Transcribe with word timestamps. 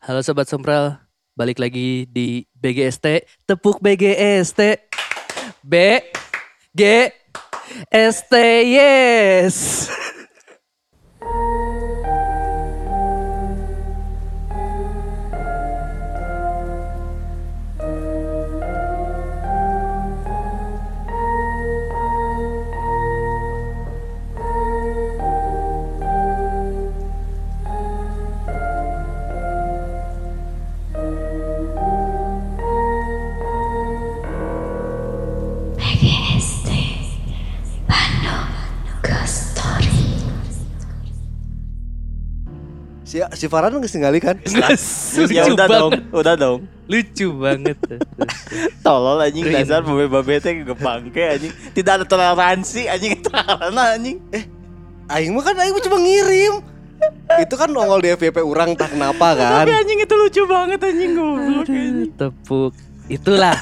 Halo 0.00 0.24
Sobat 0.24 0.48
Sompral, 0.48 0.96
balik 1.36 1.60
lagi 1.60 2.08
di 2.08 2.48
BGST, 2.56 3.20
tepuk 3.44 3.84
BGST. 3.84 4.80
B, 5.60 6.00
G, 6.72 7.12
S, 7.92 8.24
T, 8.24 8.34
yes. 8.64 9.56
Farhan 43.50 43.82
nggak 43.82 43.90
tinggali 43.90 44.18
kan? 44.22 44.38
Lucu 45.18 45.34
ya 45.34 45.50
udah 45.50 45.66
dong, 45.66 45.92
udah 46.14 46.34
dong. 46.38 46.70
Lucu 46.86 47.26
banget. 47.34 47.74
Tolol 48.86 49.26
anjing 49.26 49.42
Green. 49.42 49.66
dasar 49.66 49.82
babe-babe 49.82 50.38
teh 50.38 50.62
gebangke 50.62 51.18
anjing. 51.18 51.52
Tidak 51.74 51.92
ada 51.98 52.04
toleransi 52.06 52.86
anjing 52.86 53.12
itu 53.18 53.26
karena 53.26 53.98
anjing. 53.98 54.22
Eh, 54.30 54.46
Aing 55.10 55.34
mah 55.34 55.42
kan 55.42 55.58
Aing 55.58 55.74
cuma 55.82 55.98
ngirim. 55.98 56.62
Itu 57.42 57.54
kan 57.58 57.66
nongol 57.74 57.98
di 57.98 58.14
FYP 58.14 58.38
orang 58.38 58.78
tak 58.78 58.94
kenapa 58.94 59.34
kan? 59.34 59.66
tapi 59.66 59.72
anjing 59.74 59.98
itu 59.98 60.14
lucu 60.14 60.42
banget 60.46 60.78
anjing 60.86 61.10
goblok 61.18 61.66
anjing. 61.66 62.14
Tepuk. 62.14 62.72
Itulah. 63.10 63.58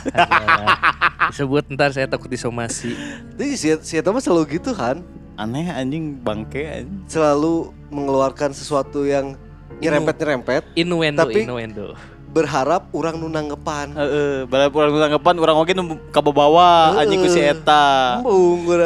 Sebut 1.32 1.64
ntar 1.72 1.96
saya 1.96 2.04
takut 2.04 2.28
disomasi. 2.28 2.92
Jadi 3.40 3.56
si 3.56 3.68
si 3.80 3.94
mah 4.04 4.20
selalu 4.20 4.60
gitu 4.60 4.76
kan? 4.76 5.00
Aneh 5.40 5.72
anjing 5.72 6.20
bangke 6.20 6.68
anjing. 6.68 7.08
Selalu 7.08 7.72
mengeluarkan 7.88 8.52
sesuatu 8.52 9.08
yang 9.08 9.36
nyerempet-nyerempet 9.78 10.62
Innuendo, 10.74 11.22
Tapi- 11.26 11.44
innuendo. 11.46 11.94
berharap 12.28 12.92
orang 12.92 13.16
nu 13.16 13.32
nanggepan. 13.32 13.88
Heeh, 13.96 14.44
bala 14.44 14.68
pulang 14.68 14.92
tanggapan 15.00 15.34
orang 15.40 15.56
oge 15.64 15.72
nu 15.72 15.96
ka 16.12 16.20
bawah 16.20 17.00
anjing 17.00 17.24
ku 17.24 17.28
si 17.32 17.40
eta. 17.40 18.20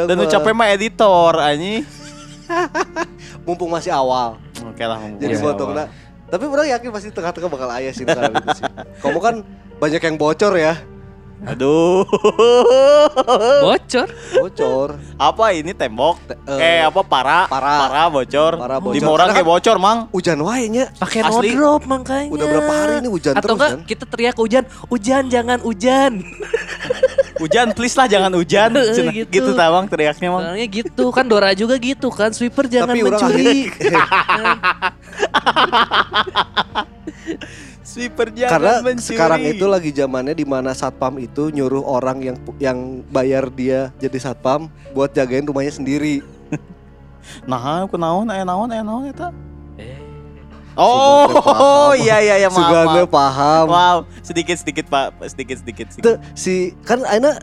Dan 0.07 0.15
nu 0.15 0.23
mah. 0.23 0.31
capek 0.31 0.53
mah 0.55 0.67
editor 0.71 1.35
anjing. 1.43 1.83
mumpung 3.45 3.67
masih 3.67 3.91
awal. 3.91 4.39
Oke 4.63 4.83
lah 4.87 4.95
ngomong. 4.99 5.19
Jadi 5.19 5.35
potongna. 5.43 5.91
Tapi 6.31 6.43
orang 6.49 6.67
yakin 6.71 6.89
pasti 6.89 7.09
tengah-tengah 7.13 7.49
bakal 7.51 7.69
ayah 7.77 7.93
sih 7.93 8.07
sih. 8.07 8.65
Kamu 9.03 9.19
kan 9.19 9.43
banyak 9.77 10.01
yang 10.01 10.15
bocor 10.17 10.55
ya. 10.57 10.79
Aduh. 11.43 12.07
Bocor. 13.63 14.07
Bocor. 14.39 14.89
apa 15.19 15.45
ini 15.51 15.71
tembok? 15.71 16.15
Te- 16.23 16.39
eh, 16.47 16.59
eh 16.59 16.79
apa 16.83 17.03
para? 17.03 17.47
para. 17.51 17.75
Para 17.87 18.03
bocor. 18.07 18.51
Para 18.55 18.75
Di 18.79 18.99
bocor. 18.99 19.11
orang 19.11 19.27
Karena 19.27 19.35
kayak 19.35 19.49
bocor, 19.51 19.77
Mang. 19.79 19.99
Hujan 20.11 20.39
wae 20.39 20.65
nya. 20.71 20.85
Pakai 20.95 21.19
Asli. 21.19 21.51
drop 21.51 21.83
makanya. 21.83 22.31
Udah 22.31 22.45
berapa 22.47 22.73
hari 22.73 22.93
ini 23.03 23.09
hujan 23.11 23.33
Atau 23.35 23.43
terus 23.43 23.57
enggak 23.59 23.71
kan? 23.71 23.79
kita 23.83 24.03
teriak 24.07 24.35
hujan, 24.39 24.63
hujan 24.87 25.23
jangan 25.27 25.59
hujan. 25.59 26.11
Hujan 27.33 27.73
please 27.73 27.97
lah 27.97 28.05
jangan 28.05 28.29
hujan. 28.31 28.71
Heeh, 28.77 28.93
Cenah, 28.93 29.11
gitu. 29.11 29.29
gitu 29.33 29.51
tawang 29.57 29.89
teriaknya 29.89 30.29
Mang. 30.31 30.41
Soalnya 30.47 30.67
gitu 30.69 31.03
kan 31.09 31.25
Dora 31.25 31.51
juga 31.51 31.75
gitu 31.75 32.07
kan 32.07 32.31
sweeper 32.31 32.69
jangan 32.69 32.93
Tapi 32.93 33.03
orang 33.03 33.19
mencuri. 33.19 33.67
Sweeper 37.83 38.31
Karena 38.31 38.79
jangan 38.79 38.83
mencuri. 38.87 39.03
sekarang 39.05 39.41
itu 39.43 39.65
lagi 39.67 39.91
zamannya 39.91 40.31
di 40.31 40.47
mana 40.47 40.71
satpam 40.71 41.19
itu 41.19 41.51
nyuruh 41.51 41.83
orang 41.83 42.23
yang 42.23 42.37
yang 42.57 42.77
bayar 43.07 43.51
dia 43.51 43.91
jadi 43.99 44.17
satpam 44.17 44.71
buat 44.91 45.11
jagain 45.11 45.43
rumahnya 45.43 45.75
sendiri. 45.75 46.23
Nah, 47.47 47.87
aku 47.87 47.95
naon 47.95 48.27
aya 48.27 48.43
naon 48.43 48.67
aya 48.67 48.83
naon 48.83 49.07
eta? 49.07 49.31
Eh, 49.79 49.95
Oh, 50.75 51.29
oh 51.39 51.91
iya 52.03 52.19
iya 52.19 52.35
iya 52.35 52.49
maaf. 52.49 52.59
Sugande 52.67 53.01
paham. 53.07 53.65
Wow, 53.69 53.97
sedikit 54.19 54.57
sedikit 54.57 54.89
Pak, 54.89 55.21
sedikit 55.29 55.61
sedikit 55.61 55.85
Tuh, 55.93 56.17
sedikit. 56.17 56.19
si 56.33 56.75
kan 56.83 57.05
aina 57.05 57.37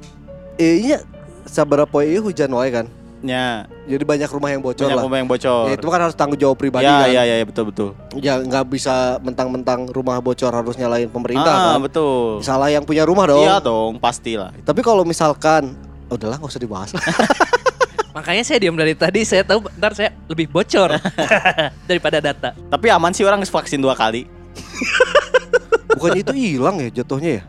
eh 0.59 0.83
nya 0.85 0.99
sabaraha 1.47 1.87
poe 1.87 2.05
ieu 2.05 2.21
hujan 2.21 2.51
wae 2.51 2.69
kan. 2.69 2.91
Ya, 3.21 3.69
Jadi 3.85 4.01
banyak 4.09 4.31
rumah 4.33 4.49
yang 4.49 4.65
bocor 4.65 4.89
banyak 4.89 4.97
lah. 4.97 5.05
rumah 5.05 5.19
yang 5.21 5.29
bocor. 5.29 5.69
Ya, 5.69 5.77
itu 5.77 5.89
kan 5.93 6.01
harus 6.01 6.17
tanggung 6.17 6.41
jawab 6.41 6.57
pribadi 6.57 6.89
ya, 6.89 7.05
kan. 7.05 7.13
ya, 7.13 7.23
ya, 7.29 7.35
ya, 7.37 7.45
betul 7.45 7.65
betul. 7.69 7.91
Ya 8.17 8.41
nggak 8.41 8.65
bisa 8.73 9.21
mentang-mentang 9.21 9.85
rumah 9.93 10.17
bocor 10.25 10.49
harus 10.49 10.73
nyalain 10.81 11.05
pemerintah 11.13 11.53
ah, 11.53 11.65
kan. 11.77 11.85
betul. 11.85 12.41
Salah 12.41 12.73
yang 12.73 12.81
punya 12.89 13.05
rumah 13.05 13.29
dong. 13.29 13.45
Iya 13.45 13.61
dong, 13.61 14.01
pastilah. 14.01 14.57
Tapi 14.65 14.81
kalau 14.81 15.05
misalkan 15.05 15.77
udahlah 16.09 16.41
nggak 16.41 16.49
usah 16.49 16.63
dibahas 16.63 16.91
lah. 16.97 17.05
makanya 18.17 18.43
saya 18.43 18.59
diam 18.59 18.75
dari 18.75 18.99
tadi 18.99 19.23
saya 19.23 19.47
tahu 19.47 19.71
ntar 19.79 19.95
saya 19.95 20.11
lebih 20.27 20.49
bocor 20.49 20.97
daripada 21.89 22.19
data. 22.25 22.57
Tapi 22.57 22.87
aman 22.89 23.13
sih 23.13 23.23
orang 23.29 23.45
vaksin 23.45 23.85
dua 23.85 23.93
kali. 23.93 24.25
Bukannya 25.93 26.25
itu 26.25 26.33
hilang 26.33 26.81
ya 26.81 27.05
jatuhnya 27.05 27.31
ya? 27.37 27.45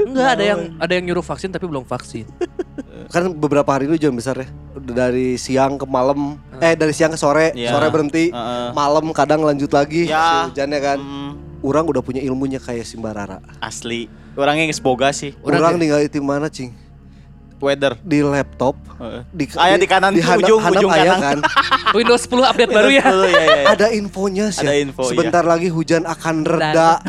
Enggak 0.00 0.28
ada 0.34 0.44
yang 0.44 0.60
ada 0.76 0.92
yang 0.92 1.04
nyuruh 1.04 1.22
vaksin 1.22 1.48
tapi 1.48 1.66
belum 1.66 1.82
vaksin. 1.82 2.26
Kan 3.12 3.34
beberapa 3.34 3.66
hari 3.66 3.86
itu 3.86 3.98
jam 3.98 4.14
besar 4.14 4.38
ya. 4.38 4.48
Dari 4.72 5.34
siang 5.34 5.74
ke 5.74 5.84
malam, 5.84 6.38
eh 6.58 6.74
dari 6.74 6.94
siang 6.94 7.10
ke 7.10 7.18
sore, 7.18 7.50
Iya. 7.52 7.74
sore 7.74 7.90
berhenti, 7.90 8.30
Heeh. 8.30 8.70
malam 8.70 9.10
kadang 9.10 9.42
lanjut 9.42 9.68
lagi 9.68 10.06
Ya. 10.06 10.46
si 10.46 10.54
hujannya 10.54 10.78
kan. 10.78 10.98
Hmm, 10.98 11.32
Orang 11.60 11.84
udah 11.84 12.00
punya 12.00 12.22
ilmunya 12.22 12.56
kayak 12.56 12.88
Simbarara. 12.88 13.42
asli. 13.60 14.08
Orangnya 14.32 14.64
geus 14.64 14.80
boga 14.80 15.12
sih. 15.12 15.36
Orang 15.42 15.60
Orang, 15.60 15.74
tinggal 15.76 16.00
di 16.00 16.20
mana, 16.22 16.48
Cing? 16.48 16.72
Weather. 17.60 17.92
Di 18.00 18.18
laptop. 18.20 18.74
Heeh. 18.96 19.22
Di, 19.30 19.44
Aya 19.54 19.76
di 19.76 19.84
kanan 19.84 20.12
di 20.12 20.20
tuh, 20.20 20.28
handap- 20.28 20.48
ujung- 20.48 20.62
handap 20.64 20.80
ujung 20.80 20.92
aya 20.92 21.12
kanan. 21.14 21.22
kan. 21.22 21.38
Windows 21.98 22.22
10 22.24 22.50
update 22.50 22.70
baru 22.70 22.88
ya. 22.90 23.04
Betul, 23.04 23.22
iya, 23.22 23.40
iya, 23.40 23.44
iya. 23.44 23.64
Ada 23.68 23.86
infonya 23.92 24.46
sih. 24.50 24.64
Ada 24.64 24.74
info, 24.76 25.02
iya. 25.02 25.10
Sebentar 25.12 25.44
lagi 25.44 25.68
hujan 25.68 26.02
akan 26.04 26.36
reda. 26.42 27.00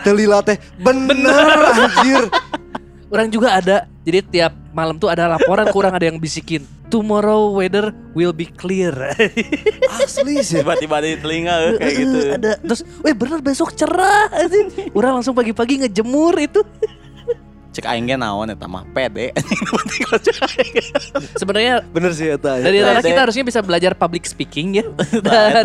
Telila 0.00 0.40
teh 0.40 0.56
bener 0.76 1.44
anjir. 1.76 2.24
Orang 3.12 3.28
juga 3.28 3.58
ada. 3.58 3.76
Jadi 4.00 4.22
tiap 4.30 4.54
malam 4.70 4.96
tuh 4.96 5.10
ada 5.10 5.26
laporan 5.28 5.66
kurang 5.68 5.92
ada 5.92 6.06
yang 6.06 6.16
bisikin. 6.16 6.62
Tomorrow 6.90 7.54
weather 7.54 7.90
will 8.14 8.30
be 8.30 8.46
clear. 8.46 8.94
Asli 9.98 10.42
sih. 10.42 10.62
Tiba-tiba 10.62 10.98
di 10.98 11.18
telinga 11.18 11.54
eh, 11.54 11.72
kayak 11.76 11.94
gitu. 11.94 12.18
ada. 12.34 12.52
Terus, 12.58 12.80
weh 13.02 13.14
bener 13.14 13.38
besok 13.38 13.74
cerah. 13.74 14.30
Orang 14.90 15.18
langsung 15.18 15.34
pagi-pagi 15.34 15.86
ngejemur 15.86 16.34
itu. 16.38 16.62
Cek 17.70 17.86
aing 17.86 18.04
ge 18.04 18.14
naon 18.14 18.50
eta 18.50 18.66
mah 18.66 18.82
pede. 18.90 19.30
Sebenarnya 21.40 21.86
Bener 21.86 22.10
sih 22.10 22.26
eta. 22.28 22.58
ya. 22.58 22.66
dari 22.66 22.78
Pede. 22.82 23.08
kita 23.08 23.20
harusnya 23.22 23.44
bisa 23.46 23.60
belajar 23.62 23.92
public 23.94 24.26
speaking 24.26 24.74
ya 24.74 24.84
Eta. 24.90 25.38
dan 25.54 25.64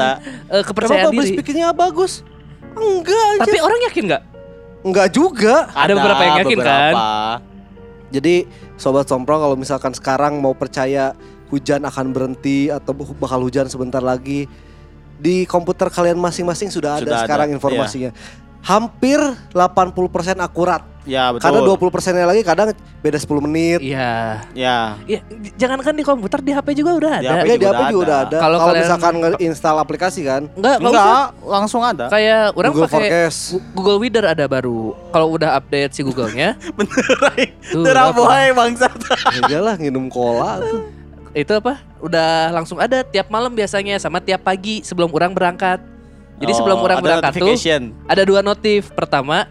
eh, 0.52 0.62
kepercayaan 0.62 1.02
Kenapa 1.02 1.10
public 1.10 1.26
diri. 1.26 1.34
speakingnya 1.34 1.68
bagus? 1.74 2.22
Enggak 2.76 3.24
aja. 3.34 3.42
Tapi 3.42 3.58
orang 3.58 3.80
yakin 3.90 4.04
nggak? 4.06 4.24
Enggak 4.86 5.08
juga. 5.10 5.56
Ada 5.74 5.94
beberapa 5.94 6.22
yang 6.22 6.36
yakin, 6.40 6.46
kan? 6.46 6.62
beberapa. 6.62 7.06
Jadi 8.14 8.36
sobat 8.78 9.10
sompro 9.10 9.36
kalau 9.42 9.56
misalkan 9.58 9.92
sekarang 9.92 10.38
mau 10.38 10.54
percaya 10.54 11.18
hujan 11.50 11.82
akan 11.84 12.14
berhenti 12.14 12.70
atau 12.70 12.94
bakal 12.94 13.42
hujan 13.42 13.66
sebentar 13.66 14.00
lagi 14.00 14.46
di 15.16 15.48
komputer 15.48 15.88
kalian 15.88 16.20
masing-masing 16.20 16.70
sudah 16.70 17.00
ada 17.00 17.02
Sudah 17.02 17.18
ada, 17.18 17.26
sekarang 17.26 17.48
informasinya. 17.50 18.12
Hampir 18.66 19.22
80% 19.54 20.42
akurat. 20.42 20.82
Ya 21.06 21.30
betul. 21.30 21.46
Karena 21.46 21.62
20 21.70 21.94
persennya 21.94 22.26
lagi 22.26 22.42
kadang 22.42 22.74
beda 23.00 23.22
10 23.22 23.38
menit. 23.38 23.78
Iya. 23.78 24.42
Ya. 24.58 24.98
Ya, 25.06 25.22
jangankan 25.54 25.94
di 25.94 26.02
komputer, 26.02 26.42
di 26.42 26.50
HP 26.50 26.74
juga 26.74 26.98
udah 26.98 27.22
Di 27.22 27.30
ada. 27.30 27.34
HP 27.38 27.46
Ya 27.46 27.54
di 27.54 27.62
juga 27.62 27.70
HP 27.70 27.82
juga 27.94 28.02
udah 28.02 28.18
ada. 28.26 28.38
Kalau 28.42 28.58
kalian- 28.58 28.82
misalkan 28.82 29.14
install 29.38 29.78
aplikasi 29.78 30.26
kan, 30.26 30.50
Enggak, 30.58 30.82
enggak. 30.82 30.98
Enggak, 30.98 31.26
langsung 31.46 31.82
ada. 31.86 32.06
Kayak 32.10 32.58
orang 32.58 32.72
Google 32.74 32.90
pakai 32.90 32.98
Forecast. 33.06 33.40
Google 33.78 33.98
Weather 34.02 34.26
ada 34.26 34.46
baru. 34.50 34.82
Kalau 35.14 35.28
udah 35.30 35.50
update 35.54 35.94
si 35.94 36.02
Google-nya, 36.02 36.58
Bener 37.70 38.08
boy 38.12 38.46
bangsat. 38.58 38.98
Ya 39.54 39.62
lah 39.62 39.78
nginum 39.78 40.10
cola 40.10 40.58
tuh. 40.60 40.90
itu 41.36 41.52
apa? 41.54 41.86
Udah 42.02 42.50
langsung 42.50 42.82
ada 42.82 43.04
tiap 43.04 43.30
malam 43.30 43.54
biasanya 43.54 44.00
sama 44.00 44.18
tiap 44.18 44.42
pagi 44.42 44.82
sebelum 44.82 45.14
orang 45.14 45.38
berangkat. 45.38 45.84
Jadi 46.36 46.52
Oh, 46.52 46.58
sebelum 46.58 46.78
orang 46.80 46.98
ada 46.98 47.06
berangkat 47.22 47.32
tuh 47.34 47.56
ada 48.06 48.22
dua 48.24 48.42
notif. 48.42 48.92
Pertama, 48.92 49.48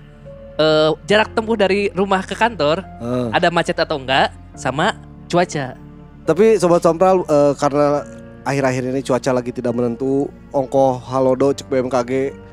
eh, 0.54 0.90
jarak 1.04 1.32
tempuh 1.32 1.56
dari 1.56 1.88
rumah 1.90 2.20
ke 2.20 2.34
kantor, 2.34 2.84
Eh. 3.00 3.28
ada 3.32 3.48
macet 3.48 3.74
atau 3.74 3.96
enggak, 3.96 4.28
sama 4.52 4.92
cuaca. 5.26 5.74
Tapi 6.22 6.56
sobat 6.56 6.80
sompral 6.80 7.20
eh, 7.22 7.52
karena 7.54 8.04
akhir-akhir 8.42 8.82
ini 8.86 9.00
cuaca 9.00 9.30
lagi 9.32 9.50
tidak 9.50 9.72
menentu, 9.72 10.24
ongkoh 10.50 11.00
halodo 11.02 11.50
cek 11.50 11.66
BMKG, 11.66 12.12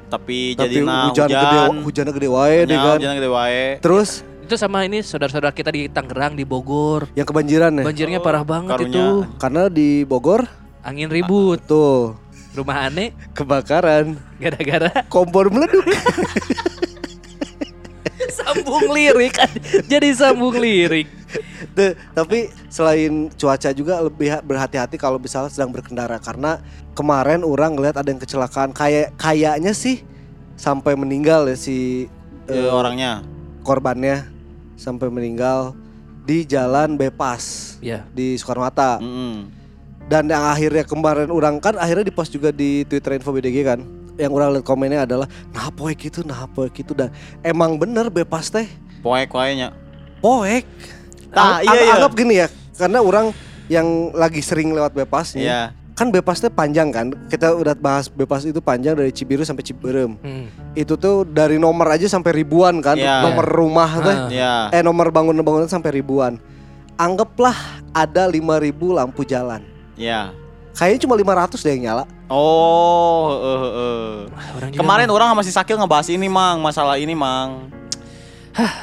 Tapi, 0.09 0.55
tapi 0.55 0.59
jadi 0.59 0.75
nah, 0.81 1.07
hujan, 1.07 1.23
hujan, 1.25 1.39
gede, 1.41 1.59
hujannya 1.81 2.13
gede 2.13 2.29
wae 2.29 2.57
deh 2.65 2.75
kan. 2.77 2.97
hujan 2.97 3.13
gede 3.15 3.29
wae. 3.29 3.63
Terus 3.79 4.09
Itu 4.41 4.59
sama 4.59 4.83
ini 4.83 4.99
saudara-saudara 4.99 5.51
kita 5.51 5.71
di 5.71 5.87
Tangerang, 5.87 6.35
di 6.35 6.43
Bogor. 6.43 7.07
yang 7.13 7.23
kebanjiran 7.23 7.71
ya. 7.73 7.83
Banjirnya 7.85 8.19
Oh, 8.19 8.25
parah 8.25 8.43
banget 8.43 8.75
karunya. 8.75 8.91
itu. 8.91 9.07
Karena 9.37 9.63
di 9.67 10.03
Bogor 10.03 10.43
Angin 10.81 11.07
ribut. 11.07 11.63
tuh 11.63 12.19
Rumah 12.51 12.77
aneh 12.85 13.09
kebakaran, 13.31 14.13
gara-gara 14.37 14.91
kompor 15.07 15.47
meleduk. 15.47 15.87
sambung 18.31 18.91
lirik. 18.91 19.35
Jadi 19.87 20.07
sambung 20.11 20.55
lirik. 20.55 21.07
Tuh, 21.71 21.95
tapi 22.11 22.51
selain 22.67 23.31
cuaca 23.31 23.71
juga 23.71 24.01
lebih 24.01 24.27
ha- 24.29 24.43
berhati-hati 24.43 24.95
kalau 24.95 25.15
misalnya 25.15 25.47
sedang 25.47 25.71
berkendara 25.71 26.19
karena 26.19 26.59
kemarin 26.91 27.41
orang 27.41 27.71
ngeliat 27.71 27.95
ada 27.95 28.09
yang 28.09 28.19
kecelakaan 28.19 28.71
kayak 28.71 29.15
kayaknya 29.15 29.71
sih 29.71 30.03
sampai 30.53 30.93
meninggal 30.93 31.47
ya 31.47 31.55
si 31.55 32.07
Eh, 32.45 32.57
eh, 32.57 32.67
orangnya. 32.67 33.23
korbannya 33.61 34.27
sampai 34.75 35.07
meninggal 35.07 35.71
di 36.21 36.43
jalan 36.43 36.99
Bepas 36.99 37.77
Ya. 37.79 38.03
di 38.11 38.35
Soekarno 38.35 38.65
Hatta. 38.65 38.99
Mm-mm. 38.99 39.60
Dan 40.11 40.27
yang 40.27 40.43
akhirnya 40.43 40.83
kemarin 40.83 41.31
orang 41.31 41.55
kan 41.57 41.79
akhirnya 41.79 42.03
di 42.03 42.11
post 42.11 42.35
juga 42.35 42.51
di 42.51 42.83
Twitter 42.83 43.15
Info 43.15 43.31
BDG 43.31 43.63
kan. 43.63 43.79
Yang 44.19 44.31
orang 44.35 44.47
lihat 44.53 44.65
komennya 44.67 44.99
adalah 45.07 45.23
nah 45.49 45.71
poek 45.71 46.11
itu 46.11 46.19
nah 46.21 46.43
poek 46.45 46.83
itu 46.83 46.91
dan 46.91 47.15
emang 47.41 47.79
bener 47.79 48.11
Bepas 48.11 48.51
teh 48.51 48.67
Poek 48.99 49.31
kayaknya. 49.31 49.71
poek. 50.19 50.67
Nah, 51.31 51.63
iya, 51.63 51.79
iya. 51.81 51.93
Anggap 51.95 52.11
gini 52.13 52.35
ya, 52.37 52.51
karena 52.75 52.99
orang 52.99 53.31
yang 53.65 54.11
lagi 54.11 54.43
sering 54.43 54.75
lewat 54.75 54.91
Bepas 54.91 55.31
nih, 55.33 55.47
Iya. 55.47 55.71
kan 55.95 56.11
Bepasnya 56.11 56.51
panjang 56.51 56.91
kan. 56.91 57.15
Kita 57.31 57.55
udah 57.55 57.71
bahas 57.73 58.11
Bepas 58.11 58.43
itu 58.43 58.59
panjang 58.59 58.93
dari 58.93 59.09
Cibiru 59.09 59.41
sampai 59.41 59.63
Ciberem. 59.63 60.19
Hmm. 60.19 60.51
Itu 60.75 60.99
tuh 60.99 61.23
dari 61.23 61.55
nomor 61.55 61.87
aja 61.87 62.05
sampai 62.05 62.35
ribuan 62.35 62.83
kan, 62.83 62.99
Iya. 62.99 63.23
nomor 63.23 63.47
rumah 63.47 63.89
teh. 63.97 64.11
Ah. 64.13 64.27
Iya. 64.27 64.53
Eh 64.75 64.83
nomor 64.83 65.07
bangunan-bangunan 65.09 65.71
sampai 65.71 65.97
ribuan. 65.97 66.35
Anggaplah 66.99 67.55
ada 67.95 68.27
5000 68.27 68.91
lampu 68.93 69.23
jalan. 69.23 69.63
Iya. 70.01 70.33
Kayaknya 70.73 70.99
cuma 71.05 71.13
500 71.13 71.61
deh 71.61 71.71
yang 71.77 71.83
nyala. 71.85 72.03
Oh, 72.25 73.27
heeh, 73.29 73.59
heeh. 73.61 74.09
Orang 74.57 74.69
Kemarin 74.73 75.07
orang 75.11 75.27
sama 75.29 75.43
si 75.43 75.51
Sakil 75.51 75.77
ngebahas 75.77 76.07
ini, 76.09 76.25
Mang, 76.25 76.57
masalah 76.57 76.95
ini, 76.97 77.13
Mang. 77.13 77.69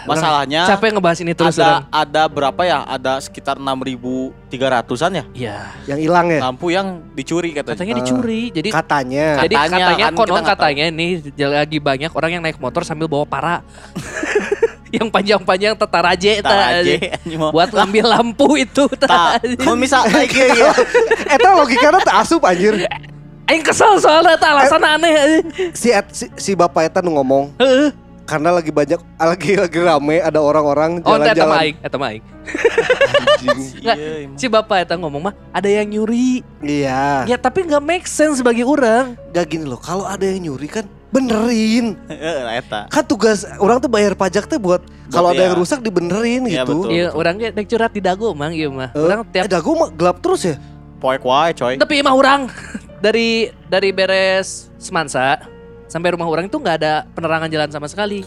Masalahnya 0.08 0.64
capek 0.64 0.96
ngebahas 0.96 1.20
ini 1.20 1.36
terus 1.36 1.60
ada 1.60 1.84
orang. 1.84 1.84
ada 1.92 2.22
berapa 2.24 2.62
ya? 2.64 2.78
Ada 2.88 3.20
sekitar 3.20 3.60
6.300-an 3.60 5.12
ya 5.12 5.24
Iya. 5.36 5.58
Yang 5.84 5.98
hilang 6.08 6.26
ya. 6.32 6.40
lampu 6.40 6.72
yang 6.72 7.04
dicuri 7.12 7.52
katanya. 7.52 7.76
Katanya 7.76 7.94
dicuri. 8.00 8.42
Jadi 8.48 8.68
Katanya. 8.72 9.26
jadi 9.44 9.54
Katanya, 9.60 9.76
katanya 9.76 10.04
kan 10.08 10.14
konon 10.16 10.44
katanya 10.44 10.84
nih 10.88 11.10
lagi 11.36 11.78
banyak 11.84 12.10
orang 12.16 12.30
yang 12.32 12.42
naik 12.42 12.56
motor 12.56 12.80
sambil 12.80 13.12
bawa 13.12 13.28
para. 13.28 13.60
yang 14.90 15.08
panjang-panjang 15.08 15.74
tetaraje 15.74 16.40
Tar 16.40 16.50
ta. 16.50 16.66
aja 16.76 16.92
anjing 17.14 17.36
mau. 17.36 17.50
buat 17.50 17.68
ngambil 17.68 18.04
lampu 18.14 18.48
itu 18.56 18.84
ta. 18.94 19.36
Tak, 19.36 19.62
mau 19.62 19.74
misal 19.74 20.04
kayak 20.04 20.28
gitu 20.28 20.58
ya. 20.58 20.72
Eta 21.28 21.48
logikanya 21.52 22.00
tak 22.00 22.16
asup 22.20 22.42
anjir. 22.42 22.74
Aing 23.44 23.62
kesel 23.62 23.96
soalnya 23.96 24.36
ta 24.36 24.52
alasan 24.52 24.80
aneh. 24.80 25.40
Si, 25.72 25.88
et- 25.88 26.12
si, 26.12 26.28
si 26.36 26.52
bapak 26.52 26.88
Eta 26.88 27.00
nu 27.00 27.12
ngomong 27.12 27.56
Heeh. 27.56 27.88
karena 28.24 28.52
lagi 28.52 28.68
banyak 28.68 29.00
lagi 29.16 29.56
lagi 29.56 29.78
rame 29.80 30.20
ada 30.20 30.36
orang-orang 30.36 31.00
Oh, 31.00 31.16
eta 31.16 31.32
mah 31.32 31.32
jalan-jalan 31.32 31.56
aing, 31.58 31.76
eta 31.80 31.96
mah 31.96 32.08
aing. 32.12 32.24
Iya. 33.38 33.94
Si 34.34 34.46
bapak 34.46 34.84
eta 34.84 34.94
ngomong 34.94 35.22
mah 35.22 35.34
ada 35.48 35.64
yang 35.64 35.88
nyuri. 35.88 36.42
Iya. 36.60 37.24
Ya 37.24 37.36
tapi 37.36 37.64
nggak 37.64 37.80
make 37.80 38.04
sense 38.04 38.40
bagi 38.40 38.60
orang. 38.60 39.16
Gak 39.30 39.48
gini 39.48 39.64
loh, 39.64 39.78
kalau 39.78 40.04
ada 40.04 40.22
yang 40.22 40.44
nyuri 40.44 40.68
kan 40.68 40.84
benerin. 41.12 41.96
Eta. 42.08 42.88
Kan 42.92 43.04
tugas 43.04 43.44
orang 43.58 43.80
tuh 43.80 43.90
bayar 43.90 44.12
pajak 44.12 44.44
tuh 44.44 44.60
buat 44.60 44.84
kalau 45.08 45.32
ada 45.32 45.40
iya. 45.40 45.46
yang 45.48 45.56
rusak 45.56 45.80
dibenerin 45.80 46.42
Iya, 46.44 46.62
gitu. 46.64 46.84
betul. 46.84 46.88
Iya, 46.92 47.08
orangnya 47.16 47.48
naik 47.56 47.68
curhat 47.68 47.92
di 47.96 48.02
dago 48.04 48.36
mang 48.36 48.52
iya 48.52 48.68
mah. 48.68 48.92
Eh, 48.92 49.00
Orang 49.00 49.24
eh, 49.24 49.28
tiap 49.32 49.48
dagu 49.48 49.72
mah 49.72 49.88
gelap 49.92 50.20
terus 50.20 50.44
ya? 50.44 50.56
Poek 50.98 51.22
wae, 51.22 51.54
coy. 51.54 51.74
tapi 51.78 52.02
mah 52.02 52.12
orang 52.12 52.40
dari 53.04 53.48
dari 53.70 53.94
beres 53.94 54.66
Semansa 54.76 55.38
sampai 55.86 56.12
rumah 56.12 56.26
orang 56.26 56.50
itu 56.50 56.58
nggak 56.58 56.76
ada 56.82 57.06
penerangan 57.14 57.48
jalan 57.48 57.70
sama 57.72 57.86
sekali. 57.88 58.26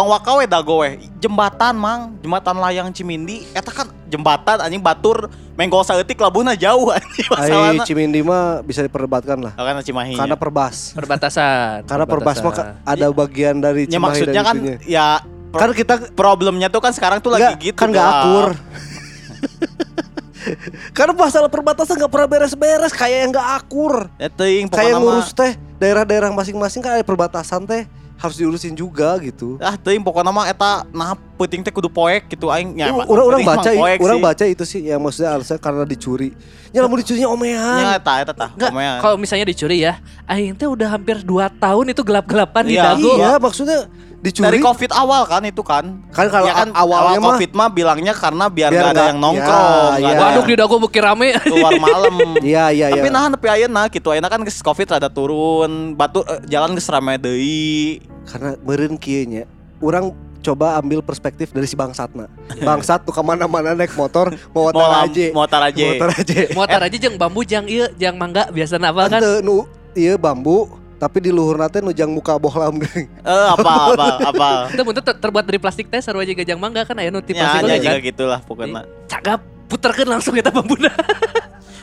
Tong 0.00 0.08
wakawe 0.08 0.48
dago 0.48 0.80
we. 0.80 0.96
Jembatan, 1.20 1.76
Mang. 1.76 2.16
Jembatan 2.24 2.56
layang 2.56 2.88
Cimindi. 2.88 3.44
Eta 3.52 3.68
kan 3.68 3.92
jembatan 4.08 4.56
anjing 4.56 4.80
batur 4.80 5.28
menggol 5.60 5.84
saeutik 5.84 6.16
labuna 6.16 6.56
jauh 6.56 6.88
anjing 6.88 7.28
masalahna. 7.28 7.84
Cimindi 7.84 8.24
mah 8.24 8.64
bisa 8.64 8.80
diperdebatkan 8.80 9.36
lah. 9.44 9.52
Oh, 9.60 9.64
kan 9.68 9.84
Cimahi. 9.84 10.16
Karena 10.16 10.40
perbas. 10.40 10.96
Perbatasan. 10.96 11.84
Karena 11.84 12.08
perbas 12.08 12.40
mah 12.40 12.80
ada 12.80 13.06
bagian 13.12 13.60
dari 13.60 13.84
ya 13.84 14.00
Cimahi 14.00 14.24
maksudnya 14.24 14.40
dan 14.40 14.48
kan 14.48 14.56
itunya. 14.56 14.76
ya 14.88 15.08
pro- 15.52 15.60
Kan 15.60 15.70
kita 15.76 15.94
problemnya 16.16 16.72
tuh 16.72 16.80
kan 16.80 16.96
sekarang 16.96 17.20
tuh 17.20 17.36
lagi 17.36 17.52
gitu. 17.60 17.76
kan 17.76 17.92
nggak 17.92 18.08
akur. 18.08 18.46
Karena 20.96 21.12
masalah 21.12 21.52
perbatasan 21.52 22.00
nggak 22.00 22.08
pernah 22.08 22.28
beres-beres 22.40 22.96
kayak 22.96 23.28
yang 23.28 23.30
nggak 23.36 23.48
akur. 23.52 24.08
Ya 24.16 24.32
teuing 24.32 24.72
Kayak 24.72 24.96
ngurus 24.96 25.36
teh 25.36 25.60
daerah-daerah 25.76 26.32
masing-masing 26.32 26.80
kan 26.80 26.96
ada 26.96 27.04
perbatasan 27.04 27.68
teh 27.68 27.84
harus 28.20 28.36
diurusin 28.36 28.76
juga 28.76 29.16
gitu. 29.24 29.56
Ah 29.56 29.80
teuing 29.80 30.04
pokoknya 30.04 30.28
mah 30.28 30.44
eta 30.44 30.84
nah 30.92 31.16
penting 31.40 31.64
teh 31.64 31.72
kudu 31.72 31.88
poek 31.88 32.28
gitu 32.28 32.52
aing 32.52 32.76
nya. 32.76 32.92
orang 32.92 33.24
orang 33.32 33.40
baca 33.40 33.70
orang 33.96 34.20
baca 34.20 34.44
itu 34.44 34.60
sih 34.68 34.84
ya 34.84 35.00
maksudnya 35.00 35.40
alasan 35.40 35.56
karena 35.56 35.88
dicuri. 35.88 36.36
Ya 36.70 36.84
mau 36.84 37.00
dicurinya 37.00 37.26
Ya 37.26 37.32
omehan. 37.32 37.96
eta 37.96 38.12
eta 38.20 38.32
tah. 38.36 38.50
Kalau 39.00 39.16
misalnya 39.16 39.48
dicuri 39.48 39.82
ya, 39.82 39.96
aing 40.28 40.52
teh 40.52 40.68
udah 40.68 40.92
hampir 40.92 41.24
2 41.24 41.48
tahun 41.56 41.96
itu 41.96 42.02
gelap-gelapan 42.04 42.62
di 42.68 42.76
Iya. 42.76 42.84
dago. 42.92 43.10
Iya, 43.16 43.32
maksudnya 43.40 43.78
dicuri. 44.20 44.46
Dari 44.46 44.58
Covid 44.60 44.90
awal 44.92 45.22
kan 45.24 45.42
itu 45.48 45.62
kan. 45.64 45.84
Kan 46.12 46.26
kalau 46.28 46.46
Ya 46.46 46.54
kan 46.54 46.68
awalnya 46.76 47.16
awal 47.16 47.24
mah 47.24 47.28
Covid 47.34 47.50
mah 47.56 47.68
bilangnya 47.72 48.12
karena 48.12 48.44
biar, 48.52 48.70
Biar 48.70 48.82
nggak 48.84 48.94
ada 48.94 49.04
yang 49.12 49.20
nongkrong, 49.20 49.92
ya, 49.96 50.08
ya. 50.12 50.18
Waduh 50.20 50.44
di 50.44 50.54
dago 50.56 50.76
beki 50.76 51.00
rame. 51.00 51.28
keluar 51.50 51.72
malam. 51.80 52.14
Iya, 52.44 52.64
iya, 52.76 52.86
iya. 52.92 53.00
Tapi 53.00 53.08
nah 53.08 53.28
tapi 53.32 53.46
ayeuna 53.48 53.82
gitu 53.88 54.08
ayeuna 54.12 54.28
kan 54.28 54.40
geus 54.44 54.60
Covid 54.60 54.86
rada 54.92 55.08
turun, 55.08 55.96
batu 55.96 56.20
eh, 56.28 56.40
jalan 56.46 56.76
geus 56.76 56.88
rame 56.92 57.16
deui. 57.16 58.04
Karena 58.28 58.54
meureun 58.60 59.00
kieu 59.00 59.24
nya. 59.24 59.44
Urang 59.80 60.12
coba 60.40 60.80
ambil 60.80 61.04
perspektif 61.04 61.52
dari 61.52 61.68
si 61.68 61.76
bangsatna. 61.76 62.28
Bangsat 62.60 63.04
tuh 63.04 63.12
ke 63.16 63.22
mana-mana 63.24 63.76
naik 63.76 63.92
motor 63.96 64.32
mau 64.52 64.68
motor 64.68 64.88
aja. 64.88 65.26
motor 65.32 65.60
aja. 65.64 65.84
Motor 65.84 66.08
aja. 66.16 66.40
Motor 66.56 66.80
aja 66.88 66.96
jeung 66.96 67.16
bambu 67.20 67.40
jang 67.44 67.68
ieu 67.68 67.88
jang 68.00 68.16
mangga 68.16 68.48
biasa 68.48 68.80
apa 68.80 69.08
kan? 69.08 69.20
Ante 69.20 69.44
nu 69.44 69.68
iya 69.92 70.16
bambu 70.16 70.79
tapi 71.00 71.16
di 71.18 71.32
luhur 71.32 71.56
nate 71.56 71.80
nu 71.80 71.90
jang 71.90 72.06
muka 72.08 72.36
bohlam 72.36 72.76
geuning. 72.76 73.08
Eh 73.24 73.46
apa 73.48 73.70
apa 73.88 74.06
apa. 74.22 74.48
Itu 74.68 74.84
bentuk 74.84 75.00
ter- 75.02 75.16
terbuat 75.18 75.42
dari 75.42 75.56
plastik 75.56 75.88
teh 75.88 75.98
sarua 75.98 76.20
aja 76.20 76.36
gajang 76.36 76.60
mangga 76.60 76.84
kan 76.84 76.92
aya 76.94 77.08
nu 77.08 77.18
ti 77.18 77.32
Ya 77.32 77.48
plastik 77.48 77.64
oge 77.64 77.76
juga 77.80 77.90
kan. 77.90 78.04
gitulah 78.04 78.40
pokoknya. 78.42 78.82
Cagap 79.08 79.40
puterkeun 79.66 80.08
langsung 80.10 80.36
kita 80.36 80.52
bambuna. 80.52 80.92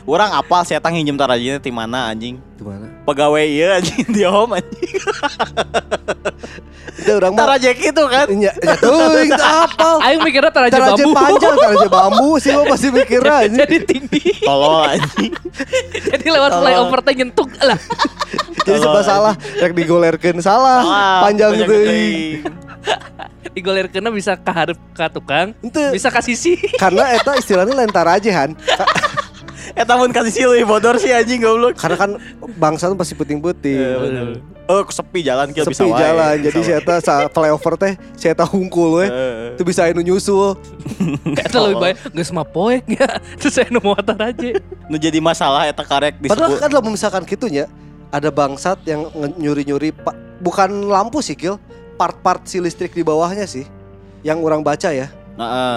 Orang 0.08 0.32
apal 0.32 0.64
saya 0.64 0.80
tang 0.80 0.96
hinjem 0.96 1.20
tarajina 1.20 1.60
di 1.60 1.68
mana 1.68 2.08
anjing. 2.08 2.40
Gimana? 2.56 2.88
Pegawai 3.04 3.44
ieu 3.44 3.68
anjing 3.68 4.08
di 4.08 4.24
home 4.24 4.56
anjing. 4.56 4.92
Itu 6.98 7.12
urang 7.14 7.36
mah 7.36 7.44
Taraje 7.44 7.76
gitu 7.76 8.02
kan. 8.08 8.24
nya 8.32 8.56
nya 8.56 8.74
teuing 8.74 9.36
teu 9.36 9.44
apal. 9.44 10.00
Aing 10.00 10.20
mikirnya 10.24 10.48
taraja 10.48 10.72
Taraje 10.72 11.04
bambu. 11.04 11.12
panjang, 11.12 11.54
taraje 11.54 11.86
bambu 11.86 12.30
sih 12.40 12.50
mah 12.50 12.64
pasti 12.64 12.88
mikirnya 12.88 13.34
anjing. 13.44 13.60
Jadi 13.60 13.76
tinggi. 13.84 14.22
Tolol 14.40 14.96
anjing. 14.96 15.32
Jadi 16.08 16.26
lewat 16.26 16.50
Tolong. 16.50 16.64
flyover 16.64 17.00
teh 17.04 17.14
nyentuk 17.14 17.50
lah. 17.60 17.78
Jadi 18.64 18.78
serba 18.80 19.00
salah, 19.04 19.34
rek 19.60 19.72
digolerkeun 19.76 20.40
salah, 20.40 20.80
panjang 21.20 21.52
teuing. 21.62 22.48
Digolerkeunna 23.56 24.08
bisa 24.08 24.40
ka 24.40 24.52
hareup 24.54 24.80
ka 24.96 25.12
tukang, 25.12 25.52
bisa 25.92 26.08
ka 26.08 26.24
sisi. 26.24 26.56
Karena 26.76 27.12
eta 27.12 27.36
istilahnya 27.36 27.76
lentar 27.76 28.08
aja 28.08 28.30
han. 28.32 28.56
Eta 29.72 29.92
mun 29.94 30.08
kasih 30.08 30.30
sih 30.30 30.44
leuwih 30.44 30.64
bodor 30.64 30.96
sih 30.96 31.10
anjing 31.10 31.40
goblok. 31.40 31.74
Karena 31.74 31.96
kan 31.96 32.10
bangsa 32.54 32.86
tuh 32.86 32.96
pasti 32.96 33.12
puting-puting. 33.12 33.76
Eh, 33.76 33.96
bener. 33.98 34.26
Oh, 34.68 34.84
sepi 34.84 35.24
jalan 35.24 35.48
kieu 35.48 35.64
bisa 35.64 35.80
Sepi 35.80 35.96
jalan, 35.96 36.44
jadi 36.44 36.58
saya 36.60 36.80
wae. 36.84 37.00
sa 37.00 37.14
flyover 37.26 37.80
teh 37.80 37.92
saya 38.14 38.36
tak 38.36 38.52
hungkul 38.52 39.00
we. 39.00 39.08
Eh, 39.08 39.56
Itu 39.56 39.64
bisa 39.64 39.88
anu 39.88 40.04
nyusul. 40.04 40.60
Eta 41.40 41.56
lebih 41.58 41.80
baik 41.80 41.96
geus 42.12 42.28
mah 42.30 42.44
poek 42.44 42.84
ya. 42.84 43.08
Terus 43.40 43.56
saya 43.56 43.72
nu 43.72 43.80
motor 43.80 44.14
aja. 44.14 44.60
nu 44.84 44.96
jadi 44.96 45.20
masalah 45.20 45.64
eta 45.64 45.80
karek 45.80 46.20
Padahal 46.20 46.52
disebut. 46.52 46.60
kan 46.60 46.68
kalau 46.68 46.92
misalkan 46.92 47.24
gitunya 47.24 47.64
ada 48.08 48.28
bangsat 48.28 48.80
yang 48.84 49.08
nyuri-nyuri 49.36 49.92
bukan 50.38 50.68
lampu 50.84 51.20
sih 51.20 51.32
Kil, 51.32 51.56
part-part 51.96 52.44
si 52.44 52.60
listrik 52.60 52.92
di 52.92 53.00
bawahnya 53.00 53.48
sih. 53.48 53.64
Yang 54.20 54.38
orang 54.42 54.60
baca 54.60 54.92
ya. 54.92 55.08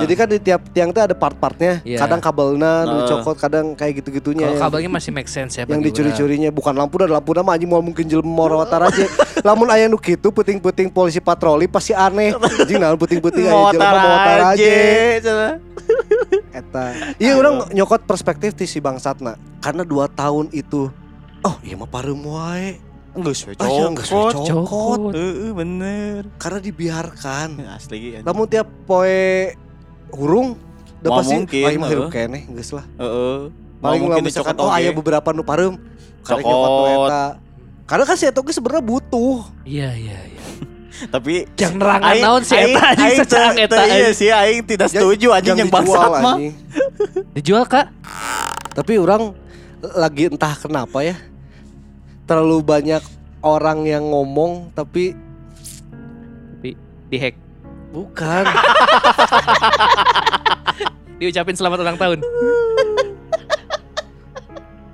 Jadi 0.01 0.13
kan 0.17 0.27
di 0.27 0.39
tiap 0.41 0.61
tiang 0.73 0.89
tuh 0.89 1.05
ada 1.05 1.13
part-partnya. 1.13 1.85
Iya. 1.85 2.01
Kadang 2.01 2.17
kabelnya 2.17 2.73
Nah. 2.81 3.05
cokot, 3.05 3.37
kadang 3.37 3.77
kayak 3.77 4.01
gitu-gitunya. 4.01 4.49
Kalau 4.49 4.61
kabelnya 4.69 4.89
masih 4.89 5.13
make 5.13 5.29
sense 5.29 5.55
ya 5.55 5.69
yang 5.69 5.79
dicuri-curinya 5.79 6.49
bukan 6.49 6.73
lampu 6.73 6.97
dan 6.97 7.13
lampu 7.13 7.31
nama 7.31 7.53
anjing 7.53 7.69
mau 7.69 7.79
mungkin 7.79 8.09
jelema 8.09 8.49
motor 8.49 8.81
aja. 8.81 9.05
Lamun 9.47 9.69
aya 9.69 9.85
nu 9.85 10.01
kitu 10.01 10.33
puting-puting 10.33 10.89
polisi 10.89 11.21
patroli 11.21 11.69
pasti 11.69 11.93
aneh. 11.93 12.33
Anjing 12.33 12.81
naon 12.81 12.97
puting-puting 12.97 13.45
Motor 13.45 13.77
jelema 13.77 14.01
motor 14.01 14.39
aja. 14.49 14.73
aja. 15.21 15.39
Eta. 16.51 16.85
Iya 17.21 17.37
orang 17.37 17.69
nyokot 17.71 18.03
perspektif 18.03 18.57
ti 18.57 18.65
si 18.65 18.81
bangsatna. 18.81 19.37
Karena 19.61 19.85
dua 19.85 20.09
tahun 20.09 20.49
itu 20.51 20.89
Oh 21.41 21.57
iya 21.61 21.73
mah 21.73 21.89
pareum 21.89 22.21
wae 22.21 22.77
Geus 23.13 23.43
we 23.43 23.53
Ah, 23.53 23.67
iya, 23.67 23.85
cokot. 23.85 24.01
cokot. 24.01 24.33
Cokot. 24.41 24.99
Heeh, 25.11 25.51
bener. 25.51 26.21
Karena 26.37 26.59
dibiarkan 26.59 27.49
Asli. 27.69 27.97
anjing. 28.15 28.23
Namun 28.23 28.45
tiap 28.45 28.67
poe 28.83 29.51
hurung 30.11 30.55
Udah 31.01 31.11
pasti 31.17 31.33
mungkin, 31.33 31.65
Aing 31.65 31.77
mah 31.77 31.89
hirup 31.89 32.07
heeh. 32.07 32.13
keneh 32.27 32.43
geus 32.51 32.71
lah 32.71 32.85
Heeh. 32.93 33.49
Paling 33.79 34.01
mungkin 34.01 34.23
misalkan 34.23 34.53
Oh 34.55 34.69
oge. 34.69 34.77
aya 34.77 34.89
beberapa 34.91 35.27
nu 35.29 35.41
pareum 35.41 35.75
karek 36.21 36.39
nyokot. 36.41 37.09
Karena 37.83 38.03
kan 38.05 38.15
si 38.15 38.23
eta 38.23 38.37
oge 38.37 38.51
sebenarnya 38.51 38.79
butuh. 38.81 39.41
Iya 39.63 39.89
iya 39.91 40.19
iya. 40.21 40.41
Tapi 41.13 41.49
Jangan 41.53 41.75
nerangan 41.75 42.07
Aing- 42.07 42.23
naon 42.23 42.41
si 42.41 42.53
aing- 42.53 42.71
eta 42.71 42.85
anjing 42.87 43.17
teu- 43.25 43.55
eta. 43.57 43.75
Iya 43.83 44.09
sih 44.13 44.29
aing 44.29 44.61
tidak 44.63 44.87
setuju 44.87 45.27
anjing 45.33 45.57
yang 45.57 45.67
dijual, 45.67 45.81
bangsat 45.81 46.09
mah. 46.13 46.35
anjing. 46.37 46.53
Dijual 47.33 47.65
Kak? 47.65 47.87
Tapi 48.71 48.93
orang 48.95 49.33
lagi 49.81 50.29
entah 50.29 50.53
kenapa 50.55 51.01
ya 51.01 51.17
terlalu 52.25 52.61
banyak 52.61 53.01
orang 53.41 53.85
yang 53.85 54.05
ngomong 54.09 54.73
tapi 54.73 55.13
Dihack. 57.11 57.35
bukan. 57.91 58.47
Diucapin 61.19 61.59
selamat 61.59 61.83
ulang 61.83 61.99
tahun. 61.99 62.19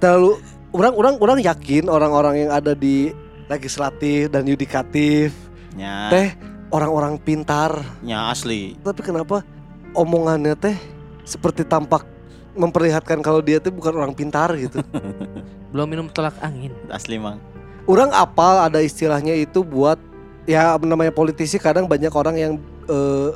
terlalu 0.01 0.41
orang 0.73 0.93
orang 0.97 1.15
orang 1.21 1.39
yakin 1.41 1.89
orang-orang 1.89 2.45
yang 2.45 2.51
ada 2.53 2.73
di 2.73 3.13
legislatif 3.49 4.29
dan 4.29 4.45
yudikatif 4.45 5.33
Nya, 5.73 6.09
teh 6.13 6.29
orang-orang 6.69 7.17
pintar 7.21 7.81
nya 8.05 8.29
asli. 8.29 8.77
tapi 8.81 9.01
kenapa 9.01 9.41
omongannya 9.97 10.53
teh 10.57 10.77
seperti 11.25 11.65
tampak 11.65 12.05
memperlihatkan 12.57 13.21
kalau 13.21 13.39
dia 13.39 13.61
tuh 13.61 13.69
bukan 13.69 13.93
orang 13.93 14.11
pintar 14.11 14.51
gitu 14.57 14.81
Belum 15.71 15.85
minum 15.85 16.07
tolak 16.07 16.33
angin. 16.41 16.71
Asli 16.89 17.19
mang. 17.19 17.37
orang 17.87 18.11
apal 18.11 18.65
ada 18.65 18.81
istilahnya 18.81 19.31
itu 19.31 19.63
buat 19.63 19.95
ya 20.43 20.75
namanya 20.79 21.11
politisi 21.11 21.55
kadang 21.55 21.87
banyak 21.87 22.11
orang 22.11 22.35
yang 22.35 22.53
eh, 22.87 23.29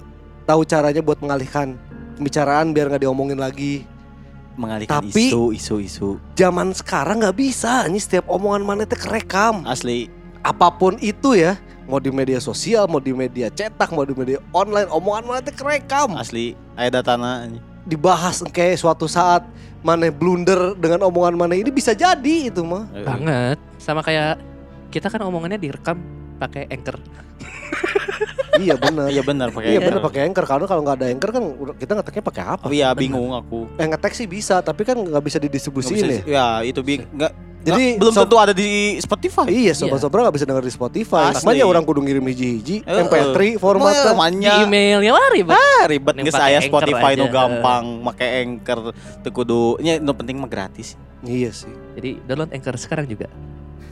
tahu 0.43 0.67
caranya 0.67 0.99
buat 0.99 1.19
mengalihkan 1.19 1.79
pembicaraan 2.15 2.71
biar 2.71 2.91
nggak 2.91 3.03
diomongin 3.03 3.39
lagi 3.39 3.87
Mengalihkan 4.59 5.07
Tapi- 5.07 5.31
isu, 5.31 5.55
isu, 5.55 5.75
isu. 5.79 6.09
zaman 6.35 6.75
sekarang 6.75 7.23
nggak 7.23 7.39
bisa 7.39 7.87
ini 7.87 7.95
setiap 7.95 8.27
omongan 8.27 8.67
mana 8.67 8.83
teh 8.83 8.99
kerekam 8.99 9.63
Asli. 9.63 10.11
apa 10.43 10.67
pun 10.67 10.99
itu 10.99 11.39
ya 11.39 11.55
mau 11.87 12.03
di 12.03 12.11
media 12.11 12.35
sosial 12.43 12.83
mau 12.91 12.99
di 12.99 13.15
media 13.15 13.47
cetak 13.47 13.95
mau 13.95 14.03
di 14.03 14.11
media 14.11 14.43
online 14.51 14.91
omongan 14.91 15.23
mana 15.23 15.39
teh 15.39 15.55
kerekam 15.55 16.19
Asli. 16.19 16.59
Datana 16.75 17.47
anjing. 17.47 17.63
Dibahas 17.85 18.45
kayak 18.53 18.77
suatu 18.77 19.09
saat 19.09 19.45
mana 19.81 20.13
blunder 20.13 20.77
dengan 20.77 21.09
omongan 21.09 21.33
mana 21.33 21.53
ini 21.57 21.73
bisa 21.73 21.97
jadi 21.97 22.53
itu 22.53 22.61
mah. 22.61 22.85
Banget. 23.01 23.57
Sama 23.81 24.05
kayak 24.05 24.37
kita 24.93 25.09
kan 25.09 25.25
omongannya 25.25 25.57
direkam 25.57 26.20
pakai 26.41 26.65
anchor. 26.67 26.97
iya 28.57 28.75
benar 28.75 29.07
Iya 29.07 29.21
benar 29.21 29.47
pakai. 29.49 29.69
iya 29.69 29.79
benar 29.79 29.99
pakai 30.01 30.21
anchor 30.23 30.45
karena 30.45 30.65
kalau 30.65 30.81
nggak 30.81 30.95
ada 30.95 31.07
anchor 31.07 31.29
kan 31.31 31.43
kita 31.75 31.91
ngeteknya 31.93 32.23
pakai 32.23 32.43
apa 32.47 32.65
Oh 32.65 32.71
iya 32.71 32.91
bingung 32.91 33.31
aku. 33.31 33.65
eh 33.75 33.85
ngetek 33.85 34.13
sih 34.13 34.27
bisa 34.27 34.59
tapi 34.59 34.83
kan 34.83 34.97
nggak 34.97 35.21
bisa 35.21 35.37
didistribusiin 35.37 35.97
bisa- 35.97 36.23
ya 36.23 36.27
ya 36.27 36.45
itu 36.63 36.81
bi 36.81 36.99
nggak 36.99 37.31
jadi 37.61 37.77
nggak- 37.87 37.99
belum 38.01 38.11
sob- 38.11 38.25
tentu 38.25 38.37
ada 38.37 38.53
di 38.53 38.69
Spotify. 38.97 39.45
iya 39.47 39.71
sobat 39.71 39.97
sobat 39.97 40.17
nggak 40.19 40.35
bisa 40.35 40.45
denger 40.45 40.61
di 40.61 40.73
Spotify 40.73 41.29
Asli. 41.29 41.41
makanya 41.41 41.65
orang 41.67 41.83
kudu 41.83 41.99
ngirim 42.01 42.25
hiji-hiji 42.25 42.77
Heeh. 42.81 43.01
MP3 43.03 43.37
Mau 43.55 43.61
formatnya 43.61 44.01
Di 44.01 44.09
namanya 44.09 44.53
emailnya 44.61 45.11
wah 45.11 45.27
ribet. 45.29 45.53
ah, 45.55 45.83
ribet 45.85 46.13
Yang 46.15 46.25
geus 46.27 46.35
pakai 46.35 46.45
aya 46.47 46.57
Anchor 46.59 46.69
Spotify 46.81 47.11
nu 47.13 47.23
aja. 47.23 47.31
gampang 47.31 47.83
make 48.03 48.27
anchor 48.27 48.79
teu 49.21 49.31
kudu 49.31 49.61
nya 49.79 49.93
nu 49.97 50.11
penting 50.11 50.35
mah 50.35 50.49
gratis. 50.49 50.97
iya 51.21 51.49
sih 51.51 51.71
Jadi 51.93 52.17
download 52.25 52.51
anchor 52.51 52.75
sekarang 52.75 53.05
juga. 53.05 53.29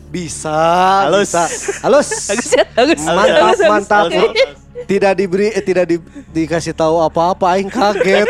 Bisa 0.10 0.58
Halus. 1.06 1.30
bisa 1.30 1.44
halus 1.80 2.10
Bagus 2.30 2.50
ya, 2.52 2.64
bagus. 2.68 3.00
Mantap, 3.00 3.30
Bagus, 3.30 3.38
bagus. 3.56 3.70
mantap. 3.70 4.04
Oke. 4.10 4.44
tidak 4.86 5.14
diberi 5.14 5.48
eh, 5.50 5.62
tidak 5.62 5.86
di- 5.86 6.02
dikasih 6.34 6.74
tahu 6.74 6.98
apa-apa 7.00 7.46
aing 7.54 7.70
kaget 7.70 8.26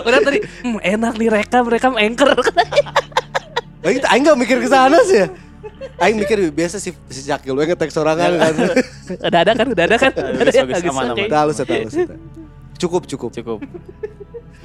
Udah 0.00 0.20
tadi 0.20 0.38
hmm, 0.40 0.78
enak 0.78 1.14
nih 1.16 1.28
rekam 1.32 1.64
rekam 1.66 1.94
anchor. 1.94 2.34
aing 3.86 3.98
aing 4.00 4.22
nggak 4.22 4.38
mikir 4.38 4.58
ke 4.58 4.68
sana 4.68 4.98
sih 5.02 5.22
ya 5.22 5.28
aing 5.98 6.18
mikir 6.18 6.38
biasa 6.50 6.76
si 6.76 6.90
si 7.06 7.20
Cakil 7.24 7.50
we 7.52 7.64
ngetek 7.64 7.90
sorangan 7.90 8.30
kan 8.36 8.54
udah 9.22 9.40
ada 9.40 9.52
kan, 9.54 9.66
udah 9.66 9.84
ada 9.86 9.96
kan. 9.96 10.12
Udah 10.12 10.42
ada 10.44 10.50
ya, 10.50 10.62
bagus, 10.62 10.82
bagus, 10.82 10.92
aman, 10.92 11.04
oke. 11.04 11.14
aman. 11.14 11.26
Udah 11.26 11.38
halus 11.40 11.56
halus 11.58 11.94
cukup 12.76 13.02
cukup 13.06 13.30
Cukup. 13.32 13.58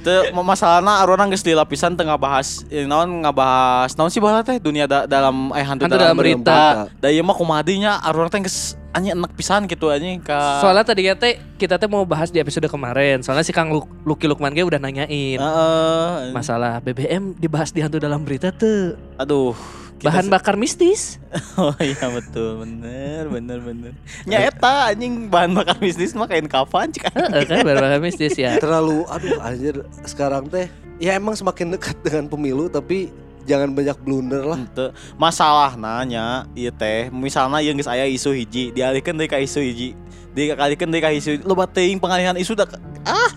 Teu 0.04 0.20
masalahna 0.36 1.00
arona 1.00 1.24
geus 1.26 1.40
di 1.40 1.56
lapisan 1.56 1.96
teu 1.96 2.04
ngabahas 2.04 2.68
eh, 2.68 2.84
naon 2.84 3.24
ngabahas 3.24 3.96
naon 3.96 4.12
sih 4.12 4.20
baheula 4.20 4.44
teh 4.44 4.60
dunia 4.60 4.84
da- 4.84 5.08
dalam 5.08 5.48
eh 5.50 5.64
hantu, 5.64 5.88
Hantu 5.88 5.96
dalam, 5.96 6.12
dalam 6.12 6.18
berita. 6.20 6.92
Da 7.00 7.08
ieu 7.08 7.24
mah 7.24 7.32
kumaha 7.32 7.64
nya 7.64 7.96
arona 7.98 8.28
teh 8.28 8.44
geus 8.44 8.76
anjing 8.92 9.16
enak 9.16 9.32
pisan 9.32 9.64
gitu 9.64 9.88
anjing 9.88 10.20
ka 10.20 10.60
Soalnya 10.60 10.84
tadi 10.84 11.08
teh 11.10 11.40
kita 11.56 11.80
teh 11.80 11.88
mau 11.88 12.04
bahas 12.04 12.28
di 12.28 12.38
episode 12.38 12.68
kemarin. 12.68 13.24
Soalnya 13.24 13.42
si 13.42 13.50
Kang 13.50 13.72
Luk- 13.72 13.90
Lucky 14.04 14.28
Lukman 14.28 14.52
ge 14.52 14.62
udah 14.62 14.76
nanyain 14.76 15.40
Heeh. 15.40 16.30
masalah 16.30 16.78
BBM 16.78 17.34
dibahas 17.34 17.72
di 17.72 17.80
hantu 17.80 17.96
dalam 17.96 18.20
berita 18.22 18.52
tuh 18.52 18.94
aduh 19.16 19.56
kita 19.98 20.10
bahan 20.10 20.26
bakar 20.28 20.54
mistis. 20.58 21.18
Oh 21.58 21.74
iya 21.82 22.10
betul 22.10 22.62
bener 22.62 23.26
bener 23.26 23.58
bener. 23.58 23.92
Nya 24.26 24.46
eta 24.50 24.90
anjing 24.94 25.26
bahan 25.26 25.54
bakar 25.54 25.78
bisnis 25.78 26.14
mah 26.14 26.30
kain 26.30 26.46
kafan 26.46 26.90
cik. 26.94 27.10
Heeh, 27.10 27.42
kan 27.46 27.62
bahan 27.66 27.78
bakar 27.78 28.00
mistis 28.02 28.34
ya. 28.38 28.58
terlalu 28.64 29.02
aduh 29.10 29.38
anjir 29.42 29.82
sekarang 30.06 30.46
teh 30.46 30.70
ya 31.02 31.18
emang 31.18 31.34
semakin 31.34 31.74
dekat 31.74 31.98
dengan 32.02 32.30
pemilu 32.30 32.70
tapi 32.70 33.10
jangan 33.44 33.74
banyak 33.74 33.96
blunder 34.02 34.42
lah 34.46 34.58
Henteu. 34.58 34.90
Masalah 35.18 35.74
nanya 35.74 36.46
ieu 36.54 36.70
teh 36.70 37.10
misalnya 37.10 37.58
yang 37.62 37.74
geus 37.78 37.90
aya 37.90 38.06
isu 38.06 38.34
hiji 38.34 38.70
dialihkeun 38.74 39.18
deui 39.18 39.30
ka 39.30 39.38
isu 39.42 39.60
hiji. 39.62 39.90
Dialihkeun 40.34 40.90
deui 40.90 41.02
ka 41.02 41.10
isu 41.10 41.42
loba 41.46 41.66
teuing 41.66 41.98
pengalihan 41.98 42.34
isu 42.34 42.54
da 42.58 42.66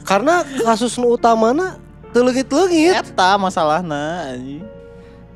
karena 0.08 0.48
kasus 0.64 0.96
nu 0.96 1.12
utamana 1.12 1.76
telegit-legit 2.16 2.96
eta 2.96 3.36
masalahna 3.36 4.32
anjing. 4.32 4.64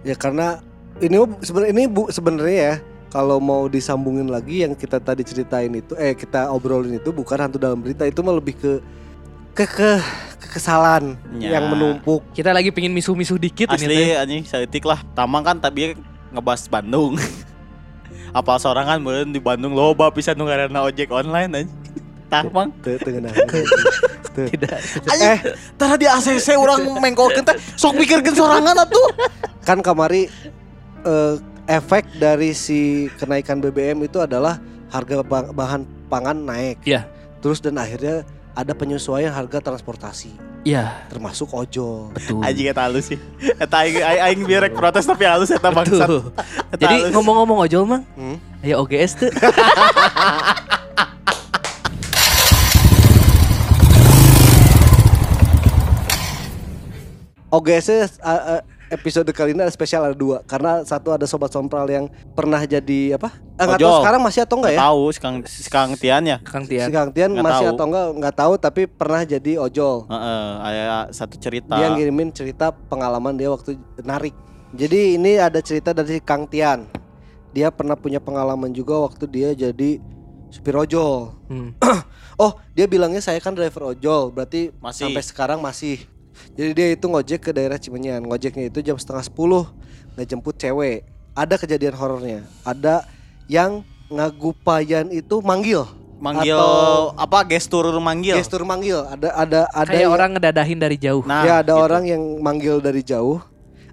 ya 0.01 0.15
karena 0.17 0.63
ini 1.01 1.15
sebenarnya 1.41 1.71
ini 1.71 1.83
bu 1.85 2.07
sebenarnya 2.07 2.57
ya 2.57 2.75
kalau 3.09 3.37
mau 3.37 3.67
disambungin 3.67 4.25
lagi 4.25 4.63
yang 4.63 4.71
kita 4.71 4.97
tadi 4.97 5.21
ceritain 5.21 5.69
itu 5.69 5.91
eh 5.95 6.13
kita 6.13 6.47
obrolin 6.47 6.95
itu 6.95 7.11
bukan 7.11 7.37
hantu 7.37 7.57
dalam 7.57 7.77
berita 7.77 8.05
itu 8.05 8.21
mah 8.21 8.31
lebih 8.31 8.55
ke 8.55 8.71
ke 9.51 9.65
ke 9.67 9.91
kekesalan 10.39 11.19
Ya. 11.35 11.59
yang 11.59 11.67
menumpuk 11.67 12.23
Kita 12.31 12.51
lagi 12.51 12.71
pingin 12.71 12.91
misuh-misuh 12.91 13.35
dikit 13.35 13.67
ini 13.71 13.77
teh. 13.77 13.87
Asli 13.87 14.15
anjing 14.15 14.43
saeutik 14.43 14.83
lah. 14.83 15.03
Tamang 15.11 15.43
kan 15.43 15.59
tapi 15.59 15.91
ngebahas 16.31 16.65
Bandung. 16.65 17.19
Apal 18.37 18.55
sorangan 18.57 18.95
meureun 18.97 19.27
di 19.27 19.43
Bandung 19.43 19.75
loba 19.75 20.07
pisan 20.07 20.39
nu 20.39 20.47
ngaranna 20.47 20.79
ojek 20.81 21.11
online 21.11 21.51
anjing. 21.51 21.69
Tah 22.31 22.47
mang. 22.47 22.71
Teu- 22.79 22.95
teu 22.95 23.11
ngeunah. 23.11 23.33
Teu. 24.31 24.47
Tidak. 24.47 24.71
eh 25.19 25.39
Tara 25.75 25.99
di 25.99 26.07
ACC 26.07 26.55
orang 26.55 26.87
mengkolkeun 26.95 27.43
teh 27.43 27.55
sok 27.75 27.99
mikirkeun 27.99 28.31
sorangan 28.31 28.75
atuh. 28.77 29.07
kan 29.61 29.83
kamari 29.83 30.31
eh, 31.03 31.35
efek 31.67 32.03
dari 32.15 32.51
si 32.51 32.79
kenaikan 33.15 33.57
BBM 33.57 34.03
itu 34.03 34.17
adalah 34.17 34.57
harga 34.87 35.21
ba- 35.21 35.49
bahan 35.49 35.81
pangan 36.07 36.37
naik. 36.37 36.83
Iya. 36.83 37.07
Terus 37.39 37.57
dan 37.57 37.75
akhirnya 37.75 38.21
ada 38.51 38.73
penyesuaian 38.73 39.31
harga 39.31 39.63
transportasi 39.63 40.51
Ya, 40.61 41.07
termasuk 41.09 41.49
ojol. 41.49 42.13
betul. 42.13 42.37
Anjing 42.45 42.69
eta 42.69 42.85
halus 42.85 43.09
sih. 43.09 43.17
Eta 43.57 43.81
aing 43.81 43.97
aing, 43.97 44.39
biar 44.45 44.61
rek 44.61 44.77
protes 44.77 45.09
tapi 45.09 45.25
halus 45.25 45.49
eta 45.49 45.73
bangsat. 45.73 46.05
Betul. 46.05 46.21
Eta 46.69 46.77
Jadi 46.77 46.95
ngomong-ngomong 47.09 47.65
ojol 47.65 47.83
mang, 47.89 48.03
Hmm? 48.13 48.37
ayo 48.61 48.85
OGS 48.85 49.11
tuh. 49.17 49.31
OGS 57.51 57.89
uh, 58.23 58.59
uh, 58.59 58.61
episode 58.91 59.31
kali 59.31 59.55
ini 59.55 59.63
ada 59.63 59.71
spesial 59.71 60.03
ada 60.03 60.13
dua 60.13 60.43
karena 60.43 60.83
satu 60.83 61.15
ada 61.15 61.23
sobat 61.23 61.47
sompral 61.49 61.87
yang 61.87 62.11
pernah 62.35 62.59
jadi 62.61 63.15
apa? 63.15 63.31
Eh, 63.55 63.63
nggak 63.63 63.79
tahu 63.79 63.97
sekarang 64.03 64.21
masih 64.21 64.41
atau 64.43 64.55
enggak 64.59 64.73
ya? 64.75 64.79
Tahu 64.83 65.01
Kang 65.17 65.35
si 65.47 65.59
Kang 65.71 65.91
Tian 65.95 66.23
ya. 66.27 66.37
Kang 66.43 66.67
Si 66.67 66.75
Tian. 66.75 66.87
Kang 66.91 67.09
Tian 67.15 67.31
Nggak 67.31 67.45
masih 67.47 67.65
tahu. 67.71 67.75
atau 67.79 67.85
enggak 67.87 68.05
nggak 68.19 68.35
tahu 68.35 68.53
tapi 68.59 68.81
pernah 68.85 69.21
jadi 69.23 69.51
ojol. 69.57 70.05
Heeh, 70.11 70.47
aya 70.61 71.07
satu 71.09 71.39
cerita. 71.39 71.79
Dia 71.79 71.87
ngirimin 71.95 72.35
cerita 72.35 72.75
pengalaman 72.75 73.39
dia 73.39 73.47
waktu 73.47 73.79
narik. 74.03 74.35
Jadi 74.75 75.15
ini 75.15 75.39
ada 75.39 75.63
cerita 75.63 75.95
dari 75.95 76.19
Kang 76.19 76.45
Tian. 76.51 76.85
Dia 77.55 77.71
pernah 77.71 77.95
punya 77.95 78.19
pengalaman 78.19 78.71
juga 78.71 78.99
waktu 78.99 79.27
dia 79.27 79.49
jadi 79.55 79.99
supir 80.51 80.75
ojol. 80.75 81.31
Hmm. 81.47 81.71
Oh, 82.41 82.57
dia 82.73 82.89
bilangnya 82.89 83.21
saya 83.21 83.37
kan 83.37 83.53
driver 83.53 83.93
ojol, 83.93 84.33
berarti 84.33 84.73
Masih. 84.81 85.05
sampai 85.05 85.21
sekarang 85.21 85.59
masih. 85.61 86.01
Jadi 86.53 86.71
dia 86.73 86.87
itu 86.91 87.05
ngojek 87.05 87.39
ke 87.39 87.51
daerah 87.51 87.75
Cimenyan. 87.75 88.23
Ngojeknya 88.23 88.67
itu 88.67 88.79
jam 88.81 88.95
setengah 88.95 89.23
sepuluh, 89.23 89.63
ngejemput 90.15 90.55
cewek. 90.55 91.07
Ada 91.31 91.55
kejadian 91.55 91.95
horornya. 91.95 92.39
Ada 92.61 93.07
yang 93.47 93.83
ngagupayan 94.07 95.09
itu 95.09 95.39
manggil. 95.41 95.87
manggil 96.21 96.53
Atau- 96.53 97.17
apa 97.17 97.41
gestur 97.49 97.89
manggil. 97.97 98.37
Gestur 98.37 98.61
manggil. 98.61 99.01
Ada 99.09 99.33
ada 99.33 99.61
ada 99.73 99.89
Kayak 99.89 100.05
yang- 100.05 100.13
orang 100.13 100.29
ngedadahin 100.37 100.77
dari 100.77 100.97
jauh. 101.01 101.25
Nah, 101.25 101.41
ya 101.41 101.65
ada 101.65 101.73
gitu. 101.73 101.81
orang 101.81 102.03
yang 102.05 102.21
manggil 102.37 102.77
dari 102.77 103.01
jauh. 103.01 103.41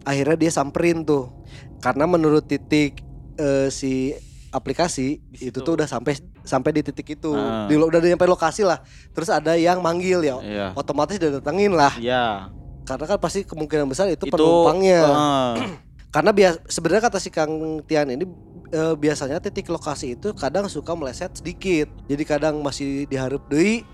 Akhirnya 0.05 0.37
dia 0.37 0.53
samperin 0.53 1.09
tuh. 1.09 1.33
Karena 1.81 2.05
menurut 2.05 2.45
titik 2.45 3.01
eh, 3.41 3.73
si 3.73 4.13
aplikasi 4.49 5.21
Di 5.29 5.53
itu 5.53 5.61
tuh 5.61 5.77
udah 5.77 5.89
sampai 5.89 6.17
sampai 6.43 6.71
di 6.73 6.81
titik 6.85 7.19
itu. 7.21 7.33
Ah. 7.37 7.69
Di 7.69 7.77
lo- 7.77 7.89
udah 7.89 8.01
nyampe 8.01 8.25
lokasi 8.25 8.65
lah. 8.65 8.81
Terus 9.13 9.29
ada 9.29 9.55
yang 9.55 9.81
manggil 9.85 10.25
ya. 10.25 10.37
Iya. 10.41 10.67
Otomatis 10.73 11.21
didatengin 11.21 11.73
lah. 11.77 11.93
Iya. 12.01 12.49
Karena 12.89 13.05
kan 13.05 13.19
pasti 13.21 13.45
kemungkinan 13.45 13.85
besar 13.85 14.09
itu, 14.09 14.25
Itu 14.25 14.33
penumpangnya. 14.33 15.03
heeh. 15.05 15.53
Karena 16.15 16.33
bias 16.33 16.57
sebenarnya 16.65 17.13
kata 17.13 17.21
si 17.21 17.29
Kang 17.29 17.85
Tian 17.85 18.09
ini 18.09 18.25
eh, 18.73 18.95
biasanya 18.97 19.45
titik 19.45 19.69
lokasi 19.69 20.17
itu 20.17 20.33
kadang 20.33 20.65
suka 20.73 20.97
meleset 20.97 21.37
sedikit. 21.37 21.93
Jadi 22.09 22.25
kadang 22.25 22.65
masih 22.65 23.05
diharap 23.05 23.45
deui 23.53 23.85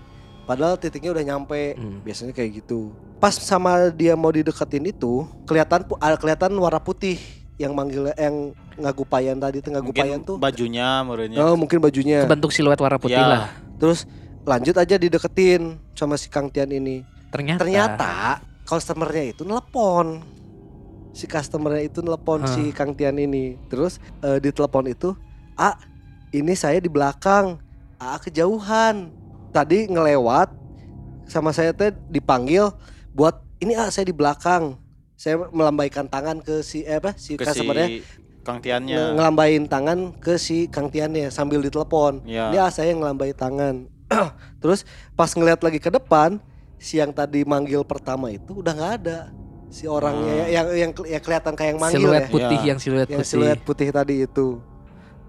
padahal 0.47 0.79
titiknya 0.79 1.11
udah 1.11 1.23
nyampe. 1.27 1.75
Hmm. 1.75 1.99
Biasanya 2.07 2.31
kayak 2.31 2.63
gitu. 2.63 2.95
Pas 3.19 3.35
sama 3.35 3.91
dia 3.91 4.15
mau 4.15 4.31
dideketin 4.31 4.87
itu, 4.87 5.27
kelihatan 5.43 5.83
ah, 5.99 6.15
kelihatan 6.15 6.55
warna 6.55 6.79
putih 6.79 7.19
yang 7.55 7.71
manggil 7.71 8.11
yang 8.13 8.51
ngagupayan 8.75 9.39
tadi 9.39 9.63
tuh 9.63 9.71
ngagupayan 9.71 10.19
Mungkin 10.19 10.27
tuh. 10.27 10.37
bajunya 10.37 10.87
menurutnya. 11.01 11.37
Oh, 11.39 11.55
mungkin 11.55 11.79
bajunya. 11.79 12.27
Kebentuk 12.27 12.51
siluet 12.51 12.75
warna 12.75 12.99
putih 12.99 13.15
Ya. 13.15 13.27
lah. 13.27 13.47
Terus 13.79 14.03
lanjut 14.43 14.75
aja 14.75 14.95
dideketin 14.95 15.79
sama 15.95 16.19
si 16.19 16.27
Kang 16.27 16.51
Tian 16.51 16.67
ini. 16.69 17.07
Ternyata. 17.31 17.59
Ternyata 17.63 18.13
customernya 18.63 19.31
itu 19.31 19.47
nelpon. 19.47 20.19
Si 21.15 21.23
customernya 21.25 21.87
itu 21.87 22.03
nelpon 22.03 22.43
Hah. 22.43 22.51
si 22.51 22.75
Kang 22.75 22.91
Tian 22.91 23.15
ini. 23.15 23.55
Terus 23.67 24.03
eh, 24.19 24.43
di 24.43 24.51
telepon 24.51 24.83
itu, 24.85 25.15
"Ah, 25.55 25.79
ini 26.29 26.51
saya 26.53 26.83
di 26.83 26.91
belakang. 26.91 27.55
Ah, 27.95 28.19
kejauhan. 28.19 29.15
Tadi 29.55 29.87
ngelewat 29.87 30.51
sama 31.25 31.55
saya 31.55 31.71
teh 31.71 31.95
dipanggil 32.11 32.67
buat 33.15 33.39
ini 33.57 33.71
ah 33.73 33.87
saya 33.87 34.03
di 34.03 34.15
belakang. 34.15 34.75
Saya 35.15 35.39
melambaikan 35.45 36.05
tangan 36.05 36.37
ke 36.37 36.59
si 36.59 36.81
eh, 36.81 36.95
apa 36.95 37.13
si 37.13 37.33
ke 37.33 37.41
customernya 37.41 37.87
si 37.89 38.03
Kang 38.41 38.59
Tiannya. 38.59 38.93
nge- 38.93 39.11
ngelambain 39.15 39.63
tangan 39.65 39.97
ke 40.13 40.35
si 40.35 40.67
Kang 40.67 40.87
Tiannya 40.87 41.27
sambil 41.29 41.59
ditelepon. 41.59 42.21
Ya. 42.23 42.49
Ini 42.49 42.57
ah 42.59 42.69
saya 42.69 42.91
yang 42.91 42.99
ngelambai 42.99 43.31
tangan. 43.31 43.87
Terus 44.61 44.83
pas 45.13 45.27
ngeliat 45.29 45.57
lagi 45.59 45.77
ke 45.77 45.89
depan, 45.89 46.37
si 46.77 46.97
yang 46.97 47.09
tadi 47.09 47.41
manggil 47.41 47.81
pertama 47.81 48.29
itu 48.29 48.59
udah 48.59 48.71
nggak 48.71 48.93
ada. 48.99 49.19
Si 49.67 49.83
orangnya 49.85 50.35
Hmm. 50.37 50.51
yang 50.51 50.67
yang 50.69 50.91
yang 51.09 51.21
kelihatan 51.21 51.53
kayak 51.53 51.69
yang 51.69 51.79
manggil 51.81 51.99
siluet 52.05 52.21
ya. 52.21 52.29
putih 52.29 52.45
Ya. 52.57 52.65
yang 52.65 52.79
siluet 52.79 53.07
Yang 53.07 53.17
putih. 53.17 53.29
siluet 53.31 53.59
putih 53.61 53.87
tadi 53.89 54.15
itu. 54.21 54.47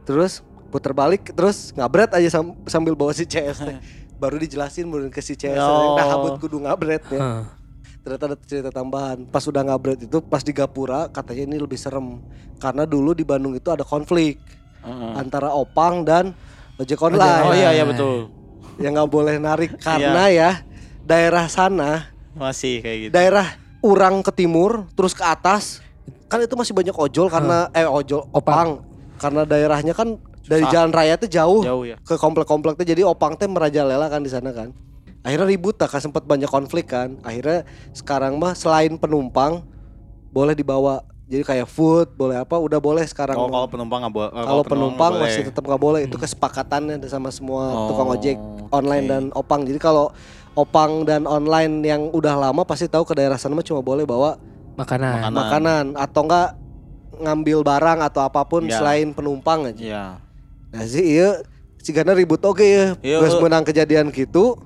Terus 0.02 0.33
puter 0.66 0.93
balik 0.93 1.31
terus 1.31 1.71
ngabret 1.73 2.11
aja 2.11 2.28
sam- 2.33 2.59
sambil 2.64 2.93
bawa 2.93 3.11
si 3.11 3.23
CS. 3.23 3.62
Baru 4.16 4.37
dijelasin 4.37 4.87
baru 4.87 5.09
ke 5.09 5.21
si 5.21 5.33
CS. 5.33 5.57
Oh. 5.59 5.93
Nah, 5.95 6.07
habut 6.07 6.37
kudu 6.38 6.57
ngabret 6.59 7.05
ya 7.07 7.19
Hah. 7.19 7.43
Ternyata 8.06 8.30
ada 8.30 8.36
cerita 8.38 8.70
tambahan 8.70 9.26
pas 9.26 9.42
udah 9.42 9.66
ngabret 9.66 10.06
itu 10.06 10.22
pas 10.22 10.38
di 10.38 10.54
Gapura 10.54 11.10
katanya 11.10 11.50
ini 11.50 11.58
lebih 11.58 11.75
serem 11.75 12.22
karena 12.62 12.86
dulu 12.86 13.10
di 13.10 13.26
Bandung 13.26 13.58
itu 13.58 13.66
ada 13.66 13.82
konflik 13.82 14.38
Heeh. 14.86 15.12
antara 15.18 15.50
Opang 15.50 16.06
dan 16.06 16.30
ojek 16.78 17.02
online 17.02 17.42
Oh 17.42 17.50
iya 17.50 17.75
iya 17.75 17.82
betul. 17.82 18.30
yang 18.78 18.94
nggak 18.94 19.10
boleh 19.10 19.42
narik 19.42 19.75
karena 19.82 20.30
ya 20.30 20.50
daerah 21.02 21.50
sana 21.50 22.14
Masih 22.38 22.78
kayak 22.78 22.98
gitu. 23.02 23.10
daerah 23.10 23.58
Urang 23.82 24.22
ke 24.22 24.30
timur 24.30 24.86
terus 24.94 25.10
ke 25.10 25.26
atas 25.26 25.82
kan 26.30 26.38
itu 26.38 26.54
masih 26.54 26.78
banyak 26.78 26.94
ojol 26.94 27.26
karena 27.26 27.66
eh 27.75 27.90
ojol 27.90 28.22
Opang 28.30 28.86
karena 29.18 29.42
daerahnya 29.42 29.98
kan 29.98 30.14
dari 30.46 30.62
Susah. 30.62 30.72
jalan 30.78 30.90
raya 30.94 31.18
tuh 31.18 31.26
jauh, 31.26 31.66
Jauh 31.66 31.82
ya. 31.82 31.98
ke 32.06 32.14
komplek-kompleknya 32.14 32.86
jadi 32.86 33.02
Opang 33.02 33.34
teh 33.34 33.50
merajalela 33.50 34.06
kan 34.06 34.22
di 34.22 34.30
sana 34.30 34.54
kan 34.54 34.70
akhirnya 35.26 35.47
ribut 35.49 35.75
tak 35.75 35.90
kan 35.90 35.99
sempat 36.00 36.23
banyak 36.23 36.47
konflik 36.47 36.87
kan 36.87 37.18
akhirnya 37.21 37.66
sekarang 37.90 38.38
mah 38.38 38.54
selain 38.54 38.95
penumpang 38.95 39.66
boleh 40.28 40.54
dibawa 40.54 41.02
jadi 41.26 41.42
kayak 41.42 41.66
food 41.66 42.14
boleh 42.14 42.38
apa 42.38 42.54
udah 42.54 42.78
boleh 42.78 43.02
sekarang 43.02 43.35
Oh, 43.35 43.50
kalau 43.50 43.66
penumpang 43.66 43.99
nggak 44.00 44.14
boleh. 44.14 44.30
kalau 44.30 44.62
penumpang 44.62 45.11
nggak 45.12 45.26
masih 45.26 45.42
tetap 45.45 45.66
nggak 45.66 45.83
boleh 45.83 46.00
itu 46.04 46.14
kesepakatannya 46.14 47.02
sama 47.04 47.28
semua 47.28 47.64
Oh, 47.66 47.87
tukang 47.90 48.09
ojek 48.09 48.38
online 48.71 49.04
oke. 49.04 49.11
dan 49.11 49.23
opang 49.35 49.61
jadi 49.62 49.76
kalau 49.76 50.14
opang 50.54 51.02
dan 51.02 51.26
online 51.26 51.83
yang 51.83 52.02
udah 52.09 52.38
lama 52.38 52.62
pasti 52.62 52.87
tahu 52.87 53.02
ke 53.02 53.12
daerah 53.12 53.35
sana 53.35 53.52
mah 53.52 53.61
cuma 53.61 53.83
boleh 53.83 54.06
bawa 54.06 54.38
Makanan. 54.76 55.11
Makanan. 55.18 55.33
makanan 55.35 55.85
atau 55.99 56.23
enggak 56.23 56.49
ngambil 57.16 57.59
barang 57.64 57.99
atau 58.04 58.21
apa 58.23 58.40
pun 58.45 58.62
Ya. 58.62 58.76
selain 58.76 59.11
penumpang 59.11 59.66
aja 59.66 59.80
Iya. 59.80 60.04
nah 60.68 60.85
sih 60.85 61.16
iya 61.16 61.42
sigana 61.78 62.12
ribut 62.12 62.38
oke 62.40 62.61
ya 62.61 62.95
Iya, 63.00 63.18
eh. 63.18 63.40
menang 63.40 63.64
kejadian 63.64 64.12
gitu 64.12 64.61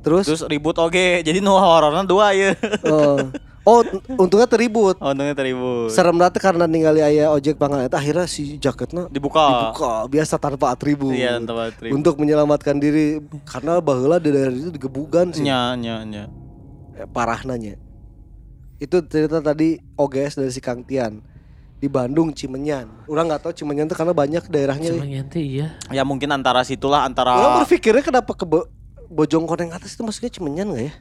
terus, 0.00 0.24
Terus 0.24 0.42
ribut 0.44 0.74
oke. 0.74 1.20
Jadi 1.20 1.38
nu 1.38 1.52
horornya 1.52 2.02
dua 2.02 2.32
ya. 2.32 2.52
eh, 2.54 3.20
oh 3.60 3.80
untungnya 4.16 4.44
teribut 4.44 4.96
Oh, 4.96 5.12
untungnya 5.12 5.32
teribut. 5.32 5.88
serem 5.88 6.16
nanti 6.16 6.36
karena 6.36 6.64
ningali 6.64 7.00
ayah 7.00 7.28
ojek 7.30 7.54
itu 7.54 7.68
akhirnya 7.92 8.24
si 8.24 8.56
jaketnya 8.56 9.06
Dibuka. 9.06 9.44
dibuka 9.68 9.92
biasa 10.06 10.34
tanpa 10.36 10.72
atribut 10.72 11.12
Iya, 11.12 11.36
tempat 11.38 11.76
teribut. 11.76 11.94
untuk 11.94 12.14
menyelamatkan 12.16 12.76
diri 12.76 13.20
karena 13.44 13.76
bahula 13.78 14.16
di 14.16 14.28
daerah 14.28 14.50
itu 14.50 14.70
digebugan 14.70 15.28
sih 15.30 15.44
Nya, 15.44 15.76
nya, 15.76 16.00
nya. 16.02 16.24
Eh, 16.94 17.04
parah 17.06 17.44
nanya 17.44 17.76
itu 18.76 18.96
cerita 19.04 19.38
tadi 19.38 19.76
OGS 19.94 20.40
dari 20.40 20.48
si 20.48 20.58
Kang 20.58 20.80
Tian 20.80 21.20
di 21.76 21.84
Bandung 21.86 22.32
Cimenyan 22.32 22.88
orang 23.04 23.28
nggak 23.28 23.40
tahu 23.42 23.52
Cimenyan 23.54 23.84
tuh 23.84 23.94
karena 23.94 24.12
banyak 24.12 24.44
daerahnya 24.46 24.88
Cuma 24.90 25.04
nanti 25.04 25.40
iya. 25.60 25.76
Ya 25.88 26.00
mungkin 26.00 26.28
antara 26.28 26.60
situlah 26.60 27.04
antara 27.04 27.32
orang 27.34 27.52
berpikirnya 27.60 28.00
kenapa 28.00 28.32
ke 28.32 28.48
Bo- 29.10 29.26
Bojongkoneng 29.26 29.74
atas 29.74 29.92
itu 29.92 30.00
maksudnya 30.00 30.30
Cimenyan 30.30 30.70
nggak 30.70 30.84
ya 30.86 30.94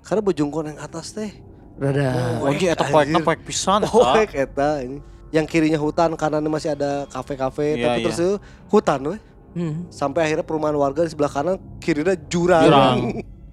karena 0.00 0.22
Bojongkoneng 0.22 0.78
atas 0.78 1.10
teh 1.10 1.34
Rada. 1.74 2.44
Oh, 2.44 2.52
iya, 2.52 2.76
eta 2.76 2.84
proyeknya 2.84 3.18
Anjir. 3.18 3.24
proyek 3.24 3.42
pisan. 3.42 3.80
oh 3.88 4.04
eta. 4.12 4.36
eta 4.36 4.70
ini 4.80 5.00
yang 5.30 5.44
kirinya 5.44 5.76
hutan 5.76 6.12
kanannya 6.12 6.46
masih 6.46 6.70
ada 6.70 7.08
kafe-kafe 7.08 7.74
Iya, 7.74 7.84
tapi 7.86 7.98
iya. 7.98 8.04
terus 8.04 8.18
itu 8.18 8.34
hutan 8.68 9.00
weh 9.06 9.20
Hmm. 9.50 9.90
sampai 9.90 10.30
akhirnya 10.30 10.46
perumahan 10.46 10.78
warga 10.78 11.02
di 11.02 11.10
sebelah 11.10 11.26
kanan 11.26 11.58
kirinya 11.82 12.14
jurang, 12.28 12.62
Jurang. 12.64 12.98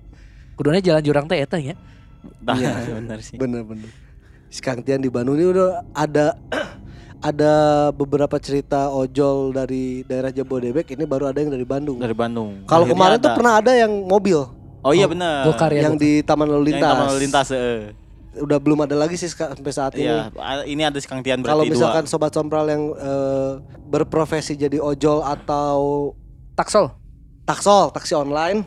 Kuduna 0.57 0.77
jalan 0.77 1.01
jurang 1.01 1.25
teh 1.25 1.41
eta 1.41 1.57
ya. 1.57 1.73
Dah, 2.37 2.53
Iya. 2.53 3.01
bener 3.01 3.17
sih. 3.19 3.33
Bener-bener. 3.33 3.89
Si 4.47 4.61
Kang 4.61 4.79
Tian 4.79 4.99
di 4.99 5.09
Bandung 5.09 5.35
ini 5.35 5.49
udah 5.49 5.81
ada 5.91 6.37
ada 7.27 7.53
beberapa 7.91 8.37
cerita 8.37 8.87
ojol 8.89 9.51
dari 9.51 10.01
daerah 10.01 10.29
Jabodebek 10.29 10.87
ini 10.89 11.03
baru 11.03 11.27
ada 11.27 11.37
yang 11.37 11.51
dari 11.51 11.63
Bandung. 11.63 11.97
Dari 11.97 12.13
Bandung. 12.13 12.63
Kalau 12.63 12.85
kemarin 12.85 13.17
tuh 13.17 13.31
pernah 13.33 13.59
ada 13.59 13.71
yang 13.71 13.91
mobil 14.03 14.47
Oh 14.79 14.95
iya 14.95 15.03
bener. 15.03 15.43
Gokar 15.43 15.67
ya. 15.69 15.83
yang 15.83 15.95
di 15.95 16.21
Taman 16.21 16.47
Lalu 16.47 16.63
Yang 16.63 16.71
Lintas. 16.71 16.87
Taman 16.87 17.05
Lalu 17.05 17.19
lintas. 17.19 17.47
eh. 17.51 17.79
Udah 18.37 18.57
belum 18.57 18.79
ada 18.79 18.95
lagi 18.95 19.17
sih 19.17 19.27
sampai 19.27 19.73
saat 19.73 19.97
ini. 19.97 20.05
Iya, 20.05 20.29
a- 20.31 20.63
ini 20.63 20.79
ada 20.79 20.95
si 20.95 21.09
Kang 21.09 21.19
Tian 21.19 21.41
berarti 21.41 21.51
Kalau 21.51 21.63
misalkan 21.65 22.03
dua. 22.05 22.11
sobat 22.13 22.31
sompral 22.31 22.65
yang 22.65 22.93
eh, 22.93 23.51
berprofesi 23.83 24.53
jadi 24.53 24.77
ojol 24.77 25.19
atau 25.21 26.13
Taksol. 26.53 26.93
taksol, 27.43 27.89
taksi 27.89 28.13
online, 28.13 28.61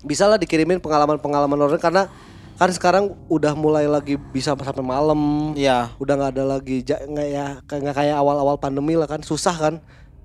bisa 0.00 0.24
lah 0.24 0.36
dikirimin 0.36 0.78
pengalaman-pengalaman 0.78 1.58
orang 1.58 1.76
karena 1.76 2.08
kan 2.54 2.70
sekarang 2.70 3.04
udah 3.26 3.52
mulai 3.52 3.84
lagi 3.84 4.14
bisa 4.14 4.54
sampai 4.54 4.80
malam. 4.80 5.52
Iya. 5.52 5.90
udah 5.96 6.14
nggak 6.14 6.32
ada 6.32 6.44
lagi 6.48 6.76
nggak 6.82 7.28
ya 7.28 7.46
kayak 7.62 7.80
nggak 7.82 7.96
kayak 7.96 8.16
awal-awal 8.16 8.54
pandemi 8.54 8.94
lah 8.94 9.06
kan 9.06 9.20
susah 9.20 9.52
kan 9.52 9.74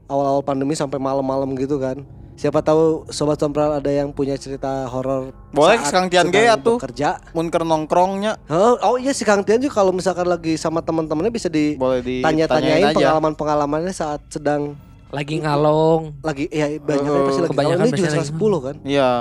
awal-awal 0.05 0.41
pandemi 0.41 0.73
sampai 0.73 0.97
malam-malam 0.97 1.53
gitu 1.55 1.77
kan 1.77 2.01
siapa 2.33 2.61
tahu 2.61 3.03
sobat 3.09 3.35
sompral 3.35 3.73
ada 3.73 3.89
yang 3.89 4.09
punya 4.09 4.33
cerita 4.33 4.87
horor 4.87 5.35
Boleh, 5.51 5.75
saat 5.77 5.91
Kang 5.91 6.07
Tian 6.07 6.27
ge 6.27 6.39
sedang 6.39 6.55
atuh. 6.55 6.77
bekerja 6.77 7.09
Mun 7.33 7.47
keur 7.47 7.61
nongkrongnya 7.61 8.39
oh, 8.47 8.79
oh 8.79 8.95
iya 8.95 9.11
si 9.11 9.21
Kang 9.21 9.43
Tian 9.43 9.59
juga 9.59 9.75
kalau 9.75 9.91
misalkan 9.91 10.23
lagi 10.23 10.55
sama 10.55 10.79
teman-temannya 10.79 11.29
bisa 11.29 11.51
boleh 11.51 11.99
ditanya-tanyain 11.99 12.93
pengalaman-pengalamannya 12.93 13.91
saat 13.91 14.23
sedang 14.29 14.77
Lagi 15.09 15.41
ngalong. 15.41 16.21
lagi 16.21 16.45
ya 16.47 16.69
banyak 16.77 17.01
Eh, 17.03 17.23
pasti 17.27 17.41
lagi 17.41 17.49
kebanyakan 17.49 17.75
galau. 17.75 17.81
ini 17.81 17.91
juga 17.91 17.97
biasanya 17.99 18.13
salah 18.15 18.29
10 18.31 18.59
kan 18.61 18.75
Iya. 18.85 19.11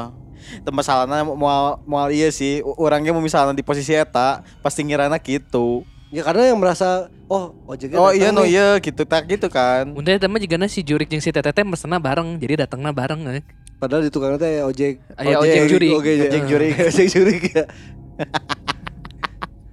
Tempat 0.61 0.83
salahnya 0.83 1.23
mau 1.23 1.37
mau 1.81 2.07
iya 2.09 2.29
sih. 2.29 2.59
Orangnya 2.77 3.11
mau 3.11 3.21
misalnya 3.21 3.53
di 3.53 3.61
posisi 3.61 3.91
eta 3.91 4.41
pasti 4.59 4.83
ngirana 4.83 5.17
gitu. 5.19 5.85
ya 6.09 6.25
karena 6.25 6.49
yang 6.49 6.57
merasa 6.57 7.05
oh 7.27 7.53
ojeknya 7.67 8.01
Oh 8.01 8.09
iya 8.09 8.33
no 8.33 8.41
iya 8.41 8.77
gitu 8.79 9.05
tak 9.05 9.27
gitu 9.27 9.47
kan. 9.47 9.93
Bunda 9.93 10.09
eta 10.11 10.25
mah 10.25 10.39
juga 10.39 10.57
si 10.67 10.81
Jurik 10.81 11.05
jeung 11.07 11.21
si 11.21 11.29
Tetete 11.29 11.61
mesena 11.61 11.99
bareng, 11.99 12.37
jadi 12.37 12.65
datangna 12.65 12.89
bareng. 12.91 13.21
eh. 13.31 13.45
padahal 13.77 14.03
di 14.03 14.11
tukang 14.11 14.35
teh 14.35 14.59
ojek 14.61 14.99
Ah, 15.15 15.23
iya, 15.23 15.37
ojek 15.39 15.69
jurik. 15.69 15.91
ojek, 15.95 16.15
Ojek 16.25 16.43
jurik 16.49 16.73
ojek 16.89 17.07
jurik 17.07 17.43
ya 17.47 17.65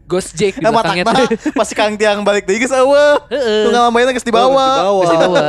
Ghost 0.05 0.38
Jake 0.38 0.61
di 0.61 0.61
Eh 0.61 0.69
belakangnya 0.69 1.01
tuh. 1.03 1.25
pasti 1.57 1.73
Kang 1.73 1.97
Tiang 1.97 2.21
balik 2.21 2.45
deui 2.45 2.61
geus 2.61 2.69
eueuh. 2.69 3.17
Heeh. 3.25 3.65
Tuh 3.65 3.71
ngalamannya 3.73 4.13
geus 4.13 4.21
dibawa. 4.21 4.53
dibawa. 4.77 5.01
Geus 5.01 5.09
dibawa. 5.09 5.39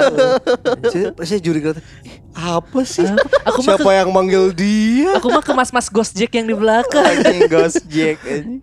saya, 0.88 1.06
saya 1.20 1.40
juri 1.44 1.60
kata, 1.60 1.80
"Ih, 2.00 2.16
apa 2.37 2.81
sih? 2.85 3.09
Aku 3.49 3.64
mah 3.64 3.81
Siapa 3.81 3.90
yang 3.96 4.12
manggil 4.12 4.53
dia? 4.53 5.16
Aku 5.16 5.33
mah 5.33 5.40
ke 5.40 5.57
mas-mas 5.57 5.88
Ghost 5.88 6.12
Jack 6.12 6.37
yang 6.37 6.44
di 6.44 6.53
belakang. 6.53 7.01
Anjing 7.01 7.49
Ghost 7.49 7.88
Jack 7.88 8.20
anjing. 8.29 8.61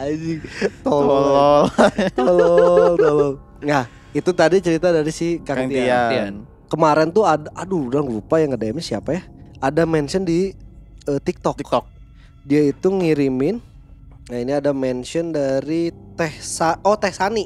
Anjing, 0.00 0.40
tolol, 0.80 1.68
Tolol. 2.16 2.96
tolol. 2.96 3.32
Nah, 3.60 3.84
itu 4.16 4.30
tadi 4.32 4.56
cerita 4.64 4.88
dari 4.88 5.12
si 5.12 5.38
Kang, 5.44 5.68
Kang 5.68 5.68
Tian. 5.68 5.84
Tian. 5.84 6.08
Tian. 6.08 6.34
Kemarin 6.72 7.12
tuh 7.12 7.28
ada, 7.28 7.52
aduh, 7.52 7.92
udah 7.92 8.00
lupa 8.00 8.40
yang 8.40 8.56
nge 8.56 8.80
siapa 8.80 9.20
ya? 9.20 9.22
Ada 9.60 9.84
mention 9.84 10.24
di 10.24 10.56
eh, 11.04 11.20
TikTok. 11.20 11.60
TikTok. 11.60 11.84
Dia 12.48 12.72
itu 12.72 12.88
ngirimin. 12.88 13.60
Nah, 14.32 14.38
ini 14.40 14.56
ada 14.56 14.72
mention 14.72 15.36
dari 15.36 15.92
Teh 16.16 16.32
Sa 16.40 16.80
oh 16.80 16.96
Teh 16.96 17.12
Sani. 17.12 17.44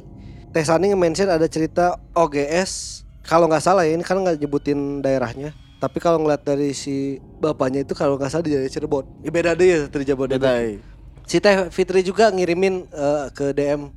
Teh 0.54 0.62
Sani 0.62 0.94
nge-mention 0.94 1.26
ada 1.26 1.50
cerita 1.50 1.98
OGS. 2.14 2.93
Kalau 3.24 3.48
nggak 3.48 3.60
salah 3.60 3.82
ya, 3.82 3.92
ini 3.92 4.02
kan 4.02 4.16
nggak 4.16 4.36
nyebutin 4.36 5.00
daerahnya. 5.00 5.50
Tapi 5.76 5.98
kalau 5.98 6.16
ngeliat 6.18 6.40
dari 6.40 6.72
si 6.72 7.16
bapaknya 7.38 7.82
itu 7.82 7.92
kalau 7.92 8.14
nggak 8.14 8.28
salah 8.28 8.40
di 8.40 8.52
daerah 8.52 8.68
Cirebon. 8.68 9.04
Ya 9.20 9.30
beda 9.30 9.52
deh 9.52 9.66
ya 9.66 9.80
dari 9.86 10.04
Jabodetabek. 10.04 10.40
Beda. 10.40 10.60
eh. 10.62 10.80
Si 11.24 11.36
Teh 11.38 11.68
Fitri 11.68 12.00
juga 12.00 12.28
ngirimin 12.28 12.84
eh, 12.86 13.26
ke 13.30 13.50
DM 13.50 13.88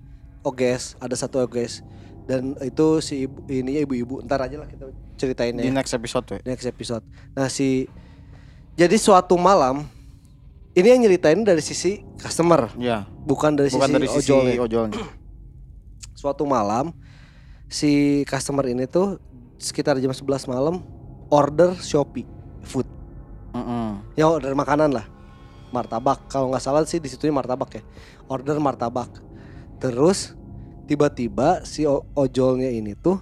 OGS, 0.41 0.95
ada 0.97 1.11
satu 1.13 1.39
OGS 1.39 1.83
dan 2.23 2.55
itu 2.59 2.99
si 2.99 3.23
ibu 3.23 3.39
ini 3.45 3.79
ibu-ibu 3.81 4.19
ntar 4.21 4.43
aja 4.43 4.59
lah 4.59 4.67
kita 4.67 4.91
ceritain 5.15 5.55
Di 5.55 5.63
ya 5.63 5.71
next 5.71 5.91
episode 5.91 6.27
we. 6.27 6.39
next 6.43 6.63
episode. 6.63 6.99
Nah 7.31 7.47
si 7.47 7.87
jadi 8.75 8.95
suatu 8.95 9.35
malam 9.35 9.87
ini 10.71 10.87
yang 10.87 11.01
nyeritain 11.01 11.39
dari 11.41 11.59
sisi 11.59 12.03
customer, 12.17 12.67
Ya. 12.75 13.07
bukan 13.23 13.55
dari 13.55 13.67
Bukan 13.67 13.79
sisi 13.81 13.95
dari 13.95 14.07
sisi 14.09 14.27
ojolnya. 14.29 14.59
ojolnya. 14.61 14.99
Suatu 16.19 16.43
malam 16.43 16.91
si 17.67 17.91
customer 18.23 18.65
ini 18.65 18.85
tuh 18.85 19.19
sekitar 19.57 19.97
jam 19.97 20.09
11 20.09 20.23
malam 20.45 20.81
order 21.27 21.75
Shopee 21.77 22.25
food. 22.61 22.87
Heeh. 23.51 23.89
Ya 24.15 24.25
order 24.25 24.53
makanan 24.53 24.91
lah. 24.91 25.05
Martabak 25.67 26.27
kalau 26.27 26.47
nggak 26.47 26.63
salah 26.63 26.83
sih 26.83 26.97
di 26.97 27.07
situnya 27.07 27.31
martabak 27.31 27.69
ya. 27.73 27.83
Order 28.25 28.55
martabak. 28.57 29.11
Terus 29.77 30.33
tiba-tiba 30.85 31.61
si 31.61 31.83
o- 31.83 32.07
ojolnya 32.13 32.71
ini 32.71 32.95
tuh 32.95 33.19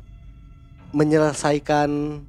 menyelesaikan 0.94 2.22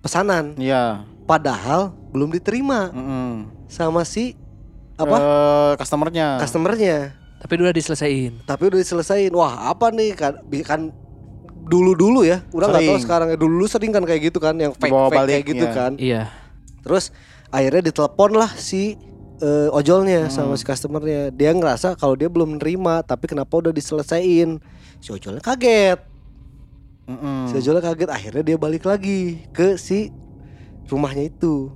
pesanan 0.00 0.56
Iya. 0.56 1.04
padahal 1.22 1.92
belum 2.10 2.32
diterima 2.32 2.90
Heeh. 2.90 3.32
sama 3.68 4.02
si 4.02 4.34
apa 4.96 5.16
Eh, 5.16 5.72
customernya. 5.76 6.40
customernya 6.40 7.14
Tapi 7.38 7.52
udah 7.58 7.70
diselesain. 7.70 8.32
tapi 8.42 8.62
udah 8.66 8.78
diselesain 8.78 9.30
wah 9.30 9.70
apa 9.70 9.90
nih 9.90 10.14
kan 10.14 10.34
kan 10.64 10.80
dulu 11.72 11.96
dulu 11.96 12.20
ya. 12.28 12.44
Udah 12.52 12.68
nggak 12.68 12.84
tahu 12.84 12.98
sekarang 13.00 13.28
ya. 13.32 13.36
Dulu 13.40 13.64
sering 13.64 13.90
kan 13.96 14.04
kayak 14.04 14.28
gitu 14.28 14.38
kan 14.38 14.52
yang 14.60 14.76
fake 14.76 14.92
fake 14.92 15.16
balik, 15.16 15.32
kayak 15.32 15.44
gitu 15.48 15.64
iya. 15.64 15.72
kan. 15.72 15.92
Iya. 15.96 16.22
terus 16.82 17.14
akhirnya 17.54 17.94
ditelepon 17.94 18.34
lah 18.34 18.50
si 18.58 18.98
eh, 19.38 19.68
ojolnya 19.70 20.26
Hmm. 20.28 20.34
sama 20.34 20.54
si 20.58 20.66
customernya. 20.66 21.30
Dia 21.32 21.54
ngerasa 21.56 21.94
kalau 21.96 22.18
dia 22.18 22.28
belum 22.28 22.60
nerima 22.60 23.00
tapi 23.02 23.30
kenapa 23.30 23.56
udah 23.56 23.72
diselesain? 23.72 24.60
Si 25.00 25.08
ojolnya 25.08 25.40
kaget. 25.40 25.98
Heeh. 27.02 27.42
si 27.50 27.54
ojolnya 27.58 27.82
kaget 27.82 28.10
akhirnya 28.14 28.42
dia 28.46 28.56
balik 28.58 28.86
lagi 28.86 29.42
ke 29.50 29.74
si 29.78 30.14
rumahnya 30.86 31.30
itu. 31.30 31.74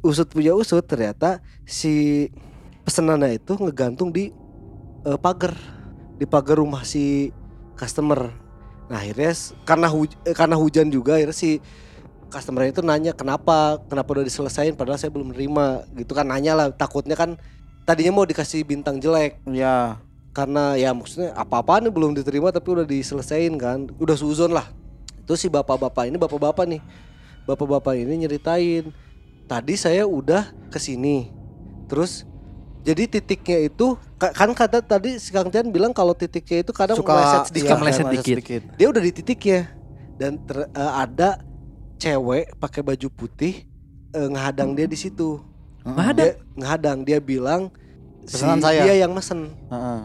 Usut 0.00 0.28
punya 0.32 0.56
usut 0.56 0.84
ternyata 0.84 1.44
si 1.68 2.28
pesenannya 2.84 3.36
itu 3.36 3.52
ngegantung 3.56 4.12
di 4.12 4.32
eh, 5.04 5.18
pagar. 5.20 5.56
Di 6.16 6.24
pagar 6.28 6.60
rumah 6.60 6.84
si 6.84 7.32
customer 7.76 8.28
nah 8.90 8.98
akhirnya 8.98 9.32
karena 9.62 9.86
huj- 9.86 10.18
eh, 10.26 10.34
karena 10.34 10.56
hujan 10.58 10.90
juga 10.90 11.14
akhirnya 11.14 11.36
si 11.36 11.62
customer 12.30 12.70
itu 12.70 12.82
nanya 12.82 13.12
kenapa? 13.14 13.78
Kenapa 13.90 14.08
udah 14.18 14.24
diselesain? 14.26 14.74
Padahal 14.78 14.98
saya 14.98 15.10
belum 15.14 15.34
nerima. 15.34 15.82
Gitu 15.94 16.12
kan 16.14 16.26
nanya 16.26 16.54
lah 16.58 16.66
takutnya 16.74 17.14
kan 17.18 17.38
tadinya 17.86 18.12
mau 18.14 18.26
dikasih 18.26 18.62
bintang 18.66 18.98
jelek. 19.02 19.38
Ya. 19.50 19.98
karena 20.30 20.78
ya 20.78 20.94
maksudnya 20.94 21.34
apa-apa 21.34 21.82
nih 21.82 21.90
belum 21.90 22.14
diterima 22.14 22.54
tapi 22.54 22.70
udah 22.70 22.86
diselesain 22.86 23.50
kan 23.58 23.90
udah 23.98 24.14
suzon 24.14 24.54
lah. 24.54 24.70
Itu 25.26 25.34
si 25.34 25.50
bapak-bapak 25.50 26.06
ini 26.06 26.16
bapak-bapak 26.18 26.66
nih 26.70 26.82
bapak-bapak 27.50 27.98
ini 27.98 28.26
nyeritain 28.26 28.94
tadi 29.50 29.74
saya 29.74 30.06
udah 30.06 30.54
ke 30.70 30.78
sini 30.78 31.34
terus 31.90 32.29
jadi 32.80 33.02
titiknya 33.04 33.68
itu 33.68 33.86
ka- 34.16 34.32
kan 34.32 34.50
kata 34.56 34.80
tadi 34.80 35.20
si 35.20 35.28
Kang 35.28 35.52
Tian 35.52 35.68
bilang 35.68 35.92
kalau 35.92 36.16
titiknya 36.16 36.64
itu 36.64 36.72
kadang 36.72 36.96
meleset 36.96 37.52
sedikit. 37.52 37.68
Suka 37.68 37.74
kan. 37.76 37.80
meleset 37.84 38.06
dikit. 38.08 38.62
dia 38.76 38.86
udah 38.88 39.02
di 39.04 39.12
titiknya. 39.12 39.60
Dan 40.16 40.40
ter- 40.44 40.68
eh, 40.68 40.92
ada 40.96 41.40
cewek 42.00 42.56
pakai 42.56 42.80
baju 42.80 43.08
putih 43.12 43.68
eh, 44.16 44.28
ngehadang 44.32 44.72
dia 44.72 44.88
di 44.88 44.96
situ. 44.96 45.40
Nggak 45.84 46.06
ada. 46.08 46.22
dia 46.24 46.32
ngehadang. 46.56 46.98
Dia 47.04 47.18
bilang 47.20 47.68
si 48.24 48.40
Pesanan 48.40 48.60
saya. 48.64 48.84
dia 48.84 48.94
yang 49.04 49.12
mesen. 49.12 49.52
Heeh. 49.68 50.00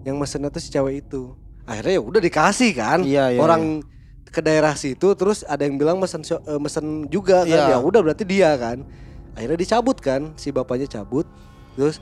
yang 0.00 0.16
mesennya 0.16 0.48
tuh 0.48 0.62
si 0.64 0.72
cewek 0.72 1.04
itu. 1.06 1.36
Akhirnya 1.68 2.00
ya 2.00 2.02
udah 2.02 2.20
dikasih 2.24 2.72
kan. 2.72 2.98
Iya, 3.04 3.36
iya, 3.36 3.38
orang 3.38 3.84
ke 4.30 4.40
daerah 4.40 4.72
situ 4.78 5.12
terus 5.18 5.42
ada 5.44 5.66
yang 5.66 5.76
bilang 5.76 6.00
mesen 6.00 6.24
eh, 6.24 6.58
mesen 6.58 7.06
juga 7.06 7.46
kan. 7.46 7.70
Iya. 7.70 7.76
ya 7.76 7.78
udah 7.78 8.00
berarti 8.02 8.24
dia 8.26 8.50
kan. 8.58 8.82
Akhirnya 9.38 9.58
dicabut 9.60 10.00
kan. 10.02 10.34
Si 10.40 10.50
bapaknya 10.50 10.90
cabut 10.90 11.28
terus 11.72 11.98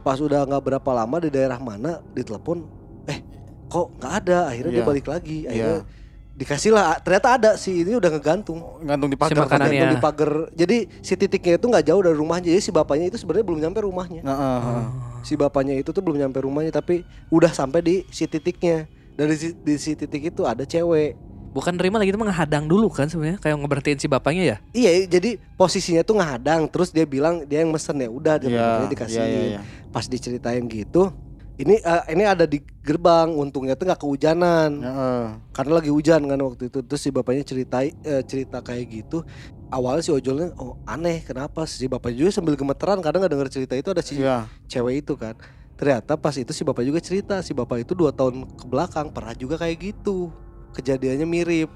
pas 0.00 0.16
udah 0.16 0.42
nggak 0.42 0.62
berapa 0.64 0.90
lama 0.92 1.16
di 1.18 1.28
daerah 1.28 1.56
mana 1.56 2.02
ditelepon 2.10 2.66
eh 3.04 3.18
kok 3.66 3.94
nggak 3.96 4.12
ada 4.18 4.38
akhirnya 4.48 4.72
dia 4.72 4.78
Iya. 4.78 4.88
balik 4.88 5.06
lagi 5.06 5.38
akhirnya 5.44 5.78
Iya. 5.78 6.00
dikasih 6.32 6.70
lah 6.70 6.96
ternyata 6.98 7.28
ada 7.30 7.50
si 7.54 7.70
ini 7.78 7.92
udah 7.92 8.10
ngegantung 8.10 8.58
Gantung 8.80 9.06
di 9.06 9.14
Si 9.14 9.22
pagar. 9.22 9.44
makanan 9.44 9.66
Gantung 9.68 9.84
ya. 9.84 9.92
di 9.92 10.00
pagar 10.00 10.30
jadi 10.50 10.76
si 10.98 11.12
titiknya 11.14 11.54
itu 11.54 11.66
nggak 11.66 11.84
jauh 11.84 12.00
dari 12.00 12.16
rumahnya 12.16 12.46
jadi 12.48 12.60
si 12.60 12.70
bapaknya 12.70 13.06
itu 13.06 13.16
sebenarnya 13.16 13.46
belum 13.46 13.60
nyampe 13.60 13.78
rumahnya 13.80 14.22
Heeh, 14.22 14.58
heeh. 14.58 14.84
si 15.22 15.34
bapaknya 15.34 15.74
itu 15.76 15.88
tuh 15.88 16.00
belum 16.00 16.18
nyampe 16.18 16.40
rumahnya 16.40 16.72
tapi 16.72 17.02
udah 17.28 17.50
sampai 17.50 17.80
di 17.80 17.94
si 18.08 18.24
titiknya 18.24 18.88
dari 19.12 19.36
si, 19.36 19.52
di 19.54 19.76
si 19.76 19.92
titik 19.92 20.24
itu 20.26 20.42
ada 20.42 20.64
cewek 20.64 21.14
Bukan 21.52 21.76
nerima 21.76 22.00
lagi 22.00 22.08
itu 22.08 22.16
menghadang 22.16 22.64
dulu 22.64 22.88
kan 22.88 23.06
sebenarnya 23.06 23.36
kayak 23.36 23.60
ngeberhentiin 23.60 23.98
si 23.98 24.08
bapaknya 24.08 24.44
ya. 24.44 24.56
iya 24.72 25.04
jadi 25.04 25.36
posisinya 25.54 26.00
tuh 26.00 26.16
ngehadang 26.16 26.64
terus 26.66 26.88
dia 26.88 27.04
bilang 27.04 27.44
dia 27.44 27.60
yang 27.60 27.68
mesen 27.68 27.96
ya 27.96 28.08
udah 28.08 28.40
dia 28.40 28.48
Iya, 28.48 28.56
makanya 28.58 28.88
dikasih 28.90 29.18
iya, 29.18 29.26
iya, 29.28 29.42
iya. 29.46 29.60
pas 29.88 30.08
diceritain 30.08 30.64
gitu 30.64 31.12
ini 31.54 31.76
eh, 31.76 32.02
ini 32.08 32.24
ada 32.24 32.48
di 32.48 32.56
gerbang 32.80 33.28
untungnya 33.30 33.76
tuh 33.76 33.84
nggak 33.84 34.00
kehujanan 34.00 34.70
Heeh. 34.80 35.24
karena 35.52 35.72
lagi 35.76 35.92
hujan 35.92 36.24
kan 36.24 36.40
waktu 36.40 36.62
itu 36.66 36.78
terus 36.80 36.98
si 36.98 37.12
bapaknya 37.12 37.44
ceritai 37.44 37.92
eh, 38.00 38.24
cerita 38.24 38.58
kayak 38.58 38.88
gitu 38.88 39.20
awalnya 39.68 40.00
si 40.00 40.10
ojolnya 40.10 40.56
oh 40.56 40.80
aneh 40.82 41.20
kenapa 41.20 41.68
si 41.68 41.84
bapak 41.84 42.10
juga 42.10 42.32
sambil 42.32 42.56
gemeteran 42.56 42.98
kadang 42.98 43.20
nggak 43.20 43.32
denger 43.36 43.48
cerita 43.52 43.74
itu 43.76 43.88
ada 43.88 44.00
si 44.00 44.16
Iya. 44.16 44.48
cewek 44.66 45.04
itu 45.04 45.12
kan 45.14 45.36
ternyata 45.76 46.16
pas 46.16 46.32
itu 46.32 46.48
si 46.50 46.64
bapak 46.64 46.80
juga 46.80 46.98
cerita 46.98 47.44
si 47.44 47.52
bapak 47.52 47.84
itu 47.84 47.92
dua 47.92 48.08
tahun 48.08 48.48
ke 48.48 48.64
belakang 48.64 49.12
pernah 49.12 49.36
juga 49.36 49.60
kayak 49.60 49.76
gitu 49.92 50.32
kejadiannya 50.72 51.28
mirip. 51.28 51.70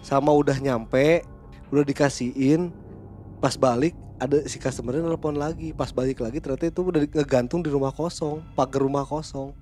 Sama 0.00 0.30
udah 0.30 0.56
nyampe 0.62 1.26
udah 1.74 1.82
dikasihin 1.82 2.70
pas 3.42 3.58
balik 3.58 3.98
ada 4.22 4.40
si 4.46 4.56
customernya 4.56 5.02
nelpon 5.04 5.36
lagi. 5.36 5.74
Pas 5.74 5.90
balik 5.90 6.22
lagi 6.22 6.38
ternyata 6.38 6.70
itu 6.70 6.80
udah 6.86 7.02
ngegantung 7.04 7.60
di 7.60 7.68
rumah 7.68 7.90
kosong 7.90 8.42
pagar 8.54 8.82
rumah 8.82 9.04
kosong. 9.04 9.52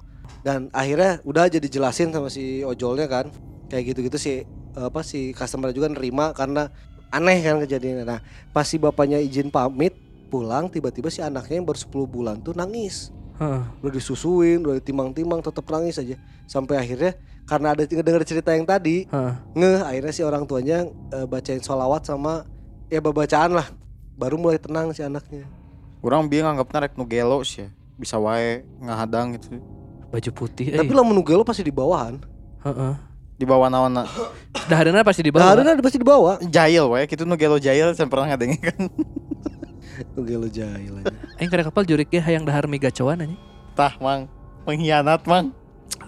Dan 0.45 0.69
akhirnya 0.73 1.21
udah 1.25 1.49
aja 1.49 1.59
dijelasin 1.61 2.13
sama 2.13 2.29
si 2.29 2.61
ojolnya 2.63 3.09
kan. 3.09 3.33
Kayak 3.73 3.97
gitu-gitu 3.97 4.17
si 4.21 4.33
apa 4.75 5.01
si 5.07 5.33
customer 5.33 5.71
juga 5.73 5.89
nerima 5.89 6.35
karena 6.37 6.69
aneh 7.09 7.41
kan 7.41 7.63
kejadiannya. 7.65 8.05
Nah 8.05 8.21
pas 8.53 8.69
si 8.69 8.77
bapaknya 8.77 9.19
izin 9.19 9.49
pamit 9.49 9.97
pulang 10.29 10.67
tiba-tiba 10.67 11.09
si 11.09 11.23
anaknya 11.23 11.63
yang 11.63 11.67
baru 11.69 11.79
10 11.79 12.11
bulan 12.11 12.37
tuh 12.43 12.59
nangis 12.59 13.15
Heeh. 13.35 13.63
udah 13.83 13.93
disusuin 13.93 14.63
udah 14.63 14.79
ditimang-timang 14.79 15.43
tetap 15.43 15.67
nangis 15.67 15.99
aja 15.99 16.15
sampai 16.47 16.79
akhirnya 16.79 17.19
karena 17.45 17.75
ada 17.75 17.83
denger 17.85 18.23
cerita 18.23 18.55
yang 18.55 18.63
tadi 18.65 19.11
Heeh. 19.11 19.35
ngeh 19.59 19.81
akhirnya 19.83 20.13
si 20.15 20.23
orang 20.23 20.47
tuanya 20.47 20.87
eh, 21.11 21.27
bacain 21.27 21.59
sholawat 21.59 22.07
sama 22.07 22.47
ya 22.87 23.03
bacaan 23.03 23.59
lah 23.59 23.67
baru 24.15 24.39
mulai 24.39 24.63
tenang 24.63 24.95
si 24.95 25.03
anaknya 25.03 25.45
Orang 26.05 26.29
biar 26.29 26.45
nganggapnya 26.45 26.79
rek 26.85 27.01
nu 27.01 27.09
gelo 27.09 27.41
sih 27.41 27.65
ya. 27.65 27.69
Bisa 27.97 28.21
wae 28.21 28.61
ngahadang 28.77 29.41
gitu. 29.41 29.57
Baju 30.13 30.31
putih. 30.37 30.69
Eh. 30.69 30.77
tapi 30.77 30.93
lamun 30.93 31.17
nugelo 31.17 31.41
pasti 31.49 31.65
di 31.65 31.73
bawahan 31.73 32.21
Heeh. 32.61 32.95
Di 33.41 33.43
bawah 33.49 33.73
naon 33.73 34.05
Dahareuna 34.69 35.03
pasti 35.03 35.25
di 35.25 35.33
bawah. 35.33 35.57
ada 35.59 35.81
pasti 35.83 35.99
di 35.99 36.07
bawah 36.07 36.37
Jail 36.45 36.87
wae 36.93 37.09
gitu 37.09 37.25
nu 37.25 37.35
gelo 37.41 37.57
jail 37.59 37.91
saya 37.97 38.07
pernah 38.07 38.31
ngadengin 38.31 38.61
kan. 38.63 38.79
nugelo 40.15 40.49
jahil 40.51 41.01
aja 41.03 41.15
Aing 41.39 41.51
kada 41.51 41.65
kapal 41.67 41.83
jurik 41.87 42.11
ge 42.11 42.19
hayang 42.23 42.47
dahar 42.47 42.67
mi 42.71 42.79
gacoan 42.79 43.23
anjing. 43.23 43.41
Tah, 43.75 43.95
Mang. 43.99 44.31
Pengkhianat, 44.65 45.27
Mang. 45.27 45.51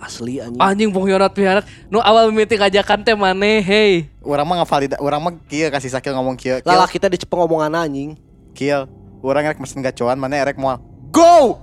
asli 0.00 0.42
anjing 0.42 0.60
Anjing 0.60 0.90
pengkhianat 0.92 1.32
pengkhianat. 1.32 1.64
Nu 1.88 2.02
awal 2.02 2.28
mimiti 2.28 2.58
ajakan 2.58 3.00
teh 3.02 3.16
maneh 3.16 3.64
hey. 3.64 3.92
Urang 4.20 4.46
mah 4.46 4.62
ngavalida, 4.62 4.96
urang 5.00 5.20
mah 5.22 5.32
kieu 5.48 5.68
kasih 5.72 5.90
sakil 5.92 6.12
ngomong 6.16 6.36
kieu. 6.36 6.60
Lala 6.66 6.84
kita 6.88 7.08
dicepeng 7.08 7.40
omongan 7.46 7.86
anjing 7.86 8.18
kieu. 8.52 8.88
Urang 9.24 9.44
rek 9.48 9.58
mesen 9.58 9.80
gacoan 9.80 10.20
mana 10.20 10.44
rek 10.44 10.58
moal. 10.60 10.78
Go! 11.10 11.62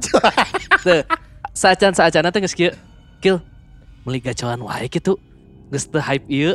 Teu. 0.86 1.06
Saacan 1.54 1.94
saacana 1.94 2.34
teh 2.34 2.42
geus 2.42 2.58
kieu. 2.58 2.74
Kill. 3.22 3.40
Meuli 4.04 4.20
gacoan 4.20 4.66
wae 4.66 4.90
kitu. 4.90 5.16
Geus 5.74 5.90
teu 5.90 5.98
hype 5.98 6.30
ieu. 6.30 6.54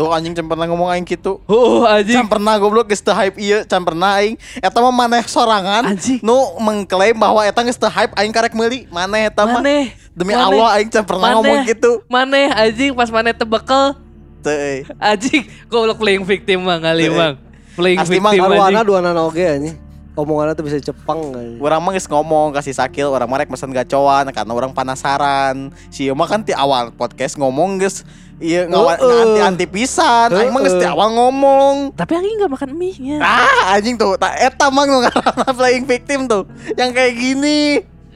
Tuh 0.00 0.08
anjing 0.08 0.32
can 0.32 0.48
pernah 0.48 0.64
ngomong 0.64 0.88
aing 0.96 1.04
kitu. 1.04 1.44
Oh 1.44 1.84
anjing. 1.84 2.16
Can 2.16 2.24
pernah 2.24 2.56
goblok 2.56 2.88
geus 2.88 3.04
teu 3.04 3.12
hype 3.12 3.36
ieu, 3.36 3.60
can 3.68 3.84
pernah 3.84 4.16
aing 4.16 4.40
eta 4.64 4.80
mah 4.80 4.88
maneh 4.88 5.20
sorangan 5.28 5.92
Anjing. 5.92 6.24
nu 6.24 6.56
mengklaim 6.56 7.12
bahwa 7.12 7.44
eta 7.44 7.60
geus 7.60 7.76
teu 7.76 7.92
hype 7.92 8.16
aing 8.16 8.32
karek 8.32 8.56
meuli. 8.56 8.88
Maneh 8.88 9.28
eta 9.28 9.44
mah. 9.44 9.60
Maneh. 9.60 9.92
Demi 10.16 10.32
Maneh. 10.32 10.56
Allah 10.56 10.68
aing 10.80 10.88
can 10.88 11.04
pernah 11.04 11.36
Maneh. 11.36 11.36
ngomong 11.36 11.60
gitu. 11.68 11.92
Maneh 12.08 12.48
anjing 12.48 12.96
pas 12.96 13.12
maneh 13.12 13.36
teu 13.36 13.44
bekel. 13.44 13.92
Teu 14.40 14.56
euy. 14.56 14.80
Anjing 14.96 15.44
goblok 15.68 16.00
playing 16.00 16.24
victim 16.24 16.64
mah 16.64 16.80
kali 16.80 17.12
Bang. 17.12 17.36
Playing 17.76 18.00
Asli, 18.00 18.16
victim 18.16 18.40
Mang, 18.40 18.56
arwana 18.56 18.80
anjing. 18.80 18.88
dua 18.88 19.20
oge 19.28 19.44
anjing 19.44 19.76
omongannya 20.12 20.52
tuh 20.52 20.64
bisa 20.64 20.78
cepang 20.80 21.20
anjing. 21.30 21.58
Orang 21.58 21.80
mah 21.80 21.92
geus 21.92 22.04
ngomong 22.04 22.50
kasih 22.50 22.72
sakil 22.72 23.08
orang 23.08 23.26
marek 23.26 23.46
mesen 23.46 23.70
gacoan 23.70 24.28
karena 24.28 24.52
orang 24.52 24.70
penasaran. 24.70 25.70
Si 25.88 26.04
Ieu 26.04 26.14
mah 26.14 26.26
kan 26.26 26.40
ti 26.40 26.50
awal 26.50 26.90
podcast 26.90 27.34
ngomong 27.34 27.78
geus 27.78 28.02
iya 28.38 28.64
ngawa 28.64 28.96
Heeh. 28.96 29.20
anti 29.22 29.40
anti 29.42 29.66
pisan. 29.66 30.30
Aing 30.30 30.50
mah 30.50 30.60
geus 30.60 30.74
ti 30.74 30.82
Heeh. 30.82 30.90
awal 30.90 31.08
ngomong. 31.10 31.94
Tapi 31.94 32.12
Anggi 32.14 32.32
nggak 32.36 32.50
makan 32.50 32.70
mie-nya. 32.72 33.16
Ah 33.20 33.74
anjing 33.74 33.94
tuh 33.94 34.16
tak 34.16 34.34
eta 34.36 34.66
mah 34.68 34.84
nu 34.84 35.00
ngaranna 35.00 35.50
playing 35.58 35.84
victim 35.84 36.24
tuh. 36.24 36.44
Yang 36.74 36.90
kayak 36.92 37.14
gini. 37.14 37.60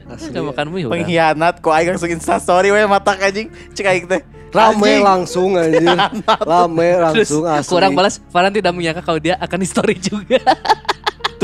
Asli. 0.05 0.29
Nggak 0.29 0.45
makan 0.51 0.65
mie. 0.69 0.85
Pengkhianat 0.85 1.55
kok 1.59 1.71
aing 1.71 1.89
langsung 1.91 2.11
Insta 2.11 2.37
story 2.37 2.69
we 2.69 2.81
matak 2.85 3.17
anjing. 3.19 3.47
Cek 3.71 3.85
aing 3.85 4.05
teh. 4.05 4.21
Rame 4.55 4.71
Anjing. 4.87 5.03
langsung 5.03 5.49
anjing. 5.53 5.83
Rame 6.23 6.87
Terus 7.11 7.27
langsung 7.27 7.43
asli. 7.43 7.71
kurang 7.75 7.91
balas, 7.91 8.23
Farhan 8.31 8.55
tidak 8.55 8.71
menyangka 8.71 9.03
kalau 9.03 9.19
dia 9.19 9.35
akan 9.35 9.57
di 9.59 9.67
story 9.67 9.99
juga. 9.99 10.39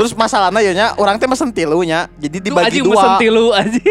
Terus 0.01 0.17
masalahnya 0.17 0.65
ya 0.65 0.73
nya 0.73 0.87
orang 0.97 1.21
teh 1.21 1.29
mesen 1.29 1.53
tilu 1.53 1.77
nya. 1.85 2.09
Jadi 2.17 2.41
Tuh, 2.41 2.45
dibagi 2.49 2.81
anjing 2.81 2.89
mesen 2.89 3.05
dua. 3.05 3.21
tilu 3.21 3.45
aja. 3.53 3.81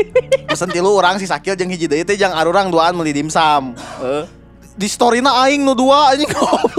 Mesen 0.50 0.68
tilu 0.74 0.90
orang 0.90 1.22
si 1.22 1.26
Sakil 1.30 1.54
jeung 1.54 1.70
hiji 1.70 1.86
deui 1.86 2.02
teh 2.02 2.18
jeung 2.18 2.34
arurang 2.34 2.66
duaan 2.66 2.98
meuli 2.98 3.14
dimsum. 3.14 3.78
Heeh. 3.78 4.26
Di 4.74 4.90
storyna 4.90 5.46
aing 5.46 5.62
nu 5.62 5.70
dua 5.78 6.10
anjing. 6.10 6.26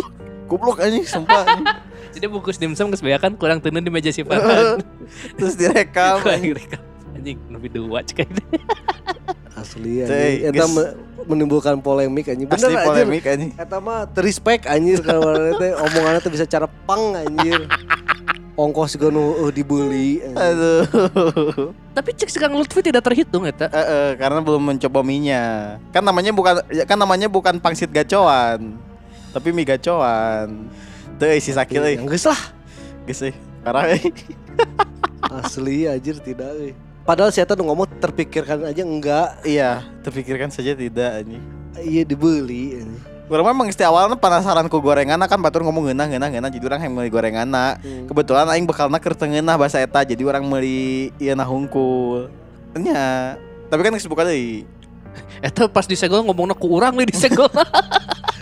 Goblok 0.51 0.83
anjing 0.83 1.07
sumpah. 1.07 1.47
anjing. 1.47 1.63
Jadi 2.11 2.25
bungkus 2.27 2.59
dimsum 2.59 2.91
geus 2.91 2.99
kan 2.99 3.31
kurang 3.39 3.63
tenan 3.63 3.87
di 3.87 3.87
meja 3.87 4.11
si 4.11 4.19
Farhan. 4.27 4.83
Terus 5.39 5.55
direkam. 5.55 6.19
Kurang 6.19 6.35
anjing. 6.35 6.51
direkam. 6.51 6.81
Anjing 7.15 7.37
lebih 7.55 7.69
dua 7.71 8.03
cek 8.03 8.27
aja. 8.27 8.43
Asli 9.55 10.03
anjing. 10.03 10.51
Eta 10.51 10.67
menimbulkan 11.23 11.79
polemik 11.79 12.27
anjing. 12.27 12.51
Bener 12.51 12.67
Asli 12.67 12.75
polemik 12.83 13.23
anjing. 13.23 13.55
Eta 13.55 13.79
mah 13.79 14.11
terrespect 14.11 14.67
anjir 14.67 14.99
kalau 14.99 15.55
teh 15.55 15.71
omongannya 15.71 16.19
tuh 16.19 16.35
bisa 16.35 16.43
cara 16.43 16.67
pang 16.67 17.15
anjir. 17.15 17.63
Ongkos 18.51 18.99
juga 18.99 19.07
nu 19.09 19.31
uh, 19.39 19.51
dibeli. 19.51 20.19
anjing. 20.19 20.35
Aduh. 20.37 20.83
Tapi 21.95 22.09
cek 22.11 22.29
sekarang 22.29 22.59
Lutfi 22.59 22.83
tidak 22.83 23.03
terhitung 23.07 23.47
eta. 23.47 23.71
Eh, 23.71 23.79
eh, 23.79 24.09
karena 24.19 24.43
belum 24.43 24.59
mencoba 24.59 24.99
mie-nya. 25.01 25.77
Kan 25.95 26.03
namanya 26.03 26.31
bukan 26.35 26.59
ya, 26.67 26.83
kan 26.83 26.99
namanya 26.99 27.31
bukan 27.31 27.57
pangsit 27.63 27.87
gacoan. 27.89 28.75
Tapi 29.31 29.47
mie 29.55 29.63
gacoan. 29.63 30.67
Tuh 31.15 31.31
si 31.39 31.55
Sakil 31.55 31.79
euy. 31.79 31.95
Yang 31.95 32.07
geus 32.11 32.25
lah. 32.27 32.41
Geus 33.07 33.21
euy. 33.23 33.33
Parah 33.63 33.87
euy. 33.87 34.03
Asli 35.41 35.87
anjir 35.87 36.19
tidak 36.19 36.51
euy. 36.59 36.75
Padahal 37.01 37.31
saya 37.33 37.47
tuh 37.47 37.57
ngomong 37.63 37.87
terpikirkan 37.97 38.61
aja 38.61 38.85
enggak 38.85 39.41
Iya, 39.41 39.81
terpikirkan 40.05 40.53
saja 40.53 40.77
tidak 40.77 41.23
anjing. 41.23 41.41
iya 41.81 42.05
dibeli 42.05 42.77
anjing. 42.77 43.10
Urang 43.31 43.47
memang 43.47 43.71
isti 43.71 43.79
awalnya 43.87 44.19
penasaran 44.19 44.67
ku 44.67 44.83
gorengan 44.83 45.15
kan 45.23 45.39
batur 45.39 45.63
ngomong 45.63 45.87
ngeunah 45.87 46.03
ngeunah 46.11 46.29
ngeunah 46.35 46.51
jadi 46.51 46.65
orang 46.67 46.81
yang 46.83 46.91
meuli 46.91 47.07
gorengan 47.07 47.47
Hmm. 47.51 48.03
Kebetulan 48.11 48.43
aing 48.51 48.67
bekalna 48.67 48.99
keur 48.99 49.15
teu 49.15 49.31
ngeunah 49.31 49.55
bahasa 49.55 49.79
eta 49.79 50.03
jadi 50.03 50.19
orang 50.27 50.43
meuli 50.43 51.15
ieu 51.15 51.31
nah 51.31 51.47
hungkul. 51.47 52.27
Nya, 52.75 53.39
tapi 53.71 53.87
kan 53.87 53.95
geus 53.95 54.07
buka 54.07 54.27
deui. 54.27 54.67
Eta 55.47 55.67
pas 55.67 55.83
disegel 55.87 56.23
ngomongnya 56.23 56.55
ku 56.55 56.71
urang 56.71 56.95
nih 56.95 57.07
disegel. 57.07 57.47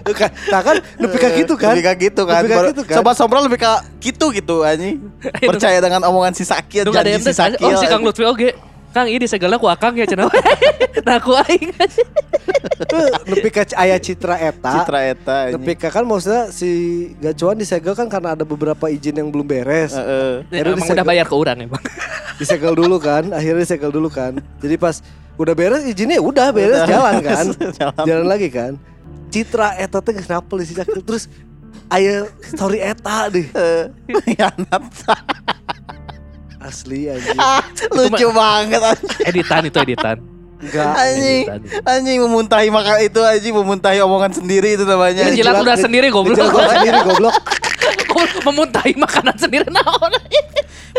Kan, 0.10 0.34
nah 0.50 0.66
kan 0.66 0.82
lebih 1.06 1.22
kayak 1.22 1.34
gitu 1.46 1.54
kan. 1.54 1.78
Lebih 1.78 1.86
kayak 1.86 2.00
gitu 2.02 2.22
kan. 2.26 2.42
Lebih 2.42 2.50
kayak 2.50 2.70
gitu 2.74 2.84
kan. 2.90 2.98
Sobat 2.98 3.14
Sombra 3.14 3.46
lebih 3.46 3.62
kayak 3.62 3.86
gitu 4.02 4.26
gitu 4.34 4.66
anjing. 4.66 4.98
Percaya 5.22 5.78
dengan 5.78 6.02
omongan 6.10 6.34
si 6.34 6.42
Sakil 6.42 6.90
janji 6.90 7.14
yang 7.14 7.22
si 7.22 7.30
Sakil. 7.30 7.62
Oh 7.62 7.78
si 7.78 7.86
Kang 7.86 8.02
Lutfi 8.02 8.26
oge. 8.26 8.58
Kang 8.90 9.06
ini 9.06 9.22
disegelnya 9.22 9.56
ku 9.56 9.66
akang 9.66 9.94
ya 9.94 10.04
cenah. 10.04 10.26
nah 11.06 11.16
aku 11.16 11.38
aing. 11.40 11.70
Lebih 13.32 13.52
ke 13.52 13.62
aya 13.74 13.96
citra 13.96 14.36
eta. 14.36 14.72
Citra 14.82 15.00
eta. 15.06 15.38
Lebih 15.54 15.76
ke 15.76 15.88
kan 15.88 16.02
maksudnya 16.02 16.50
si 16.50 16.70
gacuan 17.18 17.54
disegel 17.56 17.94
kan 17.94 18.08
karena 18.08 18.34
ada 18.34 18.42
beberapa 18.42 18.88
izin 18.88 19.14
yang 19.16 19.30
belum 19.30 19.46
beres. 19.46 19.94
Heeh. 19.94 20.42
Akhirnya 20.44 20.62
Emang 20.68 20.80
disegel- 20.80 20.98
udah 20.98 21.06
bayar 21.06 21.26
ke 21.26 21.36
urang 21.36 21.58
emang. 21.60 21.84
disegel 22.40 22.72
dulu 22.72 22.98
kan 22.98 23.30
akhirnya 23.30 23.62
disegel 23.62 23.92
dulu 23.92 24.08
kan 24.08 24.32
jadi 24.58 24.80
pas 24.80 25.04
udah 25.36 25.52
beres 25.52 25.84
izinnya 25.84 26.24
udah 26.24 26.56
beres 26.56 26.72
Udah, 26.72 26.88
jalan 26.88 27.16
kan 27.20 27.46
jalan. 27.76 28.04
jalan 28.08 28.26
lagi 28.26 28.48
kan 28.48 28.72
citra 29.28 29.76
eta 29.76 30.00
teh 30.00 30.16
kenapa 30.16 30.48
di 30.56 30.64
sini 30.64 30.88
terus 31.04 31.28
aya 31.88 32.32
story 32.40 32.80
eta 32.80 33.28
deh 33.28 33.44
Eh, 33.44 33.92
Khianat. 34.24 34.88
Asli 36.60 37.08
anjing 37.08 37.40
Lucu 37.96 38.28
banget 38.32 38.82
anjing. 38.84 39.20
Editan 39.26 39.64
itu 39.66 39.78
editan. 39.80 40.18
enggak 40.60 40.92
Anjing. 40.92 41.44
Anjing 41.88 42.18
memuntahi 42.20 42.68
maka 42.68 43.00
itu 43.00 43.20
anjing 43.24 43.56
memuntahi 43.56 44.04
omongan 44.04 44.36
sendiri 44.36 44.76
itu 44.76 44.84
namanya. 44.84 45.32
Ini 45.32 45.40
jilat 45.40 45.64
udah 45.64 45.78
sendiri 45.80 46.12
goblok. 46.12 46.36
Ngejilat 46.36 46.52
gua 46.52 46.66
sendiri 46.68 47.00
goblok 47.08 47.36
Memuntahi 48.44 48.92
makanan 49.00 49.36
sendiri 49.40 49.68
naon. 49.72 50.12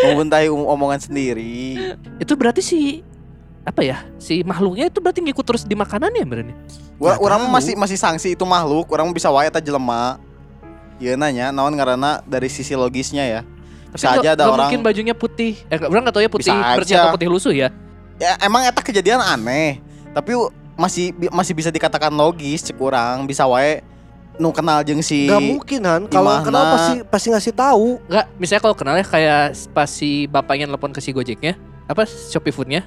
memuntahi 0.01 0.49
um- 0.49 0.65
omongan 0.65 1.03
sendiri. 1.03 1.77
itu 2.17 2.33
berarti 2.39 2.65
si 2.65 3.05
apa 3.61 3.85
ya 3.85 4.01
si 4.17 4.41
makhluknya 4.41 4.89
itu 4.89 4.97
berarti 5.05 5.21
ngikut 5.21 5.45
terus 5.45 5.63
di 5.69 5.77
makanannya 5.77 6.25
berarti 6.25 6.55
Ura- 6.97 7.17
Nggak 7.17 7.21
Orang 7.21 7.43
masih 7.53 7.75
masih 7.77 7.99
sanksi 8.01 8.33
itu 8.33 8.45
makhluk, 8.49 8.89
orang 8.93 9.09
bisa 9.13 9.29
wae 9.29 9.49
eta 9.49 9.61
jelema. 9.61 10.17
Iya 11.01 11.17
nanya, 11.17 11.49
naon 11.49 11.73
karena 11.77 12.21
dari 12.29 12.49
sisi 12.53 12.77
logisnya 12.77 13.25
ya. 13.25 13.41
Bisa 13.91 14.07
Tapi 14.07 14.17
aja 14.17 14.23
nggak- 14.23 14.35
ada 14.37 14.45
orang 14.47 14.59
mungkin 14.67 14.81
bajunya 14.81 15.13
putih. 15.13 15.53
Eh 15.67 15.75
nggak- 15.75 15.91
orang 15.91 16.03
nggak 16.05 16.15
tahu 16.15 16.23
ya 16.23 16.31
putih 16.31 16.47
Bisa 16.49 16.75
bersih 16.75 16.95
aja. 16.95 17.03
atau 17.03 17.15
putih 17.15 17.29
lusuh 17.29 17.51
ya? 17.51 17.69
Ya 18.17 18.37
emang 18.39 18.63
eta 18.63 18.79
kejadian 18.79 19.19
aneh, 19.19 19.81
tapi 20.11 20.37
masih 20.75 21.11
bi- 21.11 21.29
masih 21.29 21.53
bisa 21.53 21.69
dikatakan 21.69 22.09
logis 22.11 22.63
cek 22.63 22.77
orang 22.77 23.25
bisa 23.25 23.45
wae 23.45 23.81
nu 24.37 24.49
kenal 24.51 24.81
jeung 24.81 25.01
si 25.01 25.27
Gak 25.27 25.37
mungkin 25.39 25.81
Han 25.83 26.03
Kalau 26.07 26.41
kenal 26.41 26.65
pasti 26.71 26.95
pasti 27.05 27.27
ngasih 27.29 27.53
tahu. 27.53 28.01
Enggak, 28.07 28.27
misalnya 28.37 28.63
kalau 28.63 28.73
kenalnya 28.75 29.05
kayak 29.05 29.43
pas 29.71 29.85
si 29.87 30.25
bapaknya 30.27 30.65
nelpon 30.65 30.91
ke 30.91 30.99
si 30.99 31.11
Gojeknya, 31.11 31.57
apa 31.85 32.05
Shopee 32.07 32.49
Foodnya. 32.49 32.85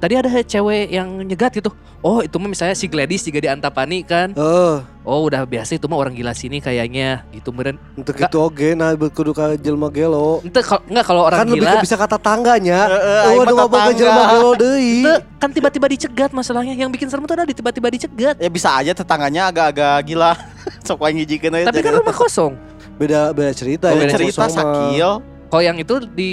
Tadi 0.00 0.16
ada 0.16 0.32
cewek 0.32 0.88
yang 0.88 1.20
nyegat 1.20 1.52
gitu. 1.52 1.68
Oh, 2.00 2.24
itu 2.24 2.32
mah 2.34 2.48
misalnya 2.48 2.72
si 2.72 2.88
Gladys 2.88 3.20
juga 3.20 3.36
di 3.36 3.46
Antapani 3.46 4.00
kan. 4.00 4.32
Eh, 4.32 4.76
Oh, 5.00 5.28
udah 5.28 5.44
biasa 5.44 5.76
itu 5.76 5.84
mah 5.84 5.96
orang 5.98 6.12
gila 6.12 6.32
sini 6.32 6.56
kayaknya 6.56 7.24
gitu 7.30 7.52
meren. 7.52 7.76
untuk 7.92 8.16
itu 8.16 8.36
oge 8.38 8.72
nah 8.72 8.92
kudu 8.92 9.32
ka 9.32 9.56
jelma 9.56 9.88
gelo. 9.88 10.40
Ente 10.40 10.60
kalau 10.60 10.80
enggak 10.86 11.04
kalau 11.04 11.22
orang 11.22 11.38
Kan 11.38 11.46
lebih 11.48 11.60
gila 11.60 11.72
ke 11.72 11.84
bisa 11.84 11.96
kata 11.96 12.16
tangganya. 12.16 12.80
Heeh, 12.86 13.20
Oh, 13.20 13.28
aing 13.28 13.38
udah 13.38 13.48
mah 13.50 13.60
ngomong 13.60 13.82
ke 13.82 13.92
jelma 13.94 14.22
gelo 14.26 14.50
deui. 14.56 14.96
kan 15.36 15.50
tiba-tiba 15.50 15.86
dicegat 15.88 16.30
masalahnya. 16.32 16.72
Yang 16.74 16.90
bikin 16.96 17.08
serem 17.08 17.24
tuh 17.24 17.34
ada 17.34 17.44
tiba-tiba 17.44 17.88
dicegat. 17.90 18.34
ya 18.36 18.48
bisa 18.48 18.72
aja 18.72 18.92
tetangganya 18.92 19.48
agak-agak 19.48 20.00
gila. 20.06 20.32
Sok 20.86 21.00
wae 21.00 21.12
ngijikeun 21.12 21.52
aja. 21.54 21.68
Tapi 21.68 21.80
kan 21.80 21.92
rumah 21.94 22.16
kosong. 22.16 22.56
Beda 22.96 23.32
beda 23.32 23.52
cerita 23.52 23.88
Oh, 23.88 23.96
ya. 23.96 24.00
beda 24.00 24.12
cerita 24.14 24.48
sakil. 24.48 25.10
Kalau 25.50 25.62
yang 25.62 25.76
itu 25.76 25.94
di 26.08 26.32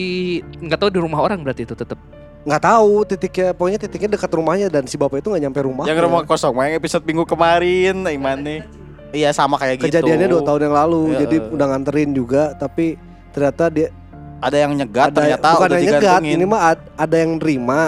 nggak 0.58 0.78
tahu 0.78 0.90
di 0.92 1.00
rumah 1.00 1.20
orang 1.20 1.44
berarti 1.44 1.68
itu 1.68 1.76
tetap. 1.76 2.00
Nggak 2.48 2.64
tahu 2.64 3.04
titiknya 3.04 3.52
pokoknya 3.52 3.76
titiknya 3.78 4.10
dekat 4.16 4.32
rumahnya 4.32 4.68
dan 4.68 4.88
si 4.88 4.96
bapak 4.96 5.20
itu 5.20 5.28
nggak 5.28 5.44
nyampe 5.44 5.60
rumah 5.62 5.84
Yang 5.84 6.00
rumah 6.00 6.22
kosong 6.24 6.56
yang 6.58 6.80
episode 6.80 7.04
minggu 7.04 7.28
kemarin 7.28 8.08
Imane. 8.08 8.64
Iya 9.08 9.32
sama 9.32 9.56
kayak 9.56 9.78
gitu. 9.78 9.88
kejadiannya 9.88 10.28
dua 10.28 10.44
tahun 10.44 10.62
yang 10.64 10.76
lalu 10.78 11.02
Ya, 11.10 11.18
jadi 11.24 11.38
eh. 11.40 11.52
udah 11.52 11.66
nganterin 11.66 12.12
juga 12.12 12.56
tapi 12.56 12.96
ternyata 13.32 13.68
dia 13.68 13.88
Ada 14.38 14.58
yang 14.64 14.72
nyegat 14.74 15.10
ada 15.10 15.18
ternyata 15.18 15.48
bukan 15.50 15.68
udah 15.68 15.80
nyegat 15.82 16.22
ini 16.24 16.46
mah 16.46 16.62
ad- 16.70 16.88
ada 16.94 17.16
yang 17.18 17.32
nerima 17.36 17.82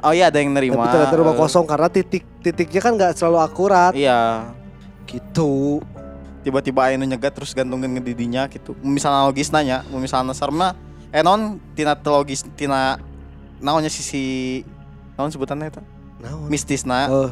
Oh 0.00 0.10
iya 0.10 0.30
ada 0.30 0.38
yang 0.38 0.50
nerima. 0.50 0.78
tapi 0.78 0.88
ternyata 0.88 1.14
rumah 1.18 1.34
Eh, 1.34 1.40
kosong 1.40 1.64
karena 1.66 1.86
titik 1.86 2.22
titiknya 2.40 2.80
kan 2.80 2.92
nggak 2.96 3.12
selalu 3.12 3.38
akurat 3.38 3.92
Iya. 3.92 4.50
gitu 5.04 5.82
Tiba-tiba 6.40 6.80
aya 6.82 6.98
nu 6.98 7.06
nyegat 7.06 7.30
terus 7.32 7.54
gantungin 7.54 7.86
ngedidinya 7.92 8.50
gitu. 8.50 8.74
Misalnya 8.82 9.30
logis 9.30 9.46
nanya, 9.48 9.86
misalnya 9.88 10.34
sarma 10.34 10.74
eh 11.08 11.22
non 11.22 11.62
tina 11.70 11.94
logis 11.94 12.42
tina 12.56 12.98
naonnya 13.62 13.88
sisi 13.88 14.60
naon 15.14 15.30
sebutannya 15.30 15.70
eta? 15.70 15.82
Naon? 16.18 16.50
Mistisna. 16.50 17.06
Eh, 17.08 17.30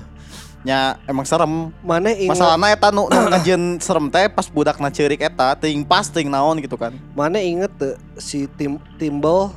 Nya 0.60 1.00
emang 1.04 1.24
serem. 1.24 1.72
mana 1.80 2.12
ingat 2.12 2.36
Masalahnya 2.36 2.68
eta 2.70 2.88
nu, 2.90 3.08
nu 3.08 3.20
ngajeun 3.28 3.62
serem 3.80 4.06
teh 4.06 4.28
pas 4.28 4.44
budakna 4.44 4.88
ceurik 4.88 5.16
eta 5.18 5.56
teuing 5.56 5.80
pas 5.82 6.04
teuing 6.04 6.28
naon 6.28 6.60
gitu 6.60 6.76
kan. 6.76 6.92
mana 7.10 7.40
inget 7.40 7.72
tuh 7.74 7.96
si 8.16 8.44
tim 8.54 8.76
timbal 8.94 9.56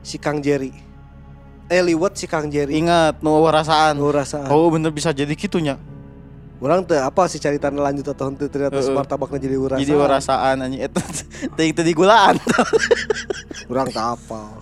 si 0.00 0.16
Kang 0.16 0.40
Jerry 0.40 0.72
eh 1.68 1.84
liwat 1.84 2.16
si 2.16 2.24
Kang 2.24 2.48
Jerry 2.48 2.72
Ingat 2.74 3.20
nu 3.20 3.36
rasaan. 3.44 3.94
Gue 3.94 4.10
rasa 4.10 4.48
Oh 4.48 4.66
bener 4.68 4.88
bisa 4.90 5.12
jadi 5.12 5.30
gitunya. 5.30 5.76
orang 6.56 6.84
tuh 6.84 6.96
apa 6.96 7.24
sih 7.24 7.36
cari 7.36 7.56
tanda 7.56 7.80
lanjut 7.80 8.04
atau 8.04 8.28
henteu 8.28 8.44
ternyata 8.44 8.76
Heeh. 8.76 8.92
martabaknya 8.92 9.40
jadi 9.40 9.56
urasa 9.56 9.78
Jadi 9.78 9.92
rasaan 9.92 10.56
anjing 10.58 10.80
eta 10.82 11.00
teuing 11.54 11.72
teu 11.72 11.84
digulaan. 11.84 12.40
Kurang 13.64 13.88
tak 13.88 14.16
apa. 14.16 14.56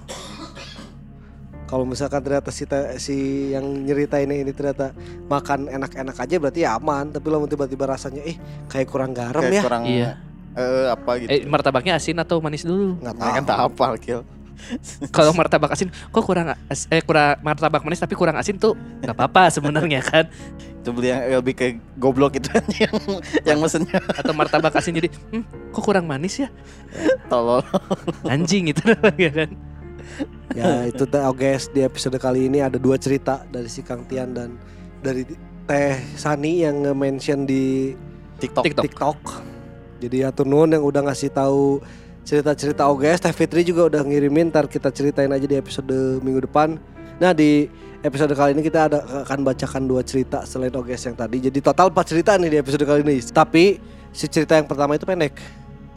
Kalau 1.69 1.85
misalkan 1.85 2.25
ternyata 2.25 2.49
si, 2.49 2.65
si 2.97 3.17
yang 3.53 3.85
nyeritain 3.85 4.25
ini 4.25 4.51
ternyata 4.51 4.97
makan 5.29 5.69
enak-enak 5.69 6.17
aja 6.17 6.35
berarti 6.41 6.61
ya 6.65 6.75
aman. 6.75 7.13
Tapi 7.13 7.27
lo 7.29 7.45
tiba-tiba 7.45 7.85
rasanya 7.87 8.25
eh 8.25 8.41
kayak 8.67 8.89
kurang 8.89 9.13
garam 9.13 9.45
Kayak 9.45 9.53
ya. 9.53 9.63
kurang 9.63 9.83
Iya. 9.85 10.11
eh 10.57 10.87
apa 10.89 11.11
gitu. 11.19 11.29
Eh 11.29 11.41
martabaknya 11.45 11.95
asin 11.95 12.17
atau 12.17 12.41
manis 12.41 12.65
dulu? 12.65 12.97
Nggak 12.99 13.15
Nah, 13.15 13.31
kan 13.31 13.45
tak 13.45 13.59
tahu. 13.59 13.69
apa 13.69 13.87
kill. 14.01 14.23
Kalau 15.15 15.31
martabak 15.31 15.71
asin 15.71 15.87
kok 15.87 16.25
kurang 16.25 16.51
as- 16.67 16.89
eh 16.89 16.99
kurang 16.99 17.39
martabak 17.39 17.85
manis 17.85 18.01
tapi 18.01 18.17
kurang 18.17 18.35
asin 18.35 18.57
tuh 18.57 18.73
nggak 19.05 19.15
apa-apa 19.15 19.53
sebenarnya 19.53 20.01
kan. 20.01 20.25
Itu 20.81 20.91
beli 20.91 21.13
yang 21.13 21.21
lebih 21.37 21.53
ke 21.53 21.67
goblok 21.95 22.41
itu 22.41 22.49
yang 22.83 22.97
yang 23.45 23.59
mesennya 23.61 24.01
Atau 24.17 24.33
martabak 24.33 24.73
asin 24.73 24.97
jadi 24.97 25.13
hmm, 25.31 25.71
kok 25.71 25.85
kurang 25.85 26.09
manis 26.09 26.43
ya? 26.43 26.49
tolol. 27.29 27.61
Anjing 28.25 28.73
gitu 28.73 28.83
ya 29.21 29.31
kan. 29.31 29.53
Ya 30.57 30.83
itu 30.91 31.05
teh 31.05 31.23
guys 31.37 31.69
di 31.73 31.81
episode 31.85 32.17
kali 32.17 32.49
ini 32.49 32.65
ada 32.65 32.77
dua 32.81 32.97
cerita 32.97 33.45
dari 33.49 33.69
si 33.71 33.85
Kang 33.85 34.05
Tian 34.09 34.35
dan 34.35 34.57
dari 35.03 35.25
Teh 35.69 36.01
Sani 36.17 36.65
yang 36.65 36.81
nge-mention 36.81 37.45
di 37.45 37.93
TikTok. 38.41 38.65
TikTok. 38.65 38.85
TikTok. 38.89 39.21
Jadi 39.99 40.17
ya 40.25 40.31
Tunun 40.33 40.73
yang 40.73 40.81
udah 40.81 41.05
ngasih 41.11 41.29
tahu 41.29 41.83
cerita-cerita 42.25 42.89
OGS, 42.89 43.21
Teh 43.29 43.35
Fitri 43.37 43.67
juga 43.69 43.89
udah 43.89 44.01
ngirimin, 44.01 44.49
ntar 44.49 44.65
kita 44.65 44.89
ceritain 44.89 45.29
aja 45.29 45.45
di 45.45 45.57
episode 45.59 46.23
minggu 46.25 46.49
depan. 46.49 46.81
Nah 47.19 47.37
di 47.37 47.69
episode 48.01 48.31
kali 48.33 48.55
ini 48.55 48.63
kita 48.63 48.89
ada 48.89 48.99
akan 49.27 49.43
bacakan 49.43 49.85
dua 49.91 50.07
cerita 50.07 50.47
selain 50.47 50.71
OGS 50.71 51.13
yang 51.13 51.17
tadi. 51.19 51.37
Jadi 51.51 51.59
total 51.59 51.91
4 51.91 52.01
cerita 52.07 52.39
nih 52.39 52.51
di 52.55 52.59
episode 52.63 52.85
kali 52.87 53.01
ini. 53.03 53.19
Tapi 53.21 53.65
si 54.15 54.25
cerita 54.31 54.55
yang 54.55 54.71
pertama 54.71 54.95
itu 54.95 55.05
pendek. 55.05 55.35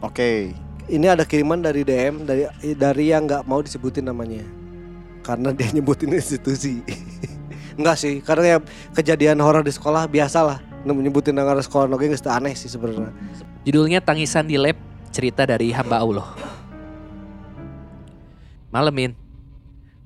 Oke. 0.02 0.50
Ini 0.92 1.08
ada 1.08 1.24
kiriman 1.24 1.56
dari 1.56 1.88
DM 1.88 2.28
dari 2.28 2.44
dari 2.76 3.08
yang 3.08 3.24
nggak 3.24 3.48
mau 3.48 3.64
disebutin 3.64 4.04
namanya. 4.04 4.44
Karena 5.24 5.48
dia 5.56 5.72
nyebutin 5.72 6.12
institusi. 6.12 6.84
Enggak 7.80 7.96
sih, 7.96 8.20
karena 8.20 8.44
ya 8.44 8.58
kejadian 8.92 9.40
horor 9.40 9.64
di 9.64 9.72
sekolah 9.72 10.04
biasalah. 10.04 10.60
Nyebutin 10.84 11.32
nama 11.32 11.56
sekolah 11.56 11.88
oke 11.88 12.04
nggak 12.04 12.28
aneh 12.28 12.52
sih 12.52 12.68
sebenarnya. 12.68 13.08
Judulnya 13.64 14.04
Tangisan 14.04 14.44
di 14.44 14.60
Lab, 14.60 14.76
cerita 15.08 15.48
dari 15.48 15.72
hamba 15.72 16.04
Allah. 16.04 16.28
Malemin, 18.68 19.16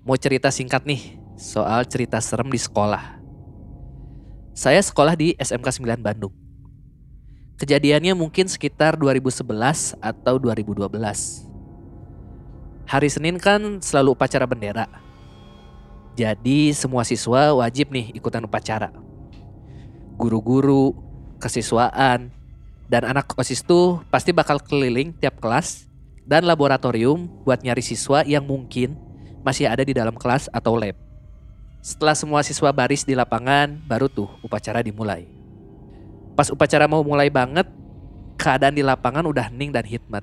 mau 0.07 0.15
cerita 0.15 0.55
singkat 0.55 0.87
nih 0.87 1.19
soal 1.35 1.83
cerita 1.91 2.23
serem 2.23 2.47
di 2.47 2.63
sekolah. 2.63 3.19
Saya 4.55 4.79
sekolah 4.79 5.19
di 5.19 5.35
SMK 5.35 5.83
9 5.83 5.99
Bandung. 5.99 6.46
Kejadiannya 7.57 8.13
mungkin 8.13 8.53
sekitar 8.53 9.01
2011 9.01 9.97
atau 9.97 10.37
2012. 10.37 10.93
Hari 12.85 13.09
Senin 13.09 13.41
kan 13.41 13.81
selalu 13.81 14.13
upacara 14.13 14.45
bendera. 14.45 14.85
Jadi 16.21 16.77
semua 16.77 17.01
siswa 17.01 17.57
wajib 17.57 17.97
nih 17.97 18.13
ikutan 18.13 18.45
upacara. 18.45 18.93
Guru-guru, 20.21 20.93
kesiswaan, 21.41 22.29
dan 22.93 23.03
anak 23.09 23.33
OSIS 23.41 23.65
tuh 23.65 24.05
pasti 24.13 24.37
bakal 24.37 24.61
keliling 24.61 25.17
tiap 25.17 25.41
kelas 25.41 25.89
dan 26.29 26.45
laboratorium 26.45 27.25
buat 27.41 27.65
nyari 27.65 27.81
siswa 27.81 28.21
yang 28.29 28.45
mungkin 28.45 29.01
masih 29.41 29.65
ada 29.65 29.81
di 29.81 29.97
dalam 29.97 30.13
kelas 30.13 30.53
atau 30.53 30.77
lab. 30.77 30.97
Setelah 31.81 32.17
semua 32.19 32.45
siswa 32.45 32.69
baris 32.69 33.01
di 33.01 33.17
lapangan, 33.17 33.81
baru 33.89 34.13
tuh 34.13 34.29
upacara 34.45 34.85
dimulai. 34.85 35.36
Pas 36.37 36.53
upacara 36.53 36.85
mau 36.85 37.01
mulai 37.01 37.33
banget, 37.33 37.65
keadaan 38.37 38.77
di 38.77 38.85
lapangan 38.85 39.25
udah 39.25 39.49
hening 39.49 39.73
dan 39.73 39.89
hikmat. 39.89 40.23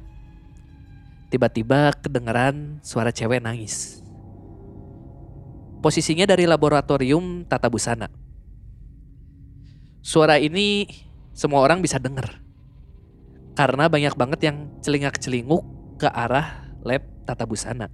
Tiba-tiba 1.33 1.89
kedengeran 1.97 2.77
suara 2.85 3.09
cewek 3.09 3.41
nangis. 3.41 4.05
Posisinya 5.81 6.29
dari 6.29 6.45
laboratorium 6.45 7.43
tata 7.49 7.67
busana. 7.67 8.07
Suara 10.05 10.37
ini 10.37 10.85
semua 11.33 11.65
orang 11.65 11.81
bisa 11.81 11.97
denger 11.97 12.39
karena 13.57 13.89
banyak 13.89 14.13
banget 14.13 14.39
yang 14.45 14.57
celingak-celinguk 14.85 15.65
ke 15.97 16.07
arah 16.09 16.69
lab 16.85 17.01
tata 17.25 17.45
busana. 17.49 17.89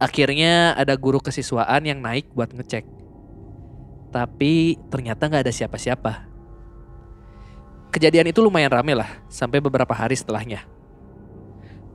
Akhirnya 0.00 0.72
ada 0.74 0.96
guru 0.96 1.20
kesiswaan 1.20 1.84
yang 1.84 2.00
naik 2.00 2.32
buat 2.32 2.50
ngecek. 2.56 2.88
Tapi 4.10 4.80
ternyata 4.88 5.28
nggak 5.28 5.44
ada 5.44 5.54
siapa-siapa. 5.54 6.29
Kejadian 7.90 8.30
itu 8.30 8.38
lumayan 8.38 8.70
rame 8.70 8.94
lah, 8.94 9.10
sampai 9.26 9.58
beberapa 9.58 9.90
hari 9.90 10.14
setelahnya. 10.14 10.62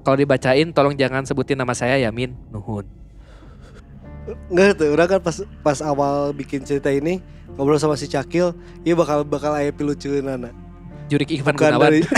Kalau 0.03 0.19
dibacain 0.19 0.69
tolong 0.75 0.93
jangan 0.93 1.23
sebutin 1.23 1.55
nama 1.55 1.71
saya 1.71 1.95
Yamin, 1.97 2.35
nuhun. 2.51 2.83
Enggak 4.51 4.77
tuh, 4.81 4.91
orang 4.91 5.07
kan 5.07 5.19
pas 5.23 5.37
pas 5.63 5.79
awal 5.85 6.33
bikin 6.35 6.65
cerita 6.67 6.91
ini 6.91 7.21
ngobrol 7.55 7.79
sama 7.79 7.95
si 7.95 8.11
Cakil, 8.11 8.51
iya 8.83 8.91
bakal 8.97 9.23
bakal 9.23 9.55
aya 9.55 9.71
pilucueun 9.71 10.27
anak. 10.27 10.51
Jurik 11.07 11.31
Ivan 11.31 11.55
Bukan 11.55 11.79
Gunawan. 11.79 11.89
dari 11.93 12.01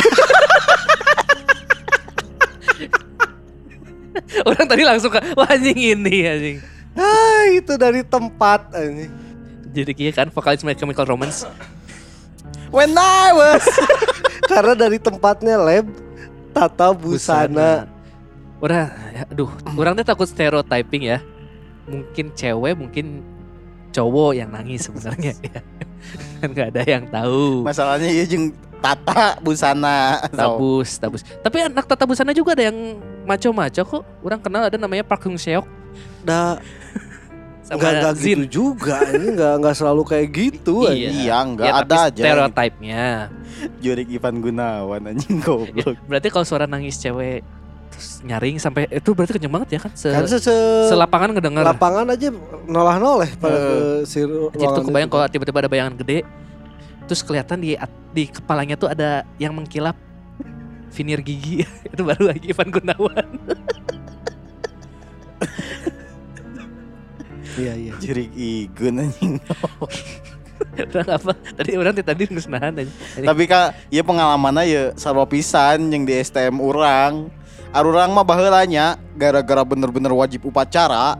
Orang 4.47 4.65
tadi 4.65 4.83
langsung 4.87 5.11
ke, 5.13 5.19
wah 5.37 5.45
anjing 5.51 5.77
ini 5.77 6.25
anjing. 6.25 6.57
ah, 6.97 7.43
itu 7.53 7.77
dari 7.77 8.01
tempat 8.01 8.73
anjing. 8.73 9.11
Jadi 9.75 9.91
iya 10.01 10.11
kan 10.15 10.33
vokalis 10.33 10.65
My 10.65 10.73
Chemical 10.73 11.05
Romance. 11.05 11.45
When 12.71 12.93
I 12.97 13.31
was 13.31 13.63
Karena 14.51 14.73
dari 14.75 14.97
tempatnya 14.99 15.59
lab 15.59 15.87
tata 16.55 16.95
busana. 16.95 17.85
Udah, 18.57 18.89
ya, 19.13 19.23
aduh, 19.29 19.51
orang 19.77 19.93
tuh 20.01 20.07
takut 20.07 20.25
stereotyping 20.25 21.13
ya. 21.13 21.19
Mungkin 21.85 22.33
cewek, 22.33 22.73
mungkin 22.73 23.21
cowok 23.93 24.31
yang 24.33 24.49
nangis 24.49 24.89
sebenarnya 24.89 25.33
ya. 25.45 25.59
Kan 26.41 26.49
nggak 26.53 26.67
ada 26.73 26.83
yang 26.85 27.05
tahu. 27.09 27.65
masalahnya 27.65 28.09
ya 28.09 28.23
jeung 28.25 28.55
tata 28.81 29.37
busana. 29.41 30.23
Tabus, 30.31 30.97
tabus. 30.97 31.21
Tapi 31.43 31.67
anak 31.69 31.85
tata 31.85 32.07
busana 32.07 32.31
juga 32.33 32.57
ada 32.57 32.69
yang 32.69 32.97
maco-maco 33.27 33.81
kok. 33.83 34.03
Orang 34.23 34.41
kenal 34.41 34.69
ada 34.69 34.77
namanya 34.79 35.03
Park 35.05 35.25
Hyung 35.27 35.37
Seok 35.37 35.65
Dah 36.25 36.59
sama 37.67 37.75
enggak 37.75 37.91
enggak 37.93 38.13
Zin. 38.15 38.27
gitu 38.39 38.45
juga. 38.49 38.95
Ini 39.05 39.27
enggak 39.29 39.53
enggak 39.57 39.75
selalu 39.75 40.01
kayak 40.03 40.27
gitu 40.29 40.75
Iya. 40.81 40.89
anjing. 40.89 41.13
Iya, 41.19 41.35
enggak 41.43 41.65
Ya, 41.65 41.73
ada 41.75 41.95
aja. 42.01 42.21
stereotipnya. 42.23 43.05
Jurik 43.77 44.07
Ivan 44.09 44.35
Gunawan 44.39 45.01
anjing 45.05 45.35
Ya, 45.35 45.43
goblok. 45.43 45.95
berarti 46.03 46.27
kalau 46.29 46.45
suara 46.45 46.65
nangis 46.65 46.95
cewek 46.95 47.43
terus 47.87 48.21
nyaring 48.21 48.55
sampai 48.55 48.85
itu 48.85 49.09
berarti 49.11 49.33
kenceng 49.33 49.49
banget 49.49 49.69
ya 49.73 49.79
kan? 49.79 49.91
Se, 49.91 50.07
Kan 50.07 50.23
se, 50.25 50.37
selapangan 50.87 51.29
ngedenger. 51.31 51.63
lapangan 51.65 52.05
aja 52.07 52.27
nolah-noleh 52.63 53.31
pada 53.35 53.57
ke 53.57 53.75
si 54.03 54.19
Jadi 54.19 54.29
tuh 54.29 54.51
ruangan 54.53 54.85
kebayang 54.85 55.07
itu. 55.07 55.13
kalau 55.13 55.25
tiba-tiba 55.27 55.57
ada 55.57 55.69
bayangan 55.69 55.95
gede 55.97 56.19
Terus 57.03 57.21
kelihatan 57.21 57.57
di 57.57 57.71
di 58.11 58.23
kepalanya 58.27 58.75
tuh 58.75 58.87
ada 58.87 59.09
yang 59.37 59.51
mengkilap 59.51 59.95
Vinir 60.89 61.19
gigi 61.19 61.63
Itu 61.89 62.03
baru 62.03 62.29
lagi 62.29 62.47
Ivan 62.47 62.69
Gunawan 62.69 63.27
Iya 67.57 67.73
iya. 67.73 67.93
Jurik 67.97 68.29
Igun 68.37 69.01
anjing. 69.01 69.41
Orang 70.77 71.09
apa? 71.09 71.33
Tadi 71.53 71.71
orang 71.77 71.93
tadi 71.93 72.23
geus 72.29 72.49
nahan 72.49 72.73
aja. 72.81 72.93
Tapi 73.13 73.43
kak, 73.45 73.93
ya 73.93 74.01
pengalamannya 74.01 74.63
ya 74.65 74.83
sarwa 74.97 75.25
pisan 75.29 75.89
yang 75.93 76.05
di 76.05 76.17
STM 76.17 76.57
orang. 76.57 77.29
Arurang 77.69 78.09
mah 78.15 78.25
baheulanya 78.25 78.97
gara-gara 79.13 79.61
bener-bener 79.61 80.09
wajib 80.13 80.49
upacara. 80.49 81.17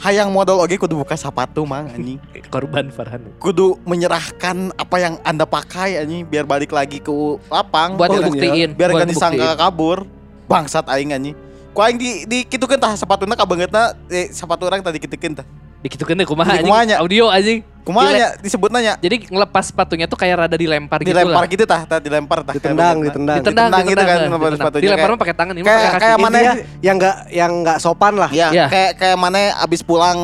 Hayang 0.00 0.32
modal 0.34 0.58
oge 0.58 0.80
kudu 0.80 0.98
buka 0.98 1.14
sepatu 1.20 1.68
mang 1.68 1.84
anjing. 1.92 2.16
korban 2.54 2.88
Farhan. 2.88 3.28
Kudu 3.36 3.76
menyerahkan 3.84 4.72
apa 4.74 4.96
yang 4.98 5.14
Anda 5.20 5.44
pakai 5.44 6.00
anjing 6.00 6.24
biar 6.24 6.48
balik 6.48 6.72
lagi 6.72 6.96
ke 6.98 7.12
lapang. 7.52 8.00
Buat 8.00 8.18
ngebuktiin, 8.18 8.72
biar 8.72 8.88
gak 8.96 9.10
disangka 9.12 9.52
kabur. 9.56 10.08
Bangsat 10.48 10.88
aing 10.88 11.12
anjing. 11.12 11.36
Ku 11.72 11.80
aing 11.80 11.96
di 11.96 12.10
di 12.28 12.38
kitu 12.44 12.68
tah 12.68 12.92
sepatuna 12.92 13.32
kabangetna 13.32 13.96
eh 14.06 14.28
sepatu 14.28 14.68
orang 14.68 14.80
tadi 14.80 15.00
kitikeun 15.00 15.34
tah. 15.34 15.46
Dikitukeun 15.82 16.14
deh 16.14 16.28
kumaha 16.28 16.60
anjing. 16.60 16.94
Audio 16.94 17.26
anjing. 17.26 17.64
Kumaha 17.82 18.14
nya 18.14 18.28
disebut 18.38 18.70
nanya? 18.70 18.94
Jadi 19.02 19.26
ngelepas 19.26 19.66
sepatunya 19.66 20.06
tuh 20.06 20.14
kayak 20.14 20.46
rada 20.46 20.54
dilempar 20.54 21.02
gitu 21.02 21.10
Dilempar 21.10 21.42
lah. 21.42 21.50
gitu 21.50 21.64
tah, 21.66 21.82
tah 21.82 21.98
dilempar 21.98 22.46
tah. 22.46 22.54
Ditendang, 22.54 23.02
ditendang. 23.02 23.42
Ditendang, 23.42 23.66
Ditendang 23.74 23.82
gitu 23.90 23.98
kan, 23.98 24.06
ditendang, 24.06 24.30
ngelepas 24.30 24.50
sepatunya. 24.54 24.82
Dilempar 24.86 24.94
Kayak- 25.02 25.10
mah 25.10 25.18
pakai 25.18 25.34
tangan 25.34 25.54
ini 25.58 25.62
mah 25.62 25.66
kayak- 25.66 25.82
pakai 25.82 25.90
kaki. 25.90 26.04
kayak 26.06 26.18
mana- 26.22 26.42
yang 26.78 26.94
enggak 26.94 27.16
yang 27.34 27.50
enggak 27.58 27.78
sopan 27.82 28.14
lah. 28.14 28.30
Ya, 28.30 28.46
Iya. 28.54 28.66
kayak 28.70 28.92
kayak 28.94 29.16
mana 29.18 29.38
abis 29.58 29.80
pulang 29.82 30.18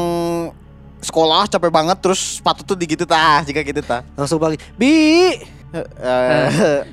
sekolah 1.01 1.43
capek 1.49 1.71
banget 1.73 1.99
terus 1.99 2.39
sepatu 2.39 2.63
tuh 2.63 2.77
digitu 2.79 3.03
tah, 3.03 3.43
jika 3.43 3.59
gitu 3.59 3.83
tah. 3.83 4.07
Langsung 4.15 4.39
balik. 4.39 4.63
Bi, 4.79 5.35
Eh, 5.69 5.83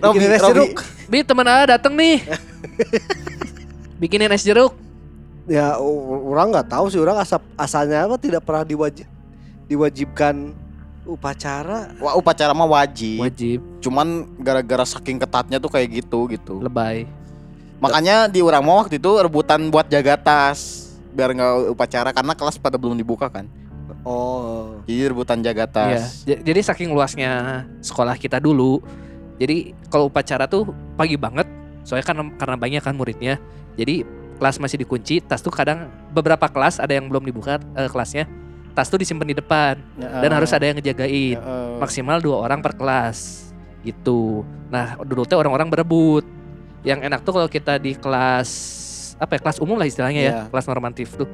Robi, 0.02 0.26
es 0.26 0.42
Robi. 0.42 0.50
jeruk. 0.52 0.74
Bi 1.06 1.22
teman 1.22 1.46
A 1.46 1.64
dateng 1.70 1.94
nih. 1.94 2.26
Bikinin 3.96 4.30
es 4.30 4.44
jeruk. 4.44 4.76
ya 5.46 5.78
orang 5.78 6.50
nggak 6.50 6.68
tahu 6.68 6.90
sih 6.90 6.98
orang 6.98 7.22
asap 7.22 7.38
asalnya 7.54 8.04
apa 8.04 8.18
tidak 8.18 8.42
pernah 8.42 8.66
diwajib 8.66 9.06
diwajibkan 9.66 10.58
upacara. 11.06 11.94
Wah, 11.98 12.18
upacara 12.18 12.50
mah 12.50 12.66
wajib. 12.66 13.22
Wajib 13.22 13.62
Cuman 13.78 14.26
gara-gara 14.38 14.82
saking 14.84 15.22
ketatnya 15.22 15.58
tuh 15.60 15.70
kayak 15.70 16.02
gitu 16.02 16.26
gitu. 16.28 16.58
lebay. 16.60 17.06
Makanya 17.78 18.26
di 18.26 18.42
orang 18.42 18.66
mau 18.66 18.82
waktu 18.82 18.98
itu 18.98 19.12
rebutan 19.16 19.70
buat 19.70 19.86
jaga 19.86 20.18
tas 20.18 20.90
biar 21.14 21.32
nggak 21.32 21.72
upacara 21.72 22.10
karena 22.10 22.34
kelas 22.34 22.58
pada 22.58 22.76
belum 22.76 22.98
dibuka 22.98 23.30
kan. 23.30 23.46
Oh. 24.02 24.82
Jadi 24.86 25.02
rebutan 25.06 25.40
jaga 25.40 25.64
Iya. 25.64 25.70
tas. 25.70 26.26
j- 26.26 26.42
Jadi 26.42 26.60
saking 26.62 26.90
luasnya 26.90 27.32
sekolah 27.80 28.18
kita 28.18 28.42
dulu. 28.42 28.82
Jadi 29.38 29.78
kalau 29.88 30.10
upacara 30.10 30.46
tuh 30.46 30.66
pagi 30.98 31.16
banget. 31.16 31.46
Soalnya 31.86 32.02
karena 32.04 32.24
karena 32.34 32.56
banyak 32.58 32.82
kan 32.82 32.98
muridnya. 32.98 33.38
Jadi 33.76 34.08
kelas 34.36 34.60
masih 34.60 34.78
dikunci. 34.80 35.24
Tas 35.24 35.40
tuh 35.40 35.52
kadang 35.52 35.88
beberapa 36.12 36.48
kelas 36.48 36.80
ada 36.80 36.92
yang 36.92 37.08
belum 37.08 37.24
dibuka 37.24 37.60
eh, 37.76 37.88
kelasnya. 37.88 38.28
Tas 38.76 38.92
tuh 38.92 39.00
disimpan 39.00 39.24
di 39.24 39.36
depan 39.40 39.80
dan 39.96 40.32
harus 40.36 40.52
ada 40.52 40.68
yang 40.68 40.76
ngejagain. 40.76 41.40
Maksimal 41.80 42.20
dua 42.20 42.44
orang 42.44 42.60
per 42.60 42.76
kelas 42.76 43.48
gitu. 43.88 44.44
Nah 44.68 45.00
dulu 45.00 45.24
teh 45.24 45.40
orang-orang 45.40 45.72
berebut. 45.72 46.28
Yang 46.84 47.08
enak 47.08 47.20
tuh 47.24 47.34
kalau 47.40 47.48
kita 47.48 47.80
di 47.80 47.96
kelas 47.96 48.50
apa 49.16 49.40
ya 49.40 49.48
kelas 49.48 49.58
umum 49.64 49.80
lah 49.80 49.88
istilahnya 49.88 50.22
ya, 50.22 50.28
Iya. 50.28 50.42
kelas 50.52 50.68
normatif 50.68 51.16
tuh. 51.16 51.28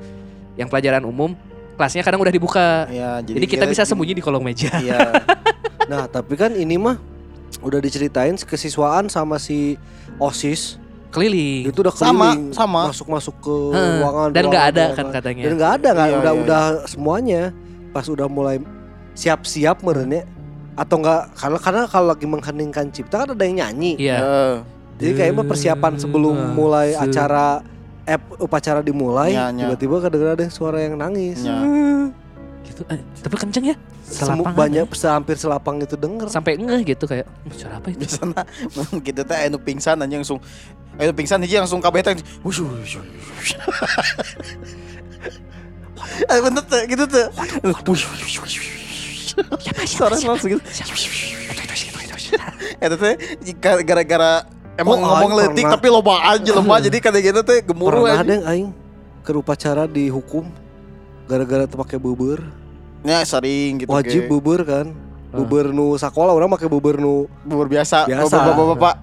Yang 0.54 0.70
pelajaran 0.70 1.02
umum 1.02 1.34
kelasnya 1.82 2.06
kadang 2.06 2.22
udah 2.22 2.30
dibuka. 2.30 2.86
Ya, 2.94 3.18
Jadi, 3.26 3.46
kita 3.50 3.66
bisa 3.66 3.82
sembunyi 3.90 4.14
di 4.14 4.22
kolong 4.22 4.46
meja. 4.46 4.70
Iya. 4.78 5.26
Nah, 5.90 6.06
tapi 6.06 6.38
kan 6.38 6.54
ini 6.54 6.78
mah 6.78 7.02
udah 7.66 7.82
diceritain 7.82 8.38
kesiswaan 8.38 9.10
sama 9.10 9.42
si 9.42 9.76
OSIS 10.22 10.78
Keliling. 11.12 11.68
itu 11.68 11.78
udah 11.78 11.92
Sama, 11.92 12.32
keliling 12.32 12.52
sama. 12.52 12.82
masuk-masuk 12.88 13.36
ke 13.38 13.56
Heeh, 13.70 13.92
ruangan 13.98 14.28
dan 14.32 14.44
nggak 14.46 14.66
ada 14.66 14.84
ruangan. 14.86 14.98
kan 14.98 15.06
katanya. 15.14 15.42
dan 15.44 15.52
nggak 15.54 15.72
ada 15.74 15.90
nggak 15.92 16.08
Iya, 16.08 16.18
udah 16.18 16.34
iya, 16.34 16.42
udah 16.42 16.64
semuanya 16.86 17.42
pas 17.90 18.06
udah 18.06 18.28
mulai 18.28 18.58
siap-siap 19.12 19.82
merenya 19.82 20.24
atau 20.74 20.96
enggak 20.98 21.36
karena 21.36 21.58
karena 21.60 21.82
kalau 21.86 22.08
lagi 22.10 22.26
mengheningkan 22.26 22.88
cipta 22.90 23.16
kan 23.20 23.30
ada 23.30 23.44
yang 23.44 23.60
nyanyi 23.60 24.00
Iya. 24.00 24.18
Eh, 24.18 24.56
jadi 24.98 25.12
kayaknya 25.14 25.36
mah 25.36 25.48
persiapan 25.48 25.94
sebelum 25.96 26.36
mulai 26.52 26.88
se- 26.92 27.02
acara 27.02 27.60
eh, 28.02 28.16
upacara 28.38 28.80
dimulai 28.80 29.30
Nya, 29.32 29.52
nya. 29.52 29.68
tiba-tiba 29.68 30.00
kedengeran 30.00 30.34
ada 30.34 30.48
suara 30.48 30.80
yang 30.80 30.96
nangis 30.96 31.44
Nya. 31.44 31.60
Gitu. 32.82 32.90
Eh, 32.90 33.00
tapi 33.20 33.36
kenceng 33.38 33.66
ya. 33.68 33.76
Semu- 34.02 34.42
Selapangan 34.44 34.56
banyak 34.58 34.86
ya. 34.88 35.10
hampir 35.12 35.36
selapang 35.36 35.78
itu 35.78 35.96
denger 35.96 36.28
sampai 36.28 36.58
ngeh 36.58 36.82
gitu 36.86 37.06
kayak 37.06 37.24
"Hmm, 37.26 37.54
suara 37.54 37.76
apa 37.78 37.88
itu? 37.88 38.00
biasanya 38.02 38.44
gitu 39.08 39.22
teh 39.22 39.38
anu 39.40 39.58
pingsan 39.58 39.98
aja 39.98 40.16
langsung 40.16 40.40
anu 40.94 41.12
pingsan 41.12 41.40
aja 41.40 41.58
langsung 41.60 41.80
kabeh 41.80 42.02
teh 42.02 42.14
wush, 42.42 42.60
wush, 42.60 42.98
wush. 42.98 43.54
Eh 46.24 46.40
bener 46.40 46.64
tuh 46.64 46.82
gitu 46.86 47.04
tuh. 47.06 47.28
Suara 49.88 50.18
langsung 50.18 50.50
gitu 50.50 50.64
Eta 52.80 52.96
teh 52.96 53.14
gara-gara 53.84 54.44
emang 54.74 54.98
Oh, 54.98 55.06
ngomong 55.06 55.32
letik 55.38 55.66
tapi 55.68 55.88
loba 55.88 56.20
aja 56.26 56.52
lemah 56.52 56.80
jadi 56.80 56.98
kadang 57.00 57.22
gitu 57.22 57.42
teh 57.42 57.60
gemuruh 57.62 58.04
pernah 58.04 58.18
ada 58.18 58.24
aja. 58.24 58.34
yang 58.34 58.46
aing 58.46 58.70
ke 59.22 59.32
upacara 59.32 59.86
dihukum 59.86 60.50
gara-gara 61.24 61.64
tuh 61.64 61.78
pakai 61.78 61.96
bubur 61.96 62.42
Ya 63.02 63.22
sering 63.22 63.80
gitu 63.80 63.90
wajib 63.90 64.22
ge. 64.24 64.30
bubur 64.30 64.62
kan 64.62 64.94
Ah. 65.28 65.38
bubur 65.38 65.72
nu 65.72 65.96
sekolah 65.96 66.32
orang 66.32 66.52
pakai 66.52 66.68
bubur 66.68 66.96
nu 66.96 67.24
bubur 67.42 67.66
biasa, 67.66 68.04
Biasa. 68.04 68.36
bapak-bapak. 68.46 68.96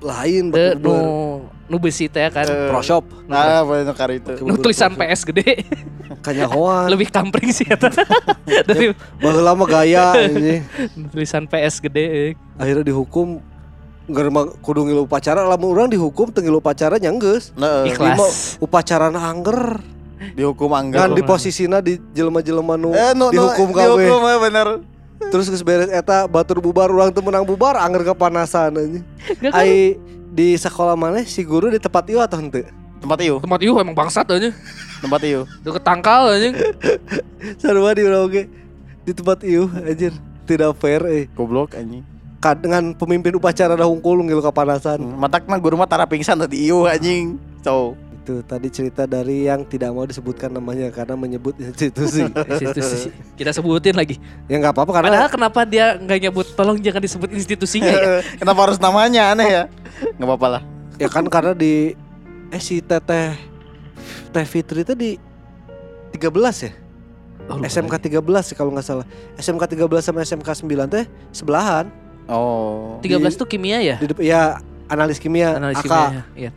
lain 0.00 0.44
Teu 0.48 0.58
pakai 0.58 0.74
nu 0.74 0.80
bubur 0.80 1.04
nu 1.64 1.76
besi 1.78 2.06
teh 2.06 2.26
kan. 2.28 2.42
Eh, 2.42 2.66
pro 2.66 2.80
shop 2.80 3.06
Nah, 3.24 3.62
boleh 3.62 3.82
nukar 3.82 4.10
itu. 4.10 4.26
Pakai 4.28 4.42
Nu 4.42 4.52
bubur 4.52 4.64
tulisan 4.64 4.90
pro 4.90 4.98
shop. 4.98 5.06
PS 5.06 5.20
gede 5.24 5.48
kanyahoan 6.18 6.88
lebih 6.88 7.08
kampring 7.08 7.48
sih 7.48 7.62
eta. 7.64 7.94
Dari 8.68 8.90
baheula 9.16 9.54
mah 9.54 9.66
gaya 9.66 10.18
ini 10.18 10.66
tulisan 11.12 11.44
PS 11.44 11.78
gede. 11.80 12.34
akhirnya 12.54 12.82
dihukum 12.84 13.38
Gara 14.04 14.32
kudu 14.58 14.82
ngilu 14.82 15.04
upacara 15.04 15.44
lamun 15.44 15.68
urang 15.68 15.86
dihukum 15.86 16.32
teu 16.32 16.40
ngilu 16.40 16.58
upacara 16.58 16.96
nya 16.96 17.12
geus 17.12 17.52
Nah, 17.54 17.84
Ikhlas. 17.84 18.56
upacara 18.58 19.12
angger 19.12 19.84
dihukum 20.32 20.70
kan 20.70 20.80
anggar. 20.80 21.08
di 21.10 21.22
posisina 21.22 21.78
di 21.78 21.96
jelema-jelema 22.10 22.74
nu 22.74 22.90
Eh, 22.90 23.12
no, 23.12 23.28
no, 23.28 23.32
dihukum 23.32 23.70
gawe 23.70 23.94
dihukum 23.94 24.22
eh, 24.24 24.38
bener. 24.40 24.68
terus 25.28 25.46
geus 25.46 25.60
beres 25.60 25.88
eta 25.88 26.24
batur 26.24 26.58
bubar 26.58 26.88
urang 26.88 27.10
teu 27.10 27.20
menang 27.20 27.42
bubar 27.42 27.74
angger 27.76 28.06
kepanasan 28.06 28.70
anjing 28.72 29.04
kan? 29.38 29.50
ai 29.52 29.98
di 30.28 30.54
sekolah 30.54 30.94
mana 30.94 31.20
si 31.22 31.40
guru 31.40 31.68
di 31.68 31.76
tempat 31.76 32.06
ieu 32.06 32.18
atau 32.18 32.36
henteu 32.36 32.66
Tempat 32.98 33.22
iu, 33.22 33.38
Tempat 33.38 33.62
ieu 33.62 33.78
emang 33.78 33.94
bangsat 33.94 34.26
aja. 34.26 34.50
tempat 34.98 35.22
iu. 35.22 35.46
Itu 35.62 35.70
ketangkal 35.70 36.34
aja. 36.34 36.50
sarua 37.62 37.94
di 37.94 38.02
urang 38.02 38.26
oge 38.26 38.50
di 39.02 39.12
tempat 39.12 39.38
ieu 39.42 39.70
anjir 39.80 40.10
tidak 40.44 40.74
fair 40.76 41.06
eh 41.06 41.30
Goblok 41.30 41.72
anjing. 41.72 42.02
Dengan 42.58 42.94
pemimpin 42.94 43.30
upacara 43.32 43.74
dah 43.74 43.86
hungkul 43.86 44.18
ngilu 44.20 44.38
kapanasan 44.40 44.98
Matakna 45.14 45.58
guru 45.58 45.74
mah 45.74 45.86
tara 45.86 46.06
pingsan 46.06 46.38
tadi 46.38 46.66
iu 46.66 46.86
anjing. 46.86 47.38
So, 47.62 47.94
itu 48.28 48.44
tadi 48.44 48.68
cerita 48.68 49.08
dari 49.08 49.48
yang 49.48 49.64
tidak 49.64 49.88
mau 49.88 50.04
disebutkan 50.04 50.52
namanya 50.52 50.92
karena 50.92 51.16
menyebut 51.16 51.56
institusi 51.64 52.28
Institusi. 52.28 53.08
Kita 53.32 53.56
sebutin 53.56 53.96
lagi. 53.96 54.20
ya 54.44 54.60
nggak 54.60 54.76
apa-apa 54.76 54.92
karena 54.92 55.08
Padahal 55.08 55.28
kenapa 55.32 55.60
dia 55.64 55.96
nggak 55.96 56.18
nyebut 56.22 56.46
tolong 56.52 56.76
jangan 56.76 57.00
disebut 57.00 57.32
institusinya 57.32 57.88
ya? 57.88 58.20
kenapa 58.44 58.60
harus 58.62 58.76
namanya 58.76 59.32
aneh 59.32 59.48
ya? 59.48 59.62
Enggak 60.12 60.28
apa-apa 60.28 60.46
lah. 60.52 60.62
ya 61.00 61.08
kan 61.08 61.24
karena 61.24 61.56
di 61.56 61.96
eh 62.50 62.60
si 62.60 62.84
teteh 62.84 63.32
teh 64.28 64.44
Fitri 64.44 64.84
itu 64.84 64.92
di 64.92 65.16
13 66.12 66.28
ya 66.60 66.72
Oh, 67.48 67.56
SMK 67.64 67.96
lagi. 67.96 68.12
13 68.12 68.44
sih 68.44 68.52
kalau 68.52 68.68
nggak 68.76 68.84
salah 68.84 69.08
SMK 69.40 69.72
13 69.72 69.88
sama 70.04 70.20
SMK 70.20 70.48
9 70.68 70.68
teh 70.92 71.04
sebelahan 71.32 71.88
Oh. 72.28 73.00
13 73.00 73.24
tuh 73.34 73.48
kimia 73.48 73.80
ya? 73.80 73.96
di 73.96 74.04
ya 74.20 74.60
analis 74.84 75.16
kimia 75.16 75.56
Analis 75.56 75.80
AK 75.80 75.88
kimia. 75.88 76.22
Iya. 76.36 76.50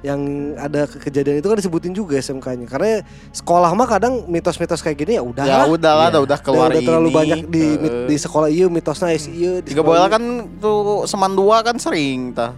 Yang 0.00 0.20
ada 0.54 0.84
ke- 0.84 1.00
kejadian 1.00 1.38
itu 1.38 1.44
kan 1.44 1.54
disebutin 1.54 1.90
juga 1.90 2.14
SMK-nya 2.16 2.64
karena 2.64 3.02
sekolah 3.30 3.70
mah 3.70 3.88
kadang 3.88 4.24
mitos-mitos 4.24 4.78
kayak 4.78 4.94
gini 4.96 5.12
ya 5.14 5.22
udah 5.22 5.42
Ya 5.42 5.58
udah 5.66 5.92
lah, 5.92 6.06
Iya. 6.06 6.10
udah, 6.12 6.20
udah 6.22 6.38
keluar 6.38 6.68
udah 6.68 6.78
terlalu 6.80 7.08
ini. 7.08 7.16
banyak 7.16 7.40
di 7.44 7.64
Eh, 7.66 8.06
di 8.06 8.16
sekolah 8.16 8.46
iya 8.46 8.66
mitosnya 8.66 9.10
isi 9.10 9.30
iya 9.32 9.58
di 9.58 9.68
Tiga 9.68 9.80
sekolah 9.80 9.90
bola 9.92 10.00
ieu. 10.00 10.12
kan 10.12 10.22
tuh 10.56 10.78
seman 11.04 11.32
dua 11.32 11.56
kan 11.60 11.76
sering 11.76 12.30
tah. 12.30 12.54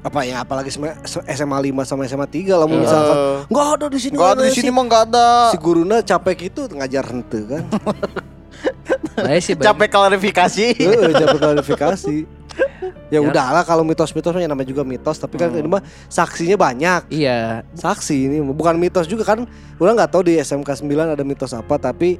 apa 0.00 0.20
ya 0.20 0.36
apalagi 0.38 0.68
SMA, 0.68 0.92
SMA 1.26 1.56
5 1.64 1.80
sama 1.82 2.04
SMA 2.04 2.28
3 2.28 2.52
lah 2.52 2.66
mau 2.66 2.76
misalkan 2.76 3.16
Eh, 3.16 3.36
nggak 3.48 3.66
ada 3.72 3.86
di 3.88 3.98
sini 3.98 4.14
Enggak 4.14 4.30
ada 4.30 4.42
di 4.42 4.52
sini 4.52 4.68
mah 4.68 4.84
enggak 4.84 5.02
ada. 5.06 5.28
si 5.48 5.56
guruna 5.56 5.96
capek 5.98 6.36
gitu 6.42 6.68
ngajar 6.68 7.04
hente 7.06 7.40
kan 7.42 7.62
Baik 9.16 9.40
sih, 9.46 9.54
Bang. 9.54 9.64
Capek 9.70 9.88
klarifikasi. 9.90 10.66
Heeh, 10.74 11.10
capek 11.14 11.38
klarifikasi 11.38 12.16
ya 13.06 13.16
Ya. 13.16 13.20
udahlah 13.20 13.62
kalau 13.62 13.82
mitos-mitos 13.82 14.32
ya 14.32 14.44
namanya 14.44 14.66
juga 14.66 14.82
mitos 14.82 15.16
tapi 15.16 15.36
kan 15.36 15.48
Hmm. 15.48 15.58
ini 15.58 15.68
mah 15.68 15.80
saksinya 16.06 16.56
banyak 16.56 17.00
Iya, 17.08 17.62
saksi 17.72 18.16
ini 18.26 18.36
bukan 18.44 18.74
mitos 18.74 19.04
juga 19.04 19.22
kan 19.24 19.46
orang 19.76 19.94
nggak 19.96 20.10
tahu 20.10 20.22
di 20.24 20.36
SMK 20.36 20.82
9 20.82 20.88
ada 21.10 21.22
mitos 21.22 21.50
apa 21.50 21.76
tapi 21.76 22.18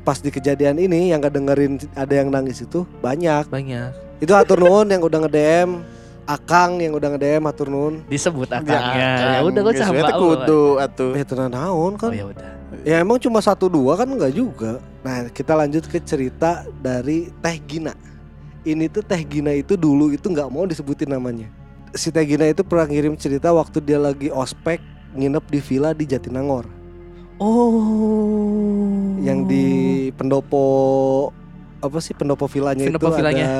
pas 0.00 0.16
di 0.16 0.28
kejadian 0.28 0.76
ini 0.76 1.10
yang 1.10 1.20
dengerin 1.20 1.78
ada 1.92 2.12
yang 2.12 2.28
nangis 2.28 2.60
itu 2.60 2.86
banyak 2.98 3.46
banyak. 3.46 3.90
itu 4.16 4.32
atur 4.32 4.58
nuhun 4.58 4.86
yang 4.86 5.00
udah 5.00 5.24
nge-DM 5.24 5.70
Akang 6.24 6.82
yang 6.82 6.90
udah 6.90 7.14
nge-DM 7.14 7.38
atur 7.44 7.70
nuhun 7.70 8.02
Disebut 8.04 8.50
akangnya. 8.50 9.38
Ya 9.38 9.40
udah 9.42 9.60
gue 9.62 9.74
sama 9.76 10.10
kudu 10.10 10.74
atuh. 10.76 11.14
eh 11.14 11.22
tenan 11.22 11.50
naon 11.50 11.94
Oh 11.94 11.94
kan 11.96 12.10
ya 12.10 12.26
udah. 12.26 12.50
ya 12.82 12.98
emang 12.98 13.14
cuma 13.16 13.38
satu 13.38 13.66
dua 13.66 13.94
kan 13.94 14.06
nggak 14.06 14.32
juga 14.32 14.82
nah 15.00 15.30
kita 15.30 15.54
lanjut 15.54 15.86
ke 15.86 15.98
cerita 16.00 16.66
dari 16.76 17.30
Teh 17.36 17.62
Gina 17.62 17.94
ini 18.66 18.86
tuh 18.86 19.00
Teh 19.00 19.22
Gina 19.22 19.52
itu 19.52 19.74
dulu 19.74 20.10
itu 20.10 20.26
nggak 20.26 20.48
mau 20.48 20.64
disebutin 20.64 21.06
namanya 21.08 21.46
si 21.92 22.10
Teh 22.10 22.22
Gina 22.22 22.44
itu 22.44 22.60
pernah 22.60 22.84
ngirim 22.84 23.14
cerita 23.14 23.50
waktu 23.50 23.78
dia 23.80 23.96
lagi 23.96 24.28
ospek 24.28 24.82
nginep 25.12 25.44
di 25.46 25.60
villa 25.60 25.90
di 25.92 26.04
Jatinangor 26.04 26.66
Oh. 27.38 29.12
yang 29.18 29.44
di 29.44 29.64
pendopo 30.10 30.64
apa 31.78 31.98
sih 31.98 32.12
pendopo 32.12 32.46
villanya 32.46 32.86
Pendopo 32.86 33.08
itu 33.08 33.16
villanya. 33.16 33.44
ada 33.44 33.56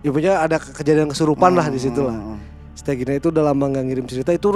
ya 0.00 0.10
punya 0.10 0.32
ada 0.36 0.56
ke- 0.58 0.74
kejadian 0.74 1.06
kesurupan 1.06 1.52
lah 1.52 1.66
di 1.66 1.78
situ 1.78 2.00
lah 2.00 2.12
Hmm. 2.12 2.38
si 2.72 2.82
Teh 2.82 2.94
Gina 2.94 3.14
itu 3.14 3.28
udah 3.28 3.44
lama 3.44 3.64
nggak 3.64 3.84
ngirim 3.84 4.04
cerita 4.04 4.30
itu 4.30 4.50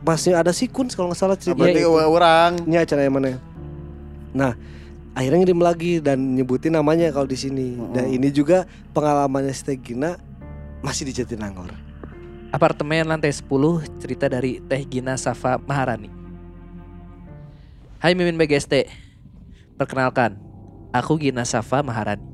masih 0.00 0.32
ada 0.32 0.50
sikun 0.50 0.88
kalau 0.88 1.08
nggak 1.08 1.20
salah 1.20 1.36
cerita 1.36 1.56
Berarti 1.56 1.78
Iya, 1.78 1.88
orang 1.88 2.50
ini 2.64 2.76
acara 2.76 3.00
yang 3.00 3.14
mana? 3.14 3.38
Nah, 4.32 4.52
akhirnya 5.14 5.38
ngirim 5.42 5.60
lagi 5.60 5.92
dan 5.98 6.38
nyebutin 6.38 6.74
namanya 6.74 7.10
kalau 7.10 7.26
di 7.26 7.38
sini. 7.38 7.76
Dan 7.94 8.10
Mm-mm. 8.10 8.16
ini 8.20 8.28
juga 8.30 8.66
pengalamannya 8.94 9.54
si 9.54 9.62
Teh 9.66 9.78
Gina 9.78 10.16
masih 10.80 11.08
di 11.08 11.12
Jatinangor. 11.16 11.72
Apartemen 12.50 13.06
lantai 13.06 13.30
10 13.30 13.46
cerita 14.02 14.26
dari 14.26 14.58
Teh 14.66 14.82
Gina 14.86 15.14
Safa 15.14 15.58
Maharani. 15.62 16.10
Hai 18.02 18.16
Mimin 18.16 18.40
BGST. 18.40 18.88
Perkenalkan, 19.78 20.36
aku 20.92 21.20
Gina 21.20 21.46
Safa 21.46 21.80
Maharani. 21.80 22.26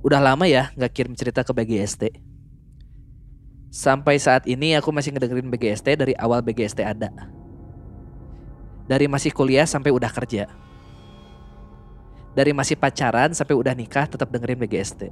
Udah 0.00 0.16
lama 0.16 0.48
ya 0.48 0.72
nggak 0.74 0.92
kirim 0.96 1.12
cerita 1.12 1.44
ke 1.44 1.52
BGST. 1.52 2.08
Sampai 3.70 4.18
saat 4.18 4.50
ini 4.50 4.74
aku 4.74 4.90
masih 4.90 5.14
ngedengerin 5.14 5.46
BGST 5.46 5.86
dari 5.94 6.16
awal 6.18 6.42
BGST 6.42 6.82
ada. 6.82 7.12
Dari 8.90 9.06
masih 9.06 9.30
kuliah 9.30 9.68
sampai 9.68 9.94
udah 9.94 10.10
kerja. 10.10 10.50
Dari 12.30 12.54
masih 12.54 12.78
pacaran 12.78 13.34
sampai 13.34 13.58
udah 13.58 13.74
nikah 13.74 14.06
tetap 14.06 14.30
dengerin 14.30 14.58
BGST. 14.60 15.10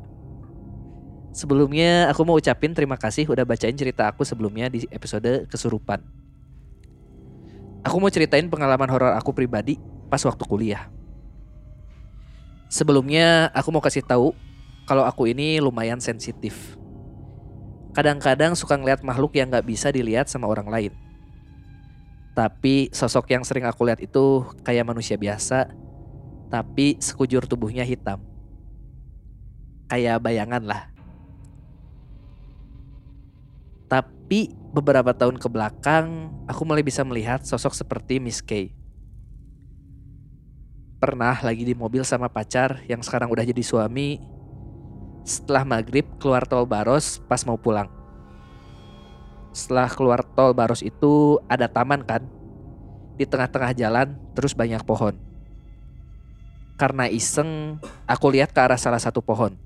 Sebelumnya 1.34 2.10
aku 2.10 2.26
mau 2.26 2.38
ucapin 2.38 2.74
terima 2.74 2.98
kasih 2.98 3.28
udah 3.28 3.46
bacain 3.46 3.76
cerita 3.76 4.10
aku 4.10 4.26
sebelumnya 4.26 4.66
di 4.72 4.86
episode 4.90 5.46
kesurupan. 5.46 6.02
Aku 7.86 8.02
mau 8.02 8.10
ceritain 8.10 8.46
pengalaman 8.50 8.90
horor 8.90 9.14
aku 9.14 9.30
pribadi 9.30 9.78
pas 10.10 10.18
waktu 10.24 10.44
kuliah. 10.48 10.90
Sebelumnya 12.68 13.48
aku 13.54 13.70
mau 13.70 13.80
kasih 13.80 14.04
tahu 14.04 14.34
kalau 14.84 15.04
aku 15.04 15.30
ini 15.30 15.62
lumayan 15.62 16.00
sensitif. 16.00 16.76
Kadang-kadang 17.96 18.52
suka 18.58 18.76
ngeliat 18.76 19.00
makhluk 19.00 19.36
yang 19.36 19.48
nggak 19.48 19.64
bisa 19.64 19.88
dilihat 19.88 20.28
sama 20.28 20.48
orang 20.48 20.68
lain. 20.68 20.92
Tapi 22.36 22.92
sosok 22.94 23.34
yang 23.34 23.42
sering 23.42 23.66
aku 23.66 23.88
lihat 23.88 23.98
itu 23.98 24.46
kayak 24.62 24.86
manusia 24.86 25.18
biasa, 25.18 25.70
tapi 26.48 26.96
sekujur 26.96 27.44
tubuhnya 27.44 27.84
hitam. 27.84 28.24
Kayak 29.88 30.20
bayangan 30.24 30.64
lah. 30.64 30.82
Tapi 33.88 34.52
beberapa 34.72 35.16
tahun 35.16 35.40
ke 35.40 35.48
belakang, 35.48 36.28
aku 36.44 36.60
mulai 36.68 36.84
bisa 36.84 37.00
melihat 37.04 37.40
sosok 37.44 37.72
seperti 37.72 38.20
Miss 38.20 38.44
Kay. 38.44 38.72
Pernah 41.00 41.40
lagi 41.40 41.64
di 41.64 41.72
mobil 41.72 42.02
sama 42.04 42.28
pacar 42.28 42.84
yang 42.84 43.00
sekarang 43.00 43.32
udah 43.32 43.46
jadi 43.46 43.62
suami. 43.64 44.20
Setelah 45.24 45.64
maghrib 45.64 46.04
keluar 46.20 46.44
tol 46.44 46.66
Baros 46.68 47.22
pas 47.24 47.40
mau 47.48 47.56
pulang. 47.56 47.88
Setelah 49.54 49.88
keluar 49.88 50.20
tol 50.36 50.52
Baros 50.52 50.84
itu 50.84 51.40
ada 51.48 51.70
taman 51.70 52.04
kan? 52.04 52.26
Di 53.16 53.24
tengah-tengah 53.24 53.72
jalan 53.78 54.18
terus 54.36 54.52
banyak 54.52 54.82
pohon. 54.84 55.27
Karena 56.78 57.10
iseng, 57.10 57.82
aku 58.06 58.30
lihat 58.30 58.54
ke 58.54 58.60
arah 58.62 58.78
salah 58.78 59.02
satu 59.02 59.18
pohon. 59.18 59.58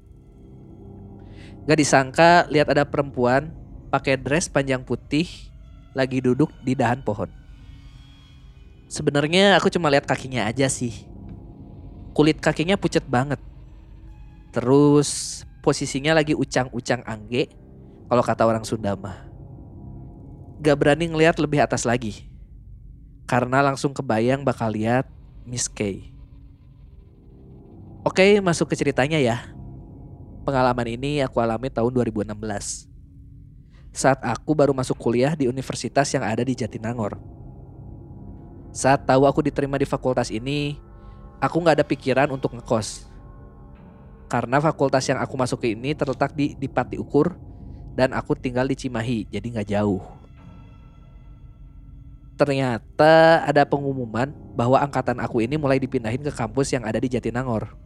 Gak 1.68 1.78
disangka 1.78 2.48
lihat 2.48 2.72
ada 2.72 2.88
perempuan 2.88 3.52
pakai 3.92 4.16
dress 4.16 4.48
panjang 4.48 4.80
putih 4.82 5.28
lagi 5.92 6.24
duduk 6.24 6.48
di 6.64 6.72
dahan 6.72 7.04
pohon. 7.04 7.28
Sebenarnya 8.88 9.60
aku 9.60 9.68
cuma 9.68 9.92
lihat 9.92 10.08
kakinya 10.08 10.48
aja 10.48 10.66
sih. 10.72 11.06
Kulit 12.16 12.40
kakinya 12.40 12.80
pucat 12.80 13.04
banget. 13.04 13.38
Terus 14.52 15.40
posisinya 15.60 16.16
lagi 16.16 16.36
ucang-ucang 16.36 17.04
angge 17.04 17.52
kalau 18.08 18.24
kata 18.24 18.44
orang 18.44 18.64
Sunda 18.64 18.96
mah. 18.96 19.28
Gak 20.60 20.76
berani 20.76 21.08
ngeliat 21.08 21.36
lebih 21.40 21.60
atas 21.60 21.84
lagi. 21.84 22.28
Karena 23.24 23.64
langsung 23.64 23.96
kebayang 23.96 24.44
bakal 24.44 24.72
lihat 24.72 25.08
Miss 25.48 25.72
Kay. 25.72 26.11
Oke, 28.02 28.42
masuk 28.42 28.66
ke 28.66 28.74
ceritanya 28.74 29.14
ya. 29.22 29.46
Pengalaman 30.42 30.90
ini 30.90 31.22
aku 31.22 31.38
alami 31.38 31.70
tahun 31.70 31.94
2016. 31.94 32.34
Saat 33.94 34.18
aku 34.26 34.58
baru 34.58 34.74
masuk 34.74 34.98
kuliah 34.98 35.38
di 35.38 35.46
universitas 35.46 36.10
yang 36.10 36.26
ada 36.26 36.42
di 36.42 36.50
Jatinangor. 36.50 37.22
Saat 38.74 39.06
tahu 39.06 39.22
aku 39.22 39.38
diterima 39.46 39.78
di 39.78 39.86
fakultas 39.86 40.34
ini, 40.34 40.82
aku 41.38 41.62
nggak 41.62 41.78
ada 41.78 41.86
pikiran 41.86 42.26
untuk 42.34 42.58
ngekos. 42.58 43.06
Karena 44.26 44.58
fakultas 44.58 45.06
yang 45.06 45.22
aku 45.22 45.38
masuki 45.38 45.78
ini 45.78 45.94
terletak 45.94 46.34
di, 46.34 46.58
di 46.58 46.66
Pati 46.66 46.98
Ukur 46.98 47.38
dan 47.94 48.18
aku 48.18 48.34
tinggal 48.34 48.66
di 48.66 48.74
Cimahi, 48.74 49.30
jadi 49.30 49.46
nggak 49.46 49.68
jauh. 49.78 50.02
Ternyata 52.34 53.46
ada 53.46 53.62
pengumuman 53.62 54.34
bahwa 54.58 54.82
angkatan 54.82 55.22
aku 55.22 55.38
ini 55.38 55.54
mulai 55.54 55.78
dipindahin 55.78 56.26
ke 56.26 56.34
kampus 56.34 56.74
yang 56.74 56.82
ada 56.82 56.98
di 56.98 57.06
Jatinangor. 57.06 57.81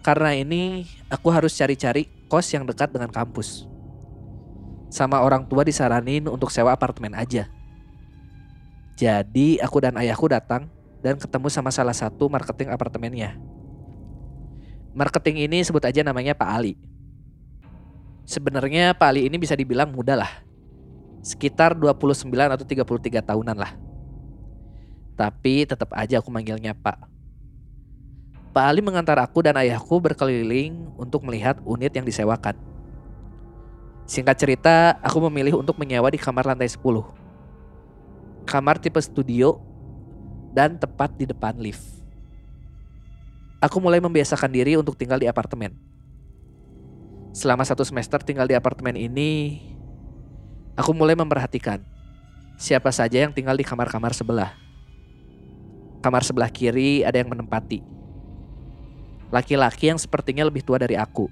Karena 0.00 0.32
ini 0.32 0.88
aku 1.12 1.28
harus 1.28 1.52
cari-cari 1.52 2.08
kos 2.28 2.48
yang 2.56 2.64
dekat 2.64 2.88
dengan 2.88 3.12
kampus. 3.12 3.68
Sama 4.88 5.20
orang 5.20 5.44
tua 5.44 5.62
disaranin 5.62 6.26
untuk 6.26 6.48
sewa 6.48 6.72
apartemen 6.72 7.12
aja. 7.12 7.46
Jadi 8.96 9.60
aku 9.60 9.80
dan 9.80 9.96
ayahku 9.96 10.28
datang 10.28 10.68
dan 11.00 11.16
ketemu 11.16 11.48
sama 11.48 11.72
salah 11.72 11.96
satu 11.96 12.28
marketing 12.28 12.72
apartemennya. 12.72 13.36
Marketing 14.92 15.46
ini 15.46 15.62
sebut 15.64 15.84
aja 15.86 16.04
namanya 16.04 16.36
Pak 16.36 16.50
Ali. 16.50 16.74
Sebenarnya 18.26 18.94
Pak 18.94 19.08
Ali 19.08 19.26
ini 19.26 19.36
bisa 19.40 19.54
dibilang 19.54 19.90
muda 19.90 20.14
lah. 20.14 20.32
Sekitar 21.20 21.76
29 21.76 22.30
atau 22.30 22.66
33 22.66 23.20
tahunan 23.20 23.56
lah. 23.56 23.76
Tapi 25.14 25.68
tetap 25.68 25.92
aja 25.92 26.18
aku 26.18 26.32
manggilnya 26.32 26.72
Pak. 26.72 27.09
Pak 28.50 28.64
Ali 28.66 28.82
mengantar 28.82 29.14
aku 29.22 29.46
dan 29.46 29.54
ayahku 29.54 30.02
berkeliling 30.02 30.90
untuk 30.98 31.22
melihat 31.22 31.62
unit 31.62 31.94
yang 31.94 32.02
disewakan. 32.02 32.58
Singkat 34.10 34.36
cerita, 34.42 34.98
aku 35.06 35.22
memilih 35.30 35.54
untuk 35.54 35.78
menyewa 35.78 36.10
di 36.10 36.18
kamar 36.18 36.42
lantai 36.42 36.66
10. 36.66 36.82
Kamar 38.42 38.82
tipe 38.82 38.98
studio 38.98 39.62
dan 40.50 40.74
tepat 40.74 41.14
di 41.14 41.30
depan 41.30 41.54
lift. 41.62 42.02
Aku 43.62 43.78
mulai 43.78 44.02
membiasakan 44.02 44.50
diri 44.50 44.74
untuk 44.74 44.98
tinggal 44.98 45.22
di 45.22 45.30
apartemen. 45.30 45.70
Selama 47.30 47.62
satu 47.62 47.86
semester 47.86 48.18
tinggal 48.18 48.50
di 48.50 48.58
apartemen 48.58 48.98
ini, 48.98 49.62
aku 50.74 50.90
mulai 50.90 51.14
memperhatikan 51.14 51.78
siapa 52.58 52.90
saja 52.90 53.22
yang 53.22 53.30
tinggal 53.30 53.54
di 53.54 53.62
kamar-kamar 53.62 54.10
sebelah. 54.10 54.58
Kamar 56.02 56.26
sebelah 56.26 56.50
kiri 56.50 57.06
ada 57.06 57.14
yang 57.14 57.30
menempati. 57.30 57.99
Laki-laki 59.30 59.90
yang 59.90 59.98
sepertinya 59.98 60.42
lebih 60.46 60.66
tua 60.66 60.78
dari 60.78 60.98
aku. 60.98 61.30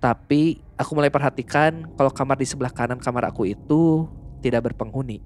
Tapi 0.00 0.56
aku 0.80 0.90
mulai 0.96 1.12
perhatikan 1.12 1.84
kalau 1.92 2.08
kamar 2.08 2.40
di 2.40 2.48
sebelah 2.48 2.72
kanan 2.72 2.96
kamar 2.96 3.28
aku 3.28 3.44
itu 3.44 4.08
tidak 4.40 4.72
berpenghuni. 4.72 5.20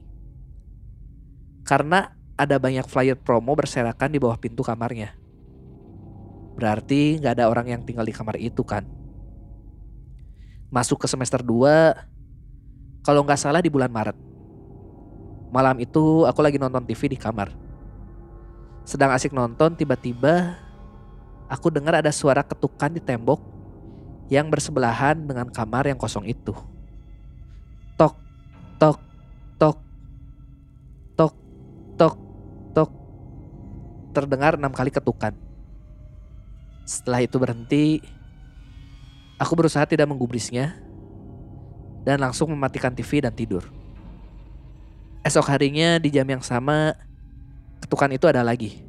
Karena 1.63 2.11
ada 2.35 2.59
banyak 2.59 2.83
flyer 2.91 3.15
promo 3.15 3.55
berserakan 3.55 4.11
di 4.11 4.19
bawah 4.19 4.35
pintu 4.35 4.67
kamarnya. 4.67 5.15
Berarti 6.59 7.23
nggak 7.23 7.39
ada 7.39 7.47
orang 7.47 7.71
yang 7.71 7.83
tinggal 7.87 8.03
di 8.03 8.15
kamar 8.15 8.35
itu 8.39 8.67
kan. 8.67 8.83
Masuk 10.75 10.99
ke 10.99 11.07
semester 11.07 11.39
2, 11.39 13.07
kalau 13.07 13.23
nggak 13.23 13.39
salah 13.39 13.63
di 13.63 13.71
bulan 13.71 13.95
Maret. 13.95 14.19
Malam 15.55 15.79
itu 15.79 16.27
aku 16.27 16.43
lagi 16.43 16.59
nonton 16.59 16.83
TV 16.83 17.15
di 17.15 17.19
kamar. 17.19 17.55
Sedang 18.83 19.15
asik 19.15 19.31
nonton 19.31 19.79
tiba-tiba 19.79 20.59
aku 21.49 21.69
dengar 21.73 22.01
ada 22.01 22.11
suara 22.11 22.41
ketukan 22.45 22.93
di 22.93 23.01
tembok 23.01 23.41
yang 24.33 24.49
bersebelahan 24.49 25.21
dengan 25.21 25.49
kamar 25.53 25.89
yang 25.89 26.01
kosong 26.01 26.25
itu. 26.25 26.53
Tok, 27.95 28.17
tok, 28.81 28.99
tok, 29.61 29.77
tok, 31.15 31.35
tok, 32.01 32.15
tok. 32.73 32.91
Terdengar 34.17 34.57
enam 34.57 34.73
kali 34.73 34.89
ketukan. 34.89 35.37
Setelah 36.85 37.25
itu 37.25 37.37
berhenti, 37.41 38.01
aku 39.41 39.53
berusaha 39.57 39.85
tidak 39.89 40.09
menggubrisnya 40.09 40.77
dan 42.05 42.21
langsung 42.21 42.53
mematikan 42.53 42.93
TV 42.93 43.25
dan 43.25 43.33
tidur. 43.33 43.65
Esok 45.25 45.49
harinya 45.49 45.97
di 45.97 46.13
jam 46.13 46.29
yang 46.29 46.45
sama, 46.45 46.93
ketukan 47.81 48.13
itu 48.13 48.29
ada 48.29 48.45
lagi. 48.45 48.85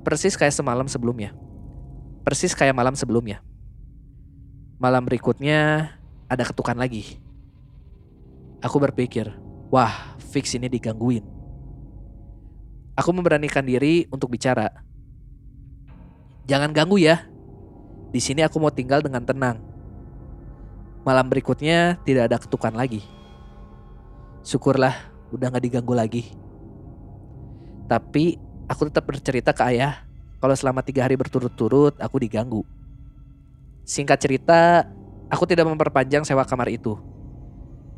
Persis 0.00 0.36
kayak 0.36 0.56
semalam 0.56 0.88
sebelumnya. 0.88 1.36
Persis 2.24 2.56
kayak 2.56 2.72
malam 2.72 2.96
sebelumnya. 2.96 3.44
Malam 4.80 5.04
berikutnya 5.04 5.92
ada 6.24 6.44
ketukan 6.46 6.76
lagi. 6.76 7.20
Aku 8.64 8.80
berpikir, 8.80 9.28
wah 9.68 10.16
fix 10.32 10.56
ini 10.56 10.68
digangguin. 10.72 11.24
Aku 12.96 13.12
memberanikan 13.12 13.64
diri 13.64 14.04
untuk 14.12 14.32
bicara. 14.32 14.68
Jangan 16.44 16.72
ganggu 16.72 17.00
ya. 17.00 17.24
Di 18.12 18.20
sini 18.20 18.44
aku 18.44 18.60
mau 18.60 18.72
tinggal 18.72 19.00
dengan 19.00 19.24
tenang. 19.24 19.60
Malam 21.00 21.32
berikutnya 21.32 21.96
tidak 22.04 22.28
ada 22.28 22.36
ketukan 22.36 22.76
lagi. 22.76 23.00
Syukurlah 24.44 24.92
udah 25.32 25.48
gak 25.48 25.64
diganggu 25.64 25.94
lagi. 25.96 26.24
Tapi 27.88 28.36
aku 28.70 28.86
tetap 28.86 29.02
bercerita 29.10 29.50
ke 29.50 29.66
ayah 29.74 30.06
kalau 30.38 30.54
selama 30.54 30.78
tiga 30.86 31.02
hari 31.02 31.18
berturut-turut 31.18 31.98
aku 31.98 32.16
diganggu. 32.22 32.62
Singkat 33.82 34.18
cerita, 34.22 34.86
aku 35.26 35.42
tidak 35.42 35.66
memperpanjang 35.66 36.22
sewa 36.22 36.46
kamar 36.46 36.70
itu. 36.70 36.94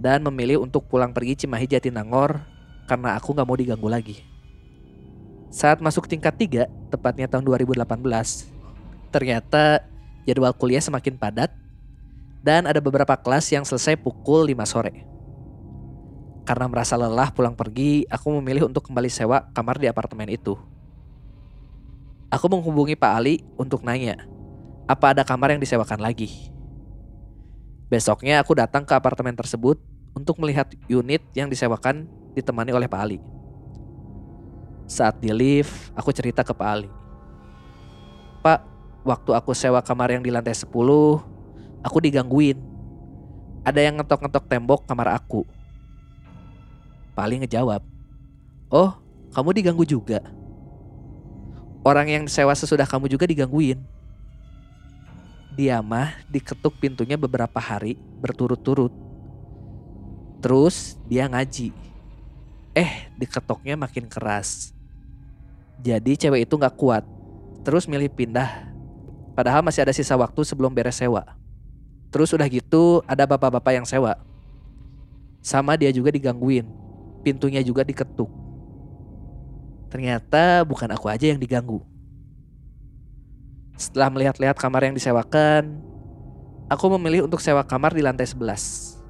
Dan 0.00 0.24
memilih 0.24 0.64
untuk 0.64 0.88
pulang 0.88 1.12
pergi 1.12 1.44
Cimahi 1.44 1.68
Jatinangor 1.68 2.40
karena 2.88 3.14
aku 3.14 3.36
gak 3.36 3.46
mau 3.46 3.54
diganggu 3.54 3.86
lagi. 3.86 4.24
Saat 5.52 5.84
masuk 5.84 6.08
tingkat 6.08 6.34
3, 6.34 6.66
tepatnya 6.88 7.28
tahun 7.28 7.44
2018, 7.44 7.86
ternyata 9.12 9.84
jadwal 10.24 10.56
kuliah 10.56 10.80
semakin 10.80 11.14
padat 11.20 11.52
dan 12.40 12.64
ada 12.66 12.80
beberapa 12.80 13.14
kelas 13.14 13.52
yang 13.52 13.62
selesai 13.62 14.00
pukul 14.00 14.48
5 14.48 14.64
sore. 14.64 15.11
Karena 16.42 16.66
merasa 16.66 16.98
lelah 16.98 17.30
pulang 17.30 17.54
pergi, 17.54 18.02
aku 18.10 18.34
memilih 18.42 18.66
untuk 18.66 18.90
kembali 18.90 19.06
sewa 19.06 19.46
kamar 19.54 19.78
di 19.78 19.86
apartemen 19.86 20.26
itu. 20.26 20.58
Aku 22.32 22.50
menghubungi 22.50 22.98
Pak 22.98 23.12
Ali 23.12 23.44
untuk 23.54 23.86
nanya, 23.86 24.26
apa 24.90 25.14
ada 25.14 25.22
kamar 25.22 25.54
yang 25.54 25.62
disewakan 25.62 26.02
lagi. 26.02 26.50
Besoknya 27.92 28.40
aku 28.40 28.56
datang 28.56 28.82
ke 28.88 28.96
apartemen 28.96 29.36
tersebut 29.36 29.76
untuk 30.16 30.40
melihat 30.40 30.66
unit 30.88 31.22
yang 31.36 31.46
disewakan 31.52 32.08
ditemani 32.32 32.72
oleh 32.72 32.88
Pak 32.88 33.00
Ali. 33.04 33.18
Saat 34.88 35.20
di 35.20 35.30
lift, 35.30 35.92
aku 35.94 36.10
cerita 36.10 36.42
ke 36.42 36.50
Pak 36.56 36.68
Ali. 36.68 36.88
Pak, 38.42 38.60
waktu 39.06 39.30
aku 39.36 39.54
sewa 39.54 39.78
kamar 39.84 40.10
yang 40.10 40.24
di 40.24 40.32
lantai 40.32 40.56
10, 40.56 40.66
aku 41.84 41.96
digangguin. 42.02 42.58
Ada 43.62 43.78
yang 43.78 44.02
ngetok-ngetok 44.02 44.44
tembok 44.50 44.88
kamar 44.90 45.14
aku. 45.14 45.46
Ali 47.18 47.36
ngejawab, 47.42 47.84
Oh, 48.72 48.96
kamu 49.36 49.52
diganggu 49.52 49.84
juga? 49.84 50.24
Orang 51.84 52.08
yang 52.08 52.24
sewa 52.30 52.56
sesudah 52.56 52.88
kamu 52.88 53.10
juga 53.12 53.28
digangguin. 53.28 53.84
dia 55.52 55.84
mah 55.84 56.16
diketuk 56.32 56.80
pintunya 56.80 57.20
beberapa 57.20 57.60
hari 57.60 58.00
berturut-turut. 58.24 58.88
Terus 60.40 60.96
dia 61.04 61.28
ngaji. 61.28 61.76
Eh, 62.72 63.12
diketoknya 63.20 63.76
makin 63.76 64.08
keras. 64.08 64.72
Jadi 65.84 66.16
cewek 66.16 66.48
itu 66.48 66.56
nggak 66.56 66.72
kuat. 66.72 67.04
Terus 67.68 67.84
milih 67.84 68.08
pindah. 68.08 68.72
Padahal 69.36 69.60
masih 69.60 69.84
ada 69.84 69.92
sisa 69.92 70.16
waktu 70.16 70.40
sebelum 70.40 70.72
beres 70.72 70.96
sewa. 70.96 71.36
Terus 72.08 72.32
udah 72.32 72.48
gitu 72.48 73.04
ada 73.04 73.28
bapak-bapak 73.28 73.76
yang 73.76 73.84
sewa. 73.84 74.16
Sama 75.44 75.76
dia 75.76 75.92
juga 75.92 76.08
digangguin. 76.08 76.64
Pintunya 77.22 77.62
juga 77.62 77.86
diketuk. 77.86 78.28
Ternyata 79.88 80.66
bukan 80.66 80.90
aku 80.90 81.06
aja 81.06 81.30
yang 81.30 81.38
diganggu. 81.38 81.82
Setelah 83.78 84.10
melihat-lihat 84.10 84.58
kamar 84.58 84.86
yang 84.86 84.94
disewakan, 84.94 85.80
aku 86.66 86.84
memilih 86.98 87.26
untuk 87.26 87.38
sewa 87.38 87.62
kamar 87.62 87.94
di 87.94 88.02
lantai 88.02 88.26
11. 88.26 89.00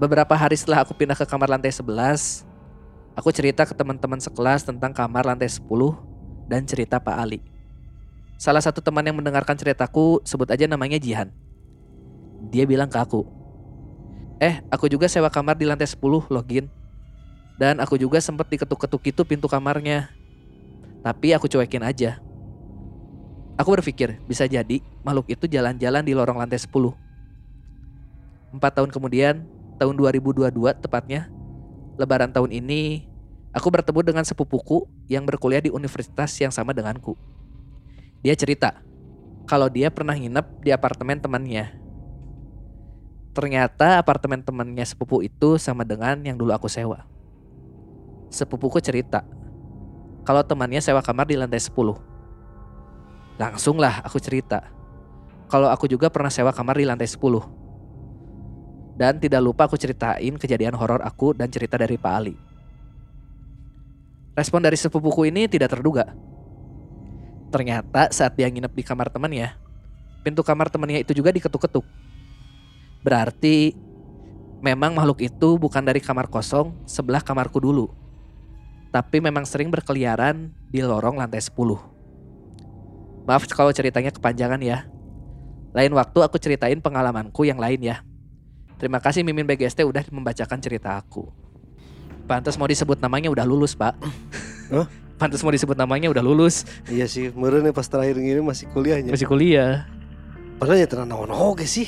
Beberapa 0.00 0.34
hari 0.34 0.58
setelah 0.58 0.82
aku 0.82 0.92
pindah 0.96 1.14
ke 1.14 1.26
kamar 1.26 1.48
lantai 1.48 1.70
11, 1.70 2.44
aku 3.14 3.28
cerita 3.30 3.62
ke 3.62 3.74
teman-teman 3.76 4.18
sekelas 4.18 4.66
tentang 4.66 4.90
kamar 4.90 5.22
lantai 5.26 5.48
10 5.48 5.64
dan 6.50 6.66
cerita 6.66 6.98
Pak 6.98 7.16
Ali. 7.16 7.40
Salah 8.36 8.60
satu 8.60 8.82
teman 8.82 9.06
yang 9.06 9.16
mendengarkan 9.16 9.54
ceritaku 9.54 10.20
sebut 10.26 10.50
aja 10.50 10.66
namanya 10.66 10.98
Jihan. 10.98 11.30
Dia 12.50 12.66
bilang 12.68 12.90
ke 12.90 12.98
aku, 13.00 13.24
Eh, 14.42 14.58
aku 14.68 14.90
juga 14.90 15.06
sewa 15.06 15.30
kamar 15.30 15.54
di 15.54 15.64
lantai 15.64 15.86
10 15.86 16.26
login. 16.28 16.66
Dan 17.54 17.78
aku 17.78 17.94
juga 17.94 18.18
sempat 18.18 18.50
diketuk-ketuk 18.50 19.02
itu 19.14 19.22
pintu 19.22 19.46
kamarnya. 19.46 20.10
Tapi 21.06 21.36
aku 21.36 21.46
cuekin 21.46 21.86
aja. 21.86 22.18
Aku 23.54 23.70
berpikir 23.70 24.18
bisa 24.26 24.50
jadi 24.50 24.82
makhluk 25.06 25.30
itu 25.30 25.46
jalan-jalan 25.46 26.02
di 26.02 26.10
lorong 26.10 26.42
lantai 26.42 26.58
10. 26.58 26.70
Empat 28.50 28.72
tahun 28.74 28.90
kemudian, 28.90 29.46
tahun 29.78 29.94
2022 29.94 30.50
tepatnya, 30.82 31.30
lebaran 31.94 32.34
tahun 32.34 32.50
ini, 32.50 33.06
aku 33.54 33.70
bertemu 33.70 34.00
dengan 34.02 34.24
sepupuku 34.26 34.90
yang 35.06 35.22
berkuliah 35.22 35.62
di 35.62 35.70
universitas 35.70 36.34
yang 36.42 36.50
sama 36.50 36.74
denganku. 36.74 37.14
Dia 38.26 38.34
cerita, 38.34 38.82
kalau 39.46 39.70
dia 39.70 39.92
pernah 39.92 40.18
nginep 40.18 40.64
di 40.64 40.74
apartemen 40.74 41.22
temannya. 41.22 41.70
Ternyata 43.34 44.02
apartemen 44.02 44.42
temannya 44.42 44.82
sepupu 44.86 45.22
itu 45.22 45.58
sama 45.62 45.86
dengan 45.86 46.18
yang 46.26 46.34
dulu 46.34 46.50
aku 46.54 46.66
sewa. 46.66 47.13
Sepupuku 48.34 48.82
cerita, 48.82 49.22
kalau 50.26 50.42
temannya 50.42 50.82
sewa 50.82 50.98
kamar 51.06 51.30
di 51.30 51.38
lantai 51.38 51.62
10. 51.62 53.38
Langsunglah 53.38 54.02
aku 54.02 54.18
cerita, 54.18 54.74
kalau 55.46 55.70
aku 55.70 55.86
juga 55.86 56.10
pernah 56.10 56.34
sewa 56.34 56.50
kamar 56.50 56.74
di 56.74 56.82
lantai 56.82 57.06
10. 57.06 58.98
Dan 58.98 59.22
tidak 59.22 59.38
lupa 59.38 59.70
aku 59.70 59.78
ceritain 59.78 60.34
kejadian 60.34 60.74
horor 60.74 60.98
aku 61.06 61.30
dan 61.30 61.46
cerita 61.46 61.78
dari 61.78 61.94
Pak 61.94 62.10
Ali. 62.10 62.34
Respon 64.34 64.66
dari 64.66 64.74
sepupuku 64.74 65.30
ini 65.30 65.46
tidak 65.46 65.70
terduga. 65.70 66.10
Ternyata 67.54 68.10
saat 68.10 68.34
dia 68.34 68.50
nginep 68.50 68.74
di 68.74 68.82
kamar 68.82 69.14
temannya, 69.14 69.54
pintu 70.26 70.42
kamar 70.42 70.74
temannya 70.74 71.06
itu 71.06 71.14
juga 71.14 71.30
diketuk-ketuk. 71.30 71.86
Berarti 73.06 73.78
memang 74.58 74.90
makhluk 74.90 75.22
itu 75.22 75.54
bukan 75.54 75.86
dari 75.86 76.02
kamar 76.02 76.26
kosong 76.26 76.74
sebelah 76.82 77.22
kamarku 77.22 77.62
dulu. 77.62 78.02
Tapi 78.94 79.18
memang 79.18 79.42
sering 79.42 79.74
berkeliaran 79.74 80.54
di 80.70 80.78
lorong 80.78 81.18
lantai 81.18 81.42
10. 81.42 81.50
Maaf 83.26 83.42
kalau 83.50 83.74
ceritanya 83.74 84.14
kepanjangan 84.14 84.62
ya. 84.62 84.86
Lain 85.74 85.90
waktu 85.98 86.22
aku 86.22 86.38
ceritain 86.38 86.78
pengalamanku 86.78 87.42
yang 87.42 87.58
lain 87.58 87.82
ya. 87.82 88.06
Terima 88.78 89.02
kasih 89.02 89.26
Mimin 89.26 89.50
BGST 89.50 89.82
udah 89.82 90.06
membacakan 90.14 90.62
cerita 90.62 90.94
aku. 90.94 91.26
Pantas 92.30 92.54
mau 92.54 92.70
disebut 92.70 93.02
namanya 93.02 93.34
udah 93.34 93.42
lulus, 93.42 93.74
Pak. 93.74 93.98
Hah? 94.72 94.86
Pantas 95.18 95.42
mau 95.42 95.50
disebut 95.50 95.74
namanya 95.78 96.10
udah 96.10 96.22
lulus, 96.22 96.66
Iya 96.90 97.06
sih, 97.06 97.30
meureun 97.34 97.62
nih 97.62 97.70
pas 97.70 97.86
terakhir 97.86 98.18
gini 98.18 98.42
masih 98.42 98.66
kuliahnya. 98.74 99.14
masih 99.14 99.30
kuliah. 99.30 99.86
Padahal 100.58 100.82
ya 100.82 100.88
tenang 100.90 101.06
naon 101.10 101.30
oge 101.30 101.66
sih. 101.66 101.86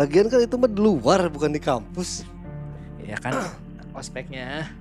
Lagian 0.00 0.32
kan 0.32 0.40
itu 0.40 0.56
mah 0.56 0.72
di 0.72 0.80
luar 0.80 1.28
bukan 1.28 1.52
di 1.52 1.60
kampus. 1.60 2.24
Ya 3.04 3.20
kan 3.20 3.36
ospeknya. 3.98 4.72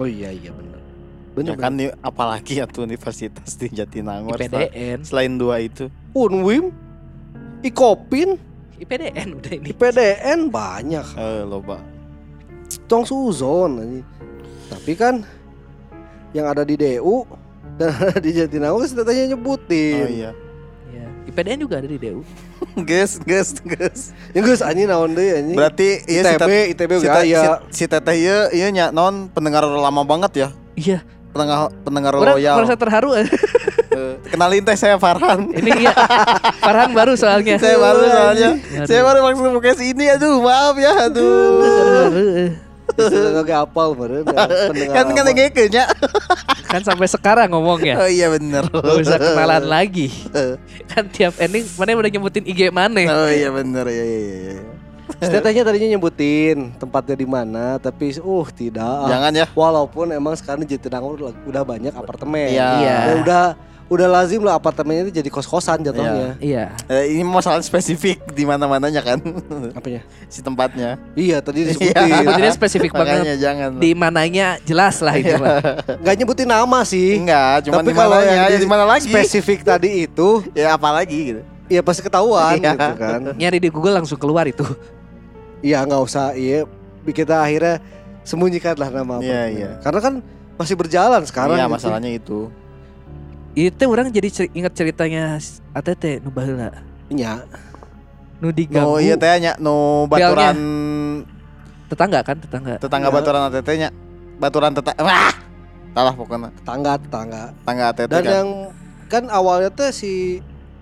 Oh 0.00 0.08
iya 0.08 0.32
iya 0.32 0.48
benar. 0.48 0.80
Ya 0.80 1.36
Benar 1.36 1.56
kan 1.60 1.72
nih, 1.76 1.92
apalagi 2.00 2.58
ya 2.58 2.66
tuh 2.66 2.88
universitas 2.88 3.54
di 3.54 3.70
Jatinangor 3.70 4.34
IPDN, 4.34 5.04
selain 5.06 5.36
dua 5.38 5.62
itu. 5.62 5.86
Unwim, 6.16 6.74
Ikopin, 7.62 8.34
IPDN 8.80 9.36
udah 9.36 9.52
ini. 9.60 9.66
IPDN 9.70 10.48
banyak. 10.48 11.06
Eh 11.14 11.44
loba. 11.44 11.78
Tong 12.88 13.04
suzon. 13.04 14.02
Tapi 14.72 14.92
kan 14.96 15.20
yang 16.32 16.48
ada 16.48 16.64
di 16.64 16.74
DU 16.80 17.28
dan 17.76 17.92
ada 18.08 18.18
di 18.18 18.30
Jatinangor 18.32 18.88
kan 18.88 19.04
tanya 19.04 19.36
nyebutin. 19.36 20.02
Oh 20.02 20.10
iya. 20.10 20.30
IPDN 21.22 21.58
juga 21.60 21.78
ada 21.78 21.86
di 21.86 21.96
DU. 21.96 22.24
Guys, 22.80 23.20
guys, 23.28 23.54
guys. 23.60 24.10
Ya 24.30 24.40
geus 24.40 24.60
anjing 24.60 24.86
naon 24.86 25.12
deui 25.12 25.30
anjing. 25.32 25.56
Berarti 25.56 26.02
iya 26.04 26.22
si 26.24 26.34
ITB, 26.34 26.52
ITB 26.74 26.90
si, 26.96 27.06
Tet- 27.06 27.26
ya. 27.26 27.40
si, 27.40 27.48
si 27.70 27.84
Teteh 27.86 28.16
iya 28.16 28.36
iya 28.50 28.66
nya 28.68 28.84
non 28.90 29.28
pendengar 29.28 29.62
lama 29.62 30.02
banget 30.02 30.32
ya. 30.36 30.48
Iya, 30.74 30.98
Pendengar 31.30 31.70
pendengar 31.82 32.12
orang 32.14 32.34
loyal. 32.34 32.56
merasa 32.58 32.74
terharu. 32.74 33.10
Eh, 33.14 33.26
kenalin 34.26 34.62
teh 34.62 34.74
saya 34.74 34.96
Farhan. 34.96 35.50
ini 35.58 35.70
iya, 35.82 35.94
Farhan 36.58 36.90
baru 36.90 37.14
soalnya. 37.14 37.58
saya 37.58 37.76
baru 37.76 38.02
soalnya. 38.02 38.50
Saya 38.82 39.00
baru 39.02 39.18
maksud 39.24 39.50
pakai 39.54 39.74
sini 39.76 40.04
aduh, 40.08 40.40
maaf 40.40 40.74
ya 40.74 40.92
aduh. 41.06 42.69
Oke 43.36 43.52
apal 43.52 43.88
ya, 43.90 44.20
pendengar 44.68 44.94
kan 44.94 45.06
kan 45.10 45.24
lama. 45.24 45.32
ngekenya. 45.32 45.84
Kan 46.64 46.80
sampai 46.82 47.06
sekarang 47.06 47.48
ngomongnya. 47.48 47.96
Oh 47.96 48.06
iya 48.06 48.28
bener. 48.28 48.62
Gak 48.64 48.98
bisa 48.98 49.16
kenalan 49.16 49.64
lagi. 49.74 50.08
Kan 50.86 51.08
tiap 51.08 51.34
ending 51.36 51.66
mana 51.74 51.96
udah 51.96 52.10
nyebutin 52.10 52.44
IG 52.44 52.70
mana. 52.70 53.00
Oh 53.06 53.26
iya 53.26 53.48
bener 53.48 53.84
ya 53.84 54.04
ya 54.04 54.18
ya. 54.30 54.54
Tetehnya 55.18 55.62
tadinya 55.66 55.88
nyebutin 55.90 56.70
tempatnya 56.76 57.16
di 57.16 57.26
mana, 57.26 57.76
tapi 57.76 58.14
uh 58.16 58.48
tidak. 58.48 59.06
Jangan 59.06 59.32
ya. 59.34 59.46
Walaupun 59.50 60.06
emang 60.10 60.32
sekarang 60.32 60.62
di 60.62 60.70
Jatinangor 60.70 61.18
udah- 61.18 61.38
udah 61.44 61.62
banyak 61.62 61.92
apartemen. 61.92 62.48
Iya. 62.48 62.68
Iya. 62.78 62.96
Dan 63.04 63.16
udah 63.20 63.44
udah 63.90 64.06
lazim 64.06 64.38
lah 64.40 64.54
apartemennya 64.54 65.02
itu 65.04 65.18
jadi 65.18 65.26
kos-kosan 65.28 65.82
jatuhnya. 65.82 66.38
Iya. 66.38 66.70
Eh, 66.86 67.10
ini 67.10 67.26
masalah 67.26 67.58
spesifik 67.58 68.22
di 68.30 68.46
mana-mananya 68.46 69.02
kan 69.02 69.18
Apanya? 69.74 70.06
si 70.32 70.38
tempatnya. 70.40 70.94
Iya, 71.12 71.42
tadi 71.42 71.66
Iya. 71.66 71.74
disebutin. 71.74 72.06
Sebutinnya 72.22 72.52
spesifik 72.54 72.90
Makanya 72.94 73.34
banget. 73.34 73.42
jangan. 73.42 73.70
Di 73.76 73.90
mananya 73.92 74.46
jelas 74.62 75.02
lah 75.02 75.18
itu. 75.18 75.34
mah. 75.34 75.58
Gak 76.06 76.14
nyebutin 76.16 76.46
nama 76.46 76.78
sih. 76.82 77.18
Enggak, 77.18 77.66
cuma 77.66 77.82
di 77.82 77.90
yang 78.22 78.46
ya 78.46 78.58
di 78.58 78.70
mana 78.70 78.84
lagi? 78.86 79.10
Spesifik 79.10 79.66
tadi 79.66 80.06
itu, 80.06 80.46
Ya 80.54 80.72
apa 80.72 80.88
lagi 80.88 81.18
gitu. 81.34 81.42
ya 81.66 81.82
pasti 81.82 82.00
ketahuan 82.00 82.56
Iya. 82.56 82.70
gitu 82.78 82.94
kan. 82.94 83.20
Nyari 83.34 83.58
di 83.58 83.68
Google 83.68 83.98
langsung 83.98 84.16
keluar 84.16 84.46
itu. 84.46 84.62
Iya 85.60 85.82
nggak 85.82 85.98
usah, 86.00 86.32
iya. 86.32 86.62
Kita 87.02 87.42
akhirnya 87.42 87.82
sembunyikan 88.22 88.78
lah 88.78 88.86
nama 88.88 89.18
Iya, 89.18 89.34
apartemen. 89.34 89.50
iya. 89.50 89.70
Karena 89.82 89.98
kan 90.00 90.14
masih 90.54 90.78
berjalan 90.78 91.22
sekarang. 91.26 91.58
Iya 91.58 91.66
gitu. 91.66 91.74
masalahnya 91.74 92.10
itu. 92.12 92.40
Itu 93.52 93.82
orang 93.84 94.08
jadi 94.08 94.28
cer- 94.28 94.52
ingat 94.52 94.72
ceritanya 94.72 95.36
ATT 95.72 96.22
nu 96.22 96.30
baheula. 96.30 96.70
Iya. 97.08 97.42
Nu 98.38 98.48
diganggu. 98.50 98.86
No 98.88 98.96
iya 98.96 99.14
teh 99.14 99.28
nya 99.36 99.52
no 99.56 100.06
baturan 100.06 100.56
Tetangga 101.86 102.22
kan 102.22 102.38
tetangga. 102.38 102.78
tetangga 102.78 103.08
Iya. 103.08 103.16
baturan 103.16 103.42
ATT 103.44 103.68
nya. 103.76 103.88
Baturan 104.38 104.70
tetangga. 104.72 105.02
Wah. 105.02 105.34
Salah 105.90 106.14
pokoknya. 106.14 106.48
Tetangga, 106.54 106.92
tetangga. 106.96 107.42
Tetangga 107.52 107.84
ATT 107.90 108.08
Dan 108.08 108.22
kan. 108.22 108.30
yang 108.30 108.48
kan 109.06 109.24
awalnya 109.28 109.68
teh 109.68 109.90
si 109.90 110.38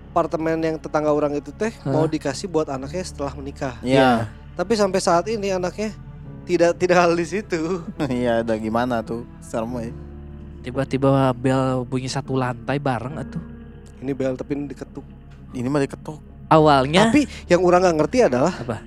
apartemen 0.09 0.57
yang 0.59 0.77
tetangga 0.77 1.09
orang 1.09 1.33
itu 1.33 1.49
teh 1.51 1.73
Hah? 1.81 1.89
mau 1.89 2.05
dikasih 2.05 2.45
buat 2.45 2.69
anaknya 2.69 3.01
setelah 3.01 3.33
menikah. 3.33 3.75
Iya. 3.81 4.29
Tapi 4.53 4.77
sampai 4.77 4.99
saat 4.99 5.25
ini 5.25 5.49
anaknya 5.49 5.89
tidak 6.45 6.77
tidak 6.77 6.97
hal 6.99 7.17
di 7.17 7.25
situ. 7.25 7.81
Iya, 7.99 8.45
udah 8.45 8.57
gimana 8.57 9.01
tuh? 9.01 9.25
Serem 9.39 9.73
ya. 9.75 9.89
Tiba-tiba 10.59 11.31
bel 11.33 11.87
bunyi 11.87 12.11
satu 12.11 12.35
lantai 12.35 12.77
bareng 12.77 13.15
atuh. 13.19 13.43
Ini 13.99 14.11
bel 14.15 14.35
tapi 14.35 14.55
ini 14.55 14.65
diketuk. 14.67 15.05
Ini 15.55 15.67
mah 15.67 15.81
diketok. 15.83 16.19
Awalnya 16.49 17.13
Tapi 17.13 17.29
yang 17.45 17.61
orang 17.61 17.85
nggak 17.85 17.97
ngerti 18.01 18.17
adalah 18.25 18.53
Apa? 18.57 18.81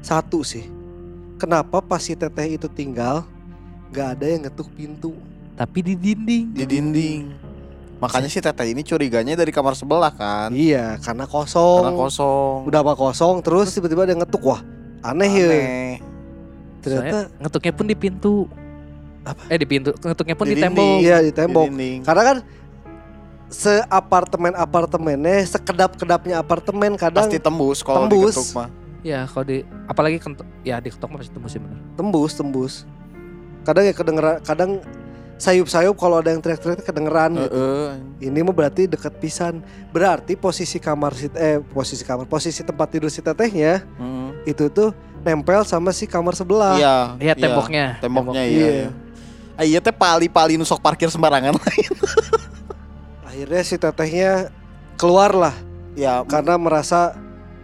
Satu 0.00 0.46
sih. 0.46 0.64
Kenapa 1.36 1.82
pas 1.82 2.00
si 2.00 2.14
teteh 2.14 2.56
itu 2.56 2.68
tinggal 2.70 3.26
nggak 3.90 4.08
ada 4.16 4.26
yang 4.28 4.42
ngetuk 4.46 4.70
pintu? 4.72 5.12
tapi 5.60 5.84
di 5.84 5.92
dinding. 5.92 6.56
Di 6.56 6.64
dinding. 6.64 7.22
Makanya 8.00 8.32
si 8.32 8.40
teteh 8.40 8.72
ini 8.72 8.80
curiganya 8.80 9.36
dari 9.36 9.52
kamar 9.52 9.76
sebelah 9.76 10.08
kan. 10.08 10.48
Iya, 10.56 10.96
karena 11.04 11.28
kosong. 11.28 11.84
Karena 11.84 12.00
kosong. 12.00 12.56
Udah 12.64 12.80
apa 12.80 12.96
kosong 12.96 13.44
terus 13.44 13.68
tiba-tiba 13.76 14.08
ada 14.08 14.16
yang 14.16 14.24
ngetuk. 14.24 14.40
Wah, 14.40 14.64
aneh, 15.04 15.28
ya. 15.28 15.48
Aneh. 15.52 15.92
Ternyata 16.80 17.28
Soalnya 17.28 17.40
ngetuknya 17.44 17.72
pun 17.76 17.86
di 17.92 17.96
pintu. 18.00 18.48
Apa? 19.20 19.42
Eh 19.48 19.56
di 19.56 19.66
pintu, 19.66 19.92
ngetuknya 19.94 20.32
pun 20.32 20.46
Di 20.46 20.54
di, 20.54 20.62
tembok. 20.62 20.96
iya 20.98 21.20
di 21.20 21.28
Di 21.28 21.32
tembok. 21.34 21.68
dinding. 21.68 22.00
Karena 22.02 22.22
kan 22.24 22.36
seapartemen 23.48 24.54
apartemennya, 24.54 25.42
sekedap 25.44 25.94
kedapnya 25.94 26.38
apartemen 26.38 26.94
kadang 26.94 27.26
Pasti 27.26 27.36
tembus 27.36 27.82
kalau 27.82 28.06
Tembus. 28.06 28.32
diketuk 28.32 28.48
mah. 28.54 28.68
Ya 29.00 29.24
kalau 29.24 29.44
di 29.44 29.58
apalagi 29.86 30.16
kentok 30.18 30.44
ya 30.60 30.76
di 30.76 30.88
ketok 30.88 31.08
masih 31.10 31.30
tembus 31.30 31.50
sih 31.50 31.58
bener. 31.58 31.78
tembus 31.94 32.32
tembus. 32.32 32.74
Kadang 33.60 33.84
ya 33.84 33.92
kedengeran, 33.92 34.40
kadang 34.40 34.70
sayup-sayup 35.36 35.96
kalau 35.96 36.20
ada 36.20 36.28
yang 36.28 36.38
teriak-teriak 36.38 36.80
kedengeran 36.80 37.32
gitu. 37.34 37.48
Heeh. 37.50 37.88
Ini 38.22 38.38
mah 38.40 38.52
berarti 38.52 38.84
dekat 38.86 39.16
pisan. 39.16 39.64
Berarti 39.90 40.32
posisi 40.34 40.76
kamar 40.76 41.12
si 41.12 41.28
eh 41.34 41.60
posisi 41.60 42.04
kamar, 42.04 42.24
posisi 42.24 42.60
tempat 42.60 42.88
tidur 42.88 43.08
si 43.08 43.18
tetehnya 43.18 43.80
Heeh. 43.82 44.28
itu 44.46 44.68
tuh 44.68 44.92
nempel 45.20 45.64
sama 45.64 45.90
si 45.90 46.04
kamar 46.04 46.32
sebelah. 46.32 46.76
Iya. 46.76 46.96
Iya 47.18 47.34
temboknya. 47.34 47.86
Temboknya 47.98 48.36
Tembok. 48.36 48.52
iya. 48.52 48.60
Iya. 48.60 48.70
iya. 48.78 48.88
Iya 49.60 49.78
teh 49.78 49.92
pali-pali 49.92 50.56
nusok 50.56 50.80
parkir 50.80 51.06
sembarangan. 51.06 51.52
Akhirnya 53.22 53.62
si 53.62 53.76
tetehnya 53.76 54.50
keluar 54.96 55.30
lah 55.30 55.54
ya 55.94 56.24
karena 56.24 56.56
merasa 56.56 57.14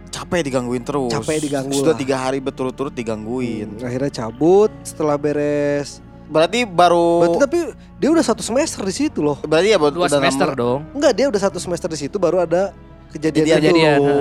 capek 0.07 0.47
digangguin 0.47 0.81
terus. 0.81 1.11
Capek 1.11 1.37
diganggu 1.41 1.75
Sudah 1.75 1.93
lah. 1.93 1.99
tiga 1.99 2.15
hari 2.17 2.39
berturut-turut 2.39 2.91
digangguin. 2.91 3.75
Hmm, 3.75 3.85
akhirnya 3.85 4.11
cabut 4.15 4.71
setelah 4.81 5.17
beres. 5.17 5.99
Berarti 6.27 6.63
baru. 6.63 7.23
Berarti 7.23 7.39
tapi 7.39 7.59
dia 7.97 8.09
udah 8.11 8.23
satu 8.23 8.41
semester 8.41 8.83
di 8.83 8.93
situ 8.93 9.19
loh. 9.19 9.39
berarti 9.41 9.71
ya 9.71 9.77
Dua 9.77 9.91
udah 9.91 10.11
semester 10.11 10.47
nambah- 10.47 10.59
dong. 10.59 10.79
Enggak, 10.93 11.13
dia 11.13 11.25
udah 11.27 11.41
satu 11.41 11.57
semester 11.57 11.87
di 11.87 11.97
situ 11.97 12.15
baru 12.17 12.41
ada 12.41 12.71
kejadian, 13.09 13.45
Kejadian. 13.47 13.73
itu. 13.97 14.17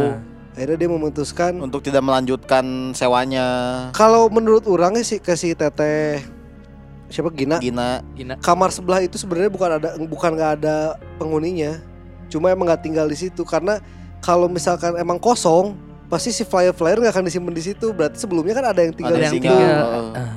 Akhirnya 0.57 0.77
dia 0.79 0.89
memutuskan 0.89 1.53
untuk 1.61 1.81
tidak 1.81 2.01
melanjutkan 2.01 2.65
sewanya. 2.93 3.47
kalau 3.93 4.27
menurut 4.27 4.65
orangnya 4.65 5.05
sih 5.05 5.21
ke 5.21 5.37
si 5.37 5.53
teteh 5.53 6.25
siapa? 7.09 7.31
Gina? 7.31 7.57
Gina. 7.59 8.03
Gina. 8.13 8.35
kamar 8.39 8.71
sebelah 8.71 9.01
itu 9.01 9.15
sebenarnya 9.17 9.49
bukan 9.49 9.71
ada 9.79 9.89
bukan 10.01 10.31
nggak 10.33 10.53
ada 10.61 10.77
penghuninya. 11.17 11.79
Cuma 12.27 12.51
emang 12.51 12.67
nggak 12.67 12.83
tinggal 12.83 13.07
di 13.07 13.15
situ. 13.15 13.43
Karena 13.43 13.79
kalau 14.19 14.47
misalkan 14.47 14.97
emang 14.97 15.17
kosong 15.17 15.79
pasti 16.07 16.31
si 16.31 16.43
flyer 16.43 16.71
flyer 16.71 16.99
nggak 16.99 17.15
akan 17.15 17.27
disimpan 17.27 17.55
di 17.55 17.65
situ. 17.65 17.95
Berarti 17.95 18.19
sebelumnya 18.19 18.55
kan 18.55 18.67
ada 18.71 18.81
yang 18.83 18.95
tinggal 18.95 19.15
Ada 19.15 19.19
di 19.19 19.25
yang 19.25 19.35
situ. 19.35 19.47
tinggal. 19.47 19.87
Ah. 20.13 20.35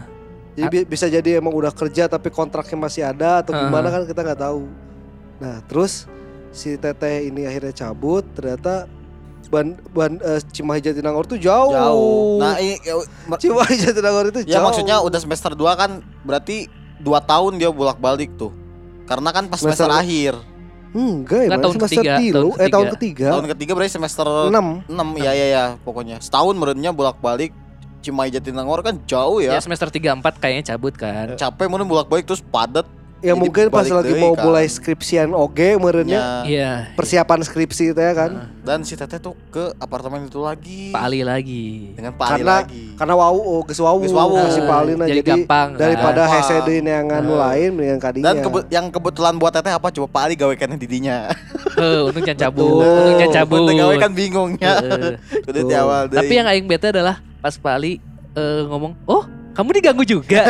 jadi 0.54 0.68
bi- 0.68 0.88
bisa 0.88 1.06
jadi 1.08 1.40
emang 1.40 1.56
udah 1.56 1.72
kerja 1.72 2.06
tapi 2.06 2.28
kontraknya 2.28 2.76
masih 2.76 3.02
ada 3.08 3.40
atau 3.40 3.56
gimana 3.56 3.88
kan 3.88 4.04
kita 4.04 4.22
nggak 4.22 4.42
tahu. 4.44 4.68
Nah 5.40 5.64
terus 5.66 6.04
si 6.52 6.76
teteh 6.76 7.26
ini 7.26 7.48
akhirnya 7.48 7.72
cabut. 7.72 8.28
Ternyata 8.36 8.86
ban 9.50 9.66
ban 9.90 10.16
eh, 10.16 10.40
Cimahi 10.48 10.80
Jatinangor 10.80 11.26
tuh 11.26 11.36
jauh, 11.36 11.70
Jauh. 11.70 12.38
Nah, 12.38 12.58
ini 12.58 12.78
ya, 12.80 12.94
ma- 13.26 13.36
Cimahi 13.36 13.76
Jatinangor 13.76 14.30
itu 14.30 14.46
ya 14.46 14.56
jauh 14.56 14.66
maksudnya 14.66 15.02
udah 15.02 15.18
semester 15.18 15.52
2 15.52 15.66
kan 15.74 15.92
berarti 16.22 16.70
dua 16.98 17.18
tahun 17.20 17.58
dia 17.58 17.70
bolak-balik 17.70 18.34
tuh. 18.36 18.54
Karena 19.04 19.30
kan 19.30 19.46
pas 19.46 19.58
semester, 19.58 19.86
Semester- 19.86 20.06
akhir. 20.06 20.34
enggak 20.90 21.38
ya 21.40 21.46
Enggak, 21.46 21.60
tahun 21.60 21.74
semester 21.76 22.02
ketiga, 22.02 22.14
tilu, 22.18 22.34
tahun 22.50 22.50
eh 22.60 22.68
tahun 22.68 22.86
ketiga. 22.88 22.96
ketiga 22.96 23.28
Tahun 23.30 23.48
ketiga 23.48 23.72
berarti 23.74 23.92
semester 23.92 24.28
enam 24.50 24.68
6 24.86 25.10
ya 25.20 25.32
ya 25.32 25.48
ya 25.48 25.64
pokoknya. 25.80 26.18
Setahun 26.18 26.54
menurutnya 26.54 26.90
bolak-balik 26.90 27.52
Cimahi 28.00 28.30
Jatinangor 28.32 28.80
kan 28.80 28.98
jauh 29.04 29.38
Ya 29.38 29.54
ya. 29.54 29.60
semester 29.60 29.86
3 29.88 30.14
4 30.16 30.38
kayaknya 30.38 30.64
cabut 30.68 30.94
kan. 30.94 31.34
Capek 31.36 31.66
mungkin 31.68 31.86
bolak-balik 31.86 32.26
terus 32.26 32.42
padat. 32.42 32.90
Ya 33.20 33.32
Jadi 33.32 33.38
mungkin 33.38 33.66
pas 33.68 33.84
lagi 33.84 34.16
mau 34.16 34.32
kan. 34.32 34.44
mulai 34.44 34.64
skripsian 34.64 35.30
oge 35.30 35.76
merenya 35.76 36.20
Ya. 36.20 36.32
Iya. 36.46 36.72
persiapan 36.94 37.40
skripsi 37.42 37.92
itu 37.92 38.00
ya 38.00 38.14
kan 38.14 38.52
Dan 38.60 38.82
si 38.82 38.94
Teteh 38.94 39.18
tuh 39.18 39.34
ke 39.50 39.74
apartemen 39.76 40.24
itu 40.24 40.40
lagi. 40.40 40.90
Pak 40.90 41.02
Ali 41.02 41.20
lagi. 41.22 41.92
Dengan 41.92 42.14
Pak 42.14 42.22
Ali 42.24 42.34
Karena- 42.40 42.58
lagi. 42.62 42.84
karena 42.94 43.14
wau 43.14 43.36
oh 43.36 43.62
geus 43.62 43.78
wau 43.78 43.98
Geus 43.98 44.14
wau. 44.14 44.38
si 44.48 44.62
Paulina 44.62 45.04
jadi, 45.04 45.20
jadi, 45.20 45.42
gampang. 45.42 45.68
kan. 45.72 45.80
daripada 45.80 46.22
Gampang. 46.24 46.40
hese 46.40 46.56
deui 46.64 46.80
neangan 46.80 47.20
nu 47.20 47.34
Heeh. 47.34 47.42
lain 47.42 47.70
mendingan 47.72 48.00
kadinya 48.00 48.26
Dan 48.26 48.36
kebe- 48.40 48.68
yang 48.70 48.86
kebetulan 48.88 49.34
buat 49.36 49.52
Teteh 49.52 49.72
apa 49.72 49.88
coba 49.90 50.08
Pak 50.08 50.22
Ali 50.22 50.36
gawekannya 50.36 50.78
didinya. 50.78 51.18
Eh, 51.76 52.00
untung 52.02 52.22
jangan 52.22 52.40
cabut. 52.46 52.84
Untung 52.84 53.16
jangan 53.18 53.36
cabut. 53.38 53.60
Untuk 53.62 53.76
gawe 53.76 53.96
kan 53.98 54.12
bingung 54.14 54.52
ya. 54.58 54.74
Heeh. 54.78 55.14
Udah 55.50 55.62
di 55.62 55.76
awal 55.76 56.02
deui. 56.08 56.20
Tapi 56.20 56.34
yang 56.34 56.48
aing 56.48 56.66
bete 56.66 56.88
adalah 56.90 57.16
pas 57.38 57.54
Pak 57.54 57.74
Ali 57.74 57.98
eh, 58.32 58.62
ngomong, 58.64 58.94
"Oh, 59.04 59.24
kamu 59.60 59.70
diganggu 59.76 60.04
juga." 60.06 60.42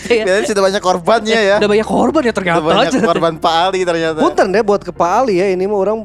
Kayak, 0.00 0.24
Biasanya 0.26 0.48
sudah 0.48 0.62
banyak 0.64 0.82
korbannya 0.82 1.38
ya. 1.38 1.56
Udah 1.60 1.68
banyak 1.68 1.84
korban 1.86 2.22
ya 2.22 2.26
Sudah 2.26 2.36
ternyata. 2.38 2.64
banyak 2.64 2.92
korban 3.04 3.32
Pak 3.36 3.54
Ali 3.62 3.80
ternyata. 3.84 4.18
Punten 4.18 4.46
deh 4.48 4.62
buat 4.62 4.80
ke 4.80 4.90
Pak 4.90 5.10
Ali 5.14 5.36
ya 5.36 5.46
ini 5.46 5.64
mah 5.64 5.78
orang 5.78 5.98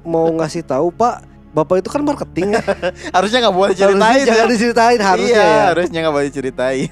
mau 0.00 0.30
ngasih 0.32 0.62
tahu 0.62 0.88
Pak 0.88 1.26
Bapak 1.48 1.80
itu 1.80 1.88
kan 1.88 2.00
marketing 2.00 2.54
ya. 2.54 2.62
Harusnya 3.16 3.38
nggak 3.42 3.56
boleh 3.56 3.74
ceritain. 3.74 3.98
Harusnya 3.98 4.22
ya. 4.22 4.30
jangan 4.30 4.48
diceritain 4.48 5.00
harusnya 5.00 5.34
iya, 5.34 5.42
ya. 5.42 5.64
harusnya 5.68 5.98
nggak 5.98 6.14
boleh 6.14 6.30
ceritain. 6.30 6.90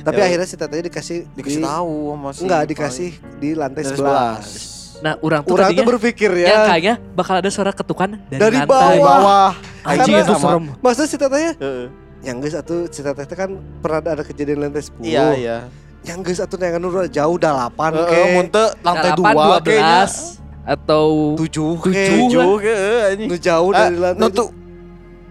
Tapi 0.00 0.18
Ya. 0.18 0.24
akhirnya 0.26 0.44
si 0.44 0.56
tetenya 0.56 0.84
dikasih 0.84 1.18
Dikasih 1.32 1.60
di- 1.60 1.64
tahu 1.64 1.96
sama 2.12 2.28
si 2.30 2.40
Enggak 2.44 2.62
dikasih 2.68 3.10
di 3.38 3.48
lantai. 3.52 3.82
11. 3.82 5.00
Nah, 5.00 5.16
orang 5.18 5.40
tuh 5.42 5.52
Orang 5.52 5.66
tuh 5.66 5.74
tadinya 5.74 5.84
berpikir 5.86 6.30
yang 6.38 6.48
ya. 6.54 6.64
kayaknya 6.66 6.94
bakal 7.12 7.34
ada 7.34 7.48
suara 7.48 7.72
ketukan 7.72 8.16
dari, 8.22 8.36
Dari 8.38 8.56
lantai. 8.58 8.68
Dari 8.68 8.98
bawah. 9.00 9.18
bawah. 9.18 9.50
Anjing 9.82 10.14
itu 10.14 10.34
serem. 10.34 10.64
Maksudnya 10.78 11.08
si 11.08 11.16
tetenya 11.18 11.52
Heeh. 11.58 11.86
Yang 12.24 12.40
geus 12.40 12.54
atuh 12.54 12.88
si 12.88 13.00
teteh 13.00 13.22
teh 13.22 13.36
kan 13.36 13.50
pernah 13.78 14.00
ada 14.10 14.24
kejadian 14.24 14.58
lantai 14.62 14.80
10. 14.82 14.96
Iya, 14.98 15.26
iya. 15.36 15.56
Yang 16.02 16.18
geus 16.24 16.40
atuh 16.40 16.56
neangan 16.56 16.80
nu 16.80 16.88
jauh 17.06 17.36
8 17.36 17.70
Heeh, 17.92 18.08
ke. 18.08 18.20
munte 18.34 18.64
lantai 18.80 19.10
8, 19.12 19.20
2 19.20 19.60
kayaknya. 19.60 20.04
12 20.04 20.42
atau 20.64 21.06
7 21.36 21.44
ke. 21.76 21.88
Tujuh. 21.92 22.16
Tujuh 22.24 22.50
ke 22.58 22.74
anjing. 23.06 23.28
Nu 23.28 23.36
jauh 23.36 23.70
Ah, 23.70 23.78
dari 23.86 23.96
lantai. 23.98 24.20
nu 24.20 24.28
tuh. 24.30 24.48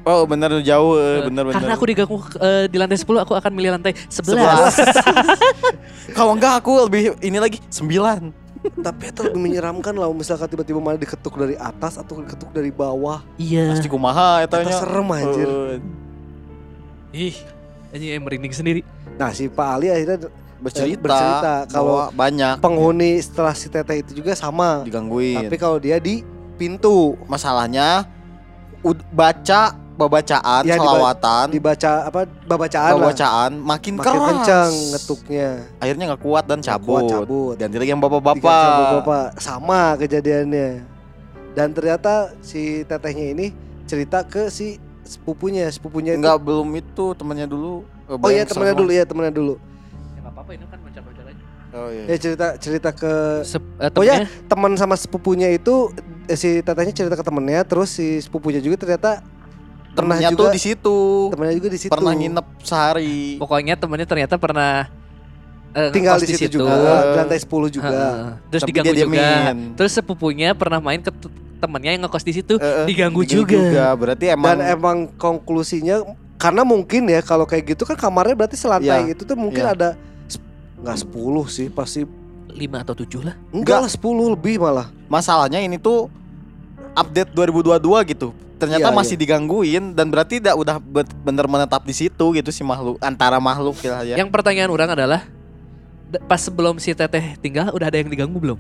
Oh, 0.03 0.27
bener 0.27 0.51
nu 0.51 0.61
jauh, 0.61 0.99
eh, 0.99 1.23
bener 1.23 1.43
bener. 1.43 1.55
karena 1.55 1.73
aku 1.73 1.85
diganggu 1.87 2.17
eh, 2.37 2.67
di 2.67 2.75
lantai 2.75 2.99
10 2.99 3.23
aku 3.23 3.33
akan 3.33 3.51
milih 3.51 3.71
lantai 3.71 3.95
11. 4.05 4.11
Sebelas. 4.11 4.75
Kalau 6.17 6.33
enggak 6.33 6.59
aku 6.59 6.71
lebih 6.83 7.15
ini 7.19 7.39
lagi 7.39 7.57
9. 7.65 8.43
Tapi 8.79 9.03
itu 9.05 9.19
lebih 9.21 9.39
menyeramkan 9.41 9.91
lah 9.91 10.07
misalkan 10.09 10.47
tiba-tiba 10.47 10.79
malah 10.79 10.95
diketuk 10.95 11.35
dari 11.35 11.55
atas 11.55 11.95
atau 11.95 12.19
diketuk 12.19 12.51
dari 12.51 12.67
bawah. 12.69 13.19
Iya. 13.35 13.71
Pasti 13.71 13.87
kumaha 13.87 14.39
eta 14.39 14.59
Eta 14.59 14.63
nya. 14.65 14.75
serem 14.77 15.07
anjir. 15.09 15.49
Ih, 17.14 17.38
anjing 17.93 18.18
merinding 18.18 18.51
sendiri. 18.51 18.82
Nah, 19.16 19.30
si 19.30 19.45
Pak 19.45 19.68
Ali 19.72 19.88
akhirnya 19.88 20.28
Bercerita, 20.57 21.03
Bercerita, 21.03 21.53
kalau 21.68 22.07
banyak 22.09 22.55
penghuni 22.57 23.20
setelah 23.20 23.51
si 23.51 23.68
teteh 23.68 23.99
itu 23.99 24.16
juga 24.16 24.32
sama. 24.34 24.82
digangguin. 24.82 25.43
Tapi 25.43 25.57
kalau 25.57 25.76
dia 25.76 25.99
di 25.99 26.24
pintu 26.55 27.20
masalahnya 27.28 28.07
ud- 28.80 29.03
baca 29.09 29.76
babacaan 29.93 30.64
Ya, 30.64 30.74
salawatan 30.74 31.51
dibaca 31.51 32.07
apa 32.07 32.26
babacaan 32.47 32.91
lah. 32.91 32.97
babacaan 32.97 33.51
makin, 33.53 33.93
Makin 33.93 34.07
keras 34.09 34.24
kencang 34.26 34.72
ngetuknya. 34.89 35.49
akhirnya 35.78 36.03
nggak 36.09 36.24
kuat 36.24 36.43
dan 36.47 36.59
cabut, 36.59 36.95
kuat, 36.97 37.11
cabut. 37.11 37.53
ganti 37.59 37.76
lagi 37.78 37.91
yang 37.91 38.01
bapak-bapak 38.01 38.41
sama 38.64 38.84
bapak 38.97 39.26
sama 39.38 39.80
kejadiannya. 39.99 40.70
Dan 41.53 41.68
ternyata 41.70 42.34
si 42.39 42.82
tetehnya 42.82 43.26
ini 43.30 43.45
cerita 43.84 44.24
ke 44.24 44.47
si 44.47 44.80
sepupunya, 45.04 45.68
sepupunya 45.68 46.16
itu. 46.16 46.22
nggak 46.22 46.38
belum 46.39 46.70
itu 46.74 47.06
temannya 47.14 47.47
dulu 47.47 47.84
Eh, 48.04 48.20
Oh 48.20 48.28
iya 48.28 48.43
sama- 48.43 48.68
dulu 48.74 48.91
ya 48.91 49.04
temennya 49.04 49.32
dulu. 49.32 49.54
Ya 49.56 50.20
enggak 50.20 50.34
apa-apa 50.36 50.51
ini 50.54 50.66
kan 50.68 50.80
aja. 50.80 51.01
oh 51.74 51.88
iya 51.89 52.04
Ya 52.06 52.16
cerita 52.20 52.47
cerita 52.60 52.89
ke 52.91 53.14
Sep, 53.43 53.64
eh, 53.80 53.89
Oh 53.95 54.04
ya, 54.04 54.28
teman 54.45 54.76
sama 54.76 54.93
sepupunya 54.93 55.47
itu 55.49 55.88
eh, 56.26 56.36
si 56.36 56.60
tetehnya 56.60 56.91
cerita 56.91 57.16
ke 57.16 57.24
temennya, 57.24 57.64
terus 57.64 57.95
si 57.95 58.20
sepupunya 58.20 58.60
juga 58.60 58.76
ternyata 58.76 59.24
pernah 59.93 60.18
temennya 60.18 60.30
juga 60.32 60.41
tuh 60.41 60.49
di 60.49 60.62
situ 60.62 60.97
temennya 61.30 61.54
juga 61.54 61.70
di 61.70 61.80
situ. 61.80 61.91
pernah 61.93 62.14
nginep 62.18 62.47
sehari 62.66 63.38
pokoknya 63.38 63.78
temennya 63.78 64.08
ternyata 64.10 64.36
pernah 64.41 64.89
eh, 65.74 65.89
tinggal 65.89 66.15
di 66.17 66.28
situ 66.30 66.57
juga, 66.57 66.74
di 67.03 67.17
lantai 67.17 67.38
10 67.38 67.49
juga. 67.69 67.89
Heeh. 67.89 68.26
Terus 68.47 68.61
Tapi 68.61 68.69
diganggu 68.71 68.91
dia 68.91 69.03
juga. 69.03 69.28
Terus 69.76 69.91
sepupunya 69.91 70.49
pernah 70.53 70.80
main 70.80 70.99
ke 70.99 71.09
t- 71.09 71.30
temennya 71.57 71.91
yang 71.91 72.03
ngekos 72.03 72.21
di 72.21 72.34
situ 72.34 72.53
Eh, 72.55 72.63
eh, 72.63 72.86
diganggu 72.86 73.21
diganggu 73.21 73.49
juga. 73.49 73.86
berarti 73.93 74.26
emang 74.30 74.51
Dan 74.53 74.59
emang 74.69 74.97
konklusinya 75.15 76.03
karena 76.36 76.61
mungkin 76.61 77.07
ya 77.07 77.19
kalau 77.19 77.43
kayak 77.43 77.71
gitu 77.71 77.84
kan 77.84 77.95
kamarnya 77.95 78.36
berarti 78.36 78.53
selantai 78.53 79.07
Iya, 79.07 79.15
itu 79.15 79.24
tuh 79.24 79.34
mungkin 79.34 79.63
iya. 79.63 79.71
ada 79.71 79.89
nggak 80.78 80.97
10 81.01 81.15
sih, 81.47 81.67
pasti 81.69 82.03
5 82.49 82.84
atau 82.84 82.93
7 82.93 83.24
lah. 83.24 83.36
enggak 83.49 83.80
lah 83.80 83.89
10 83.89 84.03
lebih 84.30 84.59
malah. 84.59 84.91
masalahnya 85.07 85.57
ini 85.57 85.78
tuh 85.78 86.11
update 86.93 87.32
2022 87.32 87.80
gitu 88.05 88.30
ternyata 88.53 88.88
Iya, 88.88 88.95
masih 88.95 89.15
digangguin 89.15 89.91
dan 89.91 90.07
berarti 90.07 90.38
udah 90.39 90.78
bet- 90.78 91.15
bener 91.17 91.47
menetap 91.47 91.82
di 91.82 91.91
situ 91.91 92.26
gitu 92.32 92.49
si 92.49 92.61
makhluk 92.61 92.99
antara 92.99 93.36
makhluk 93.38 93.76
ya 93.80 94.03
Yang 94.13 94.30
pertanyaan 94.30 94.67
orang 94.67 94.89
adalah 94.91 95.21
pas 96.24 96.38
sebelum 96.38 96.78
si 96.78 96.91
teteh 96.91 97.38
tinggal 97.38 97.72
udah 97.72 97.88
ada 97.89 97.97
yang 97.97 98.09
diganggu 98.09 98.38
belum? 98.38 98.59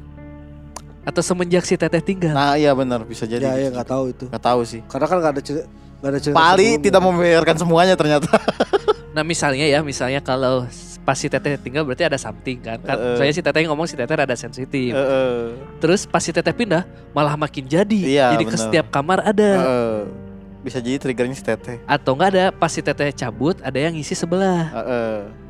Atau 1.03 1.19
semenjak 1.19 1.67
si 1.67 1.75
teteh 1.75 1.99
tinggal? 1.99 2.31
nah 2.31 2.55
iya 2.55 2.71
benar 2.71 3.03
bisa 3.03 3.27
jadi 3.27 3.43
ya 3.43 3.53
ya 3.57 3.69
nggak 3.69 3.87
tahu 3.87 4.03
itu. 4.09 4.25
nggak 4.31 4.43
tahu 4.43 4.61
sih 4.63 4.81
Karena 4.87 5.05
kan 5.05 5.17
nggak 5.19 5.33
ada 5.35 5.41
cerita 5.43 5.63
nggak 5.99 6.11
ada 6.11 6.19
cerita. 6.19 6.35
Pak 6.35 6.45
Ali 6.47 6.63
sebelumnya. 6.63 6.83
tidak 6.87 7.01
membayarkan 7.03 7.55
semuanya 7.59 7.95
ternyata 7.99 8.29
Nah 9.13 9.21
misalnya 9.21 9.69
ya, 9.69 9.85
misalnya 9.85 10.25
kalau 10.25 10.65
pas 11.05 11.13
si 11.13 11.29
teteh 11.29 11.53
tinggal 11.61 11.85
berarti 11.85 12.01
ada 12.07 12.17
something 12.17 12.57
kan. 12.63 12.79
kan 12.81 12.97
Heeh. 12.97 13.13
soalnya 13.19 13.35
si 13.35 13.43
teteh 13.43 13.61
ngomong 13.67 13.85
si 13.85 13.93
teteh 13.93 14.15
ada 14.17 14.33
sensitif. 14.33 14.89
Heeh. 14.95 15.53
Terus 15.77 16.07
pas 16.07 16.23
si 16.23 16.31
teteh 16.33 16.49
pindah 16.49 16.81
malah 17.13 17.37
makin 17.37 17.67
jadi. 17.67 17.99
Iya, 18.01 18.27
jadi 18.33 18.43
ke 18.47 18.57
setiap 18.57 18.87
kamar 18.89 19.21
ada. 19.21 19.51
Heeh. 19.59 19.97
bisa 20.63 20.79
jadi 20.79 20.95
triggernya 20.95 21.35
si 21.35 21.43
teteh 21.43 21.83
Atau 21.83 22.15
enggak 22.15 22.29
ada 22.39 22.45
pas 22.49 22.71
si 22.71 22.79
teteh 22.79 23.11
cabut 23.11 23.59
ada 23.59 23.75
yang 23.75 23.91
ngisi 23.93 24.15
sebelah. 24.15 24.71
Heeh. 24.71 25.42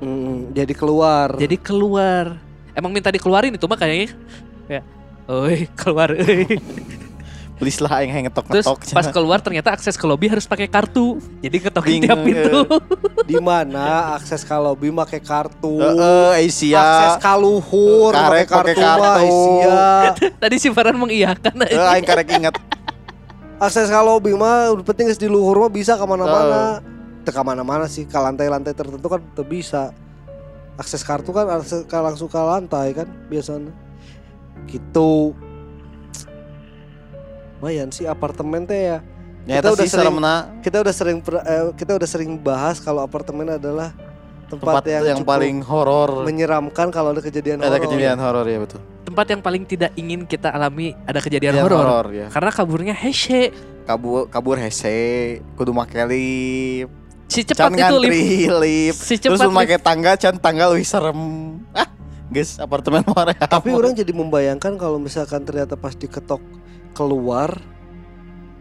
Mm, 0.00 0.52
jadi 0.52 0.72
keluar. 0.76 1.28
Jadi 1.36 1.56
keluar. 1.56 2.36
emang 2.76 2.92
minta 2.92 3.08
dikeluarin 3.08 3.56
itu 3.56 3.64
mah 3.64 3.78
kayaknya 3.80 4.12
ya 4.68 4.82
oi 5.32 5.64
keluar 5.72 6.12
euy. 6.12 6.60
Please 7.56 7.80
lah 7.80 8.04
aing 8.04 8.12
yang 8.12 8.28
terus 8.28 8.68
ngetok-ngetok. 8.68 8.92
pas 8.92 9.08
keluar 9.08 9.40
ternyata 9.40 9.72
akses 9.72 9.96
ke 9.96 10.04
lobby 10.04 10.28
harus 10.28 10.44
pakai 10.44 10.68
kartu 10.68 11.16
jadi 11.40 11.56
ngetokin 11.56 12.04
tiap 12.04 12.20
pintu 12.20 12.68
Di 13.24 13.40
mana 13.40 14.12
akses 14.20 14.44
ke 14.44 14.52
lobby 14.60 14.92
make 14.92 15.16
kartu. 15.24 15.80
Heeh, 15.80 16.44
Asia. 16.44 16.76
Akses 16.84 17.16
ka 17.24 17.32
luhur 17.40 18.12
pakai 18.12 18.44
kartu 18.44 18.76
kartu. 18.76 19.24
Asia. 19.24 19.80
tadi 20.44 20.56
si 20.60 20.68
Farhan 20.68 21.00
mengiyakan 21.00 21.64
Heeh, 21.64 21.92
aing 21.96 22.04
karek 22.04 22.28
inget. 22.28 22.54
Akses 23.56 23.88
ke 23.88 24.00
lobby 24.04 24.36
mah 24.36 24.76
penting 24.84 25.08
di 25.16 25.28
luhur 25.32 25.64
mah 25.64 25.72
bisa 25.72 25.96
ke 25.96 26.04
mana-mana. 26.04 26.84
Teu 26.84 26.95
ka 27.28 27.42
mana-mana 27.42 27.86
sih, 27.86 28.04
ke 28.04 28.14
lantai-lantai 28.14 28.72
tertentu 28.72 29.06
kan 29.06 29.22
teu 29.32 29.42
bisa. 29.42 29.90
Akses 30.76 31.00
kartu 31.00 31.30
kan 31.30 31.48
akses 31.48 31.84
ka 31.84 31.98
langsung 31.98 32.26
ke 32.26 32.36
lantai 32.36 32.92
kan 32.92 33.08
biasanya. 33.26 33.72
Gitu. 34.66 35.32
Lumayan 37.56 37.88
sih 37.88 38.04
apartemen 38.04 38.64
teh 38.64 38.92
ya. 38.92 38.98
Kita 39.46 39.72
udah 39.72 39.86
sering- 39.86 40.18
Kita 40.60 40.76
udah 40.82 40.94
sering 40.94 41.18
per- 41.22 41.40
eh, 41.40 41.70
kita 41.72 41.92
udah 41.94 42.08
sering 42.08 42.34
bahas 42.36 42.76
kalau 42.76 43.00
apartemen 43.00 43.46
adalah 43.48 43.94
tempat, 44.46 44.82
tempat 44.82 44.84
yang, 44.84 45.04
yang, 45.06 45.18
cukup 45.22 45.32
paling 45.32 45.56
horor. 45.62 46.10
menyeramkan 46.22 46.90
kalau 46.90 47.10
ada 47.10 47.22
kejadian 47.22 47.62
Ada 47.62 47.66
horor. 47.72 47.82
kejadian 47.86 48.18
horor 48.18 48.46
ya 48.46 48.58
betul. 48.60 48.80
tempat 49.02 49.26
yang 49.30 49.38
paling 49.38 49.62
tidak 49.62 49.90
ingin 49.94 50.22
kita 50.22 50.50
alami 50.50 50.98
ada 51.02 51.18
kejadian 51.18 51.54
Kejadian 51.54 51.70
horor 51.78 52.06
ya. 52.10 52.26
karena 52.26 52.50
kaburnya 52.50 52.94
hese 52.94 53.54
Kabur 53.86 54.26
kabur 54.26 54.58
hese, 54.58 54.98
kudu 55.54 55.70
make 55.70 55.94
lift. 56.10 56.90
Si 57.26 57.42
cepat 57.42 57.68
Can 57.68 57.74
itu 57.74 57.96
lift 57.98 58.12
ngantri 58.12 58.22
lift. 58.56 59.00
si 59.00 59.14
Terus 59.16 59.36
cepat 59.36 59.48
memakai 59.48 59.78
tangga 59.78 60.12
can 60.14 60.36
tangga 60.36 60.68
lebih 60.68 60.82
serem. 60.82 61.18
Ah, 61.70 61.90
guys, 62.26 62.56
apartemen 62.56 63.02
mana? 63.04 63.34
Tapi 63.54 63.70
orang 63.70 63.92
jadi 63.92 64.10
membayangkan 64.10 64.74
kalau 64.74 64.96
misalkan 64.96 65.42
ternyata 65.42 65.74
pas 65.74 65.92
diketok 65.92 66.38
keluar 66.92 67.58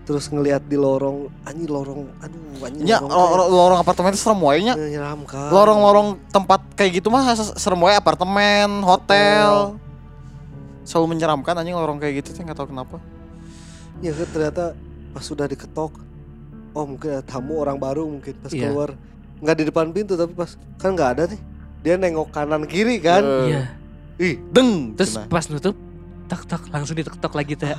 terus 0.03 0.29
ngelihat 0.29 0.61
di 0.61 0.77
lorong 0.77 1.33
anjing 1.41 1.65
lorong 1.65 2.05
aduh 2.19 2.61
anjing 2.61 2.85
Ya, 2.85 3.01
lorong 3.01 3.09
lorong, 3.09 3.47
lorong 3.49 3.79
apartemen 3.79 4.11
itu 4.11 4.21
serem 4.21 4.37
wae 4.39 4.61
nya. 4.61 4.73
kayak 4.73 4.85
menyeramkan. 4.87 5.49
Lorong-lorong 5.49 6.07
tempat 6.29 6.61
kayak 6.73 6.91
gitu 6.95 7.09
mah 7.09 7.25
se- 7.31 7.57
serem 7.57 7.79
wae 7.79 7.91
apartemen, 7.91 8.81
hotel. 8.81 9.81
Selalu 10.83 11.05
menyeramkan 11.11 11.53
anjing 11.55 11.73
lorong 11.73 11.97
kayak 11.97 12.21
gitu 12.21 12.33
saya 12.33 12.45
nggak 12.45 12.59
tahu 12.59 12.69
kenapa. 12.69 12.97
ya 13.97 14.11
kan 14.11 14.27
ternyata 14.27 14.63
pas 15.09 15.23
sudah 15.23 15.47
diketok 15.47 15.95
oh 16.75 16.85
mungkin 16.85 17.09
ada 17.17 17.23
tamu 17.23 17.63
orang 17.63 17.79
baru 17.79 18.03
mungkin 18.05 18.35
pas 18.43 18.51
Iya. 18.51 18.69
keluar. 18.69 18.89
Nggak 19.39 19.55
di 19.55 19.63
depan 19.71 19.85
pintu 19.95 20.13
tapi 20.19 20.35
pas 20.35 20.59
kan 20.75 20.91
nggak 20.93 21.09
ada 21.17 21.23
nih 21.31 21.41
dia 21.81 21.95
nengok 21.95 22.29
kanan 22.29 22.67
kiri 22.67 22.99
kan? 22.99 23.23
Eh, 23.23 23.41
iya. 23.49 23.61
Ih. 24.19 24.35
Deng. 24.51 24.93
terus 24.93 25.15
cenah. 25.15 25.27
pas 25.31 25.45
nutup 25.47 25.75
tok 26.25 26.41
tok 26.49 26.63
langsung 26.73 26.95
diketok 26.97 27.33
lagi 27.37 27.53
teh 27.53 27.71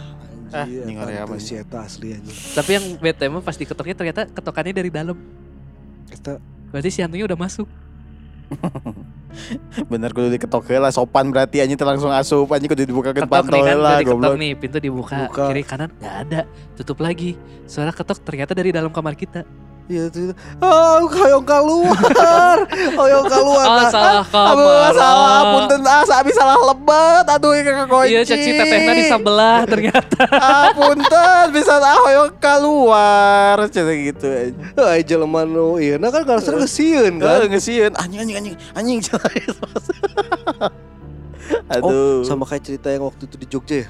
ini 0.55 0.95
ngeri 0.95 1.19
apa 1.19 1.35
si 1.43 1.59
ini? 1.59 1.67
eta 1.67 1.83
asli 1.83 2.15
anjing 2.15 2.39
tapi 2.55 2.71
yang 2.79 2.85
bete 3.03 3.27
mah 3.27 3.43
pas 3.43 3.59
diketoknya 3.59 3.95
ternyata 3.99 4.23
ketokannya 4.31 4.73
dari 4.73 4.91
dalam. 4.95 5.19
Kita 6.07 6.39
berarti 6.71 6.89
si 6.95 7.01
hantunya 7.03 7.27
udah 7.27 7.39
masuk 7.39 7.67
Bener 9.93 10.11
kudu 10.17 10.33
diketok 10.33 10.65
heula 10.73 10.89
sopan 10.89 11.29
berarti 11.29 11.61
anjing 11.61 11.77
teh 11.77 11.85
langsung 11.85 12.09
asup 12.09 12.49
anjing 12.49 12.73
kudu 12.73 12.89
dibuka 12.89 13.13
ke 13.13 13.27
pantau 13.29 13.53
nih 13.53 13.63
kan 13.63 13.77
diketok 14.01 14.09
goblok. 14.09 14.35
nih 14.41 14.53
pintu 14.57 14.79
dibuka 14.81 15.17
Buka. 15.29 15.45
kiri 15.53 15.63
kanan 15.67 15.91
nggak 16.01 16.17
ada 16.25 16.41
tutup 16.79 16.99
lagi 17.05 17.37
suara 17.69 17.93
ketok 17.93 18.25
ternyata 18.25 18.57
dari 18.57 18.73
dalam 18.73 18.89
kamar 18.89 19.13
kita 19.13 19.45
iya 19.87 20.11
itu 20.11 20.19
itu. 20.31 20.35
oh 20.59 21.07
hoyong 21.07 21.47
keluar 21.47 22.57
hoyong 22.99 23.27
keluar 23.31 23.67
oh 23.67 23.79
Nah, 23.79 23.91
salah 23.95 24.25
kamar 24.27 24.91
salah 24.93 25.41
punten 25.55 25.81
ah 25.87 26.03
sabi 26.03 26.31
salah 26.35 26.59
lebet 26.59 27.25
aduh 27.31 27.55
ieu 27.55 27.63
kakak 27.63 27.87
kunci. 27.87 28.11
iya 28.11 28.21
si 28.27 28.35
tetehna 28.35 28.93
di 28.93 29.05
sebelah 29.07 29.59
ternyata 29.63 30.23
Ah 30.27 30.75
punten 30.75 31.45
bisa 31.55 31.79
ah 31.79 31.97
hoyong 32.03 32.35
keluar 32.43 33.57
cenah 33.71 33.95
gitu 33.95 34.27
anjing. 34.27 34.55
Ay 34.75 35.01
jelema 35.07 35.47
nu 35.47 35.79
ieu 35.79 36.03
nah 36.03 36.11
kan 36.11 36.27
kalau 36.27 36.43
sering 36.43 36.67
kesieun 36.67 37.23
kan. 37.23 37.47
Ngesieun 37.47 37.95
anjing 37.95 38.21
anjing 38.27 38.37
anjing 38.43 38.57
anjing 38.75 38.99
gitu. 39.07 39.67
Aduh. 41.71 42.23
Oh, 42.23 42.27
sama 42.27 42.43
kayak 42.43 42.63
cerita 42.67 42.91
yang 42.91 43.07
waktu 43.07 43.23
itu 43.31 43.37
di 43.39 43.47
Jogja 43.47 43.77
ya, 43.87 43.89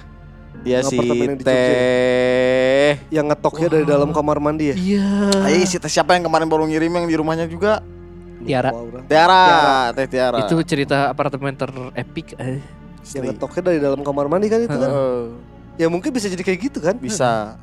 ya 0.66 0.82
si 0.82 0.98
yang 0.98 1.38
teh. 1.38 2.98
yang 3.08 3.26
ngetoknya 3.30 3.68
dari 3.70 3.84
dalam 3.86 4.10
kamar 4.10 4.42
mandi 4.42 4.74
ya. 4.74 4.76
iya 4.76 5.06
Ayo 5.46 5.62
si 5.62 5.78
teh 5.78 5.86
siapa 5.86 6.18
yang 6.18 6.26
kemarin 6.26 6.50
baru 6.50 6.66
ngirim 6.66 6.90
yang 6.90 7.06
di 7.06 7.14
rumahnya 7.14 7.46
juga? 7.46 7.78
Tiara. 8.42 8.70
Tiara, 8.70 9.06
Tiara. 9.06 9.44
Teh 9.94 10.06
Tiara. 10.10 10.38
itu 10.42 10.54
cerita 10.62 11.08
apartemen 11.08 11.54
terepik 11.54 12.34
eh. 12.36 12.58
Yang 13.06 13.24
ngetoknya 13.32 13.62
dari 13.62 13.78
dalam 13.78 14.00
kamar 14.02 14.26
mandi 14.26 14.46
kan 14.50 14.60
itu 14.60 14.74
kan. 14.74 14.90
Heeh, 14.90 15.22
Ya 15.76 15.86
mungkin 15.92 16.08
bisa 16.10 16.26
jadi 16.26 16.40
kayak 16.42 16.60
gitu 16.72 16.78
kan. 16.82 16.96
bisa. 16.98 17.60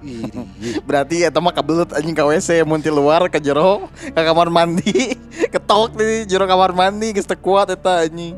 Ih, 0.00 0.22
Berarti 0.88 1.24
eta 1.24 1.40
mah 1.40 1.52
kabelut 1.52 1.90
anjing 1.92 2.14
ka 2.14 2.24
WC 2.24 2.62
mun 2.62 2.80
ti 2.80 2.90
luar 2.90 3.26
ke 3.28 3.38
jero 3.38 3.86
ke 4.00 4.20
kamar 4.20 4.48
mandi. 4.48 5.14
Ketok 5.54 5.96
di 5.96 6.24
jero 6.26 6.44
kamar 6.44 6.72
mandi 6.72 7.14
geus 7.14 7.28
kuat 7.38 7.70
eta 7.70 8.04
anjing. 8.06 8.34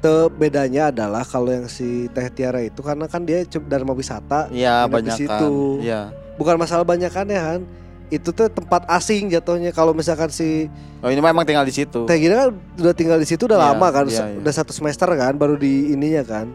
Te 0.00 0.08
bedanya 0.30 0.88
adalah 0.88 1.20
kalau 1.22 1.48
yang 1.50 1.66
si 1.66 2.08
Teh 2.08 2.26
Tiara 2.28 2.60
itu 2.60 2.80
karena 2.80 3.04
kan 3.04 3.20
dia 3.20 3.44
dharma 3.44 3.92
wisata, 3.92 4.48
Iya, 4.48 4.84
Nginep 4.84 4.88
di 4.88 4.94
banyak 4.96 5.16
situ. 5.18 5.52
Iya. 5.80 6.02
bukan 6.34 6.56
masalah 6.56 6.82
banyakannya 6.82 7.36
kan. 7.38 7.60
Itu 8.08 8.32
tuh 8.32 8.48
tempat 8.48 8.88
asing 8.88 9.28
jatuhnya 9.28 9.70
kalau 9.70 9.92
misalkan 9.92 10.28
si 10.28 10.72
Oh, 10.98 11.06
ini 11.06 11.16
mah 11.16 11.28
emang 11.28 11.44
tinggal 11.44 11.62
di 11.62 11.70
situ. 11.70 12.04
Teh 12.04 12.16
Gina 12.16 12.34
kan 12.38 12.50
udah 12.76 12.92
tinggal 12.92 13.16
di 13.16 13.24
situ 13.24 13.44
udah 13.44 13.56
Iya, 13.56 13.66
lama 13.70 13.86
kan, 13.88 14.04
iya, 14.04 14.16
se- 14.16 14.24
iya. 14.26 14.38
udah 14.38 14.52
satu 14.54 14.72
semester 14.72 15.08
kan 15.10 15.32
baru 15.34 15.54
di 15.54 15.90
ininya 15.90 16.20
kan. 16.22 16.48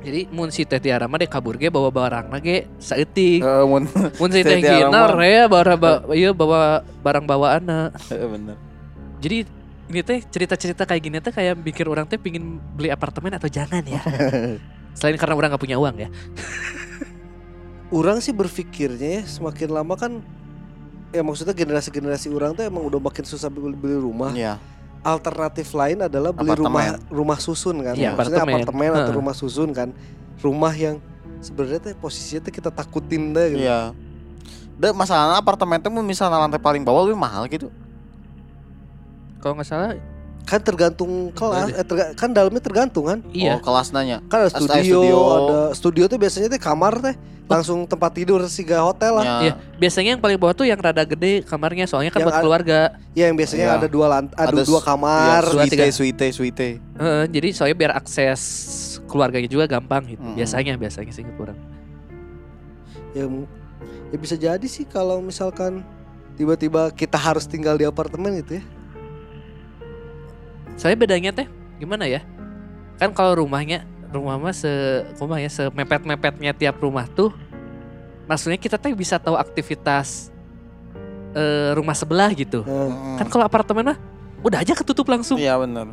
jadi 0.00 0.26
mun 0.28 0.50
si 0.50 0.66
teh 0.66 0.78
tiara 0.78 1.06
mah 1.06 1.14
dek 1.14 1.30
kabur 1.30 1.54
ge 1.54 1.70
bawa 1.70 1.86
barang 1.86 2.26
ge 2.40 2.66
saeutik 2.76 3.38
Heeh, 3.38 3.62
mun 3.62 3.86
mun 4.18 4.30
si 4.30 4.42
Teh 4.42 4.58
Gina 4.58 5.06
rea 5.08 5.46
bawa 5.46 5.74
ba- 5.76 6.02
ieu 6.10 6.34
bawa 6.34 6.82
barang 6.98 7.22
bawaanna 7.22 7.94
Heeh, 8.10 8.26
bener. 8.34 8.58
jadi 9.18 9.46
ini 9.92 10.00
teh 10.00 10.24
cerita-cerita 10.24 10.88
kayak 10.88 11.02
gini 11.04 11.16
teh 11.20 11.30
kayak 11.30 11.60
bikin 11.60 11.86
orang 11.86 12.08
teh 12.08 12.16
pingin 12.16 12.56
beli 12.74 12.88
apartemen 12.88 13.36
atau 13.36 13.46
jangan 13.46 13.84
ya 13.84 14.00
selain 14.96 15.20
karena 15.20 15.36
orang 15.36 15.48
nggak 15.52 15.62
punya 15.62 15.76
uang 15.76 15.96
ya 16.00 16.08
Orang 17.92 18.24
sih 18.24 18.32
berpikirnya 18.32 19.20
ya 19.20 19.22
semakin 19.28 19.68
lama 19.68 19.92
kan 20.00 20.24
ya 21.12 21.20
maksudnya 21.20 21.52
generasi-generasi 21.52 22.32
orang 22.32 22.56
tuh 22.56 22.64
emang 22.64 22.88
udah 22.88 22.96
makin 22.96 23.20
susah 23.28 23.52
beli, 23.52 23.76
beli 23.76 24.00
rumah. 24.00 24.32
Iya. 24.32 24.56
Alternatif 25.04 25.76
lain 25.76 26.00
adalah 26.00 26.32
beli 26.32 26.56
rumah 26.56 26.96
rumah 27.12 27.36
susun 27.36 27.84
kan. 27.84 27.92
Iya, 27.92 28.16
maksudnya 28.16 28.48
apartemen. 28.48 28.64
apartemen 28.64 28.90
atau 28.96 29.12
rumah 29.12 29.34
susun 29.36 29.76
kan. 29.76 29.92
Rumah 30.40 30.72
yang 30.72 31.04
sebenarnya 31.44 31.92
teh 31.92 31.92
posisinya 31.92 32.48
tuh 32.48 32.52
kita 32.56 32.72
takutin 32.72 33.36
deh 33.36 33.60
gitu. 33.60 33.68
Iya. 33.68 33.92
Dan 34.80 34.96
masalahnya 34.96 35.36
apartemen 35.36 35.76
itu 35.76 35.92
misalnya 35.92 36.48
lantai 36.48 36.64
paling 36.64 36.80
bawah 36.80 37.04
lebih 37.04 37.20
mahal 37.20 37.44
gitu. 37.44 37.68
Kalau 39.42 39.58
nggak 39.58 39.66
salah 39.66 39.98
Kan 40.42 40.58
tergantung 40.58 41.30
kelas, 41.30 41.70
eh, 41.70 41.86
terga- 41.86 42.12
kan 42.14 42.34
dalamnya 42.34 42.58
tergantung 42.58 43.06
kan. 43.06 43.22
iya 43.30 43.54
Oh, 43.54 43.62
kelas 43.62 43.90
nanya. 43.90 44.18
Kan 44.26 44.42
ada 44.42 44.50
studio, 44.50 44.98
studio. 44.98 45.18
ada 45.38 45.58
studio 45.70 46.04
tuh 46.06 46.18
biasanya 46.18 46.50
teh 46.50 46.58
kamar 46.58 46.98
teh 46.98 47.14
langsung 47.46 47.86
tempat 47.86 48.10
tidur 48.10 48.42
siga 48.48 48.82
hotel 48.82 49.12
lah. 49.12 49.22
Ya. 49.22 49.38
Iya, 49.38 49.52
biasanya 49.78 50.10
yang 50.14 50.22
paling 50.22 50.34
bawah 50.36 50.50
tuh 50.52 50.66
yang 50.66 50.82
rada 50.82 51.06
gede 51.06 51.46
kamarnya 51.46 51.86
soalnya 51.86 52.10
kan 52.10 52.18
Yang 52.18 52.26
buat 52.26 52.34
ada- 52.34 52.42
keluarga. 52.42 52.78
Ya 53.14 53.30
yang 53.30 53.38
biasanya 53.38 53.66
Iya. 53.68 53.78
ada 53.78 53.86
dua 53.86 54.06
lant 54.08 54.28
ada, 54.34 54.50
Ada 54.50 54.62
dua 54.66 54.80
kamar. 54.82 55.42
Dua, 55.46 55.62
tiga. 55.62 55.86
suite, 55.86 56.18
suite, 56.18 56.26
suite. 56.32 56.68
Heeh, 56.82 57.22
jadi 57.30 57.48
soalnya 57.54 57.76
biar 57.78 57.92
akses 57.94 58.42
keluarganya 59.06 59.46
juga 59.46 59.70
gampang 59.70 60.02
gitu. 60.08 60.26
Mm-mm. 60.26 60.34
Biasanya 60.34 60.74
biasanya 60.74 61.12
sih 61.12 61.22
kurang. 61.38 61.54
ya, 63.12 63.30
ya 64.10 64.16
bisa 64.16 64.34
jadi 64.34 64.66
sih 64.66 64.82
kalau 64.84 65.20
misalkan 65.20 65.86
tiba-tiba 66.34 66.90
kita 66.90 67.14
harus 67.14 67.44
tinggal 67.44 67.76
di 67.76 67.84
apartemen 67.84 68.42
gitu 68.42 68.58
ya. 68.58 68.64
Saya 70.74 70.94
bedanya 70.94 71.30
teh 71.30 71.46
gimana 71.76 72.04
ya? 72.04 72.20
Kan 72.96 73.12
kalau 73.12 73.38
rumahnya 73.38 73.82
rumah 74.08 74.36
mah 74.36 74.52
se 74.52 74.68
rumah 75.16 75.38
ya 75.38 75.48
semepet-mepetnya 75.48 76.52
tiap 76.52 76.76
rumah 76.78 77.08
tuh 77.08 77.32
maksudnya 78.24 78.56
kita 78.56 78.76
teh 78.76 78.92
bisa 78.92 79.16
tahu 79.16 79.34
aktivitas 79.34 80.28
eh, 81.32 81.70
rumah 81.72 81.96
sebelah 81.96 82.30
gitu. 82.32 82.62
Nah, 82.62 83.18
Kan 83.18 83.26
kalau 83.28 83.44
apartemen 83.44 83.94
mah 83.94 83.98
udah 84.42 84.60
aja 84.60 84.74
ketutup 84.74 85.06
langsung. 85.06 85.38
Iya 85.38 85.56
benar. 85.56 85.88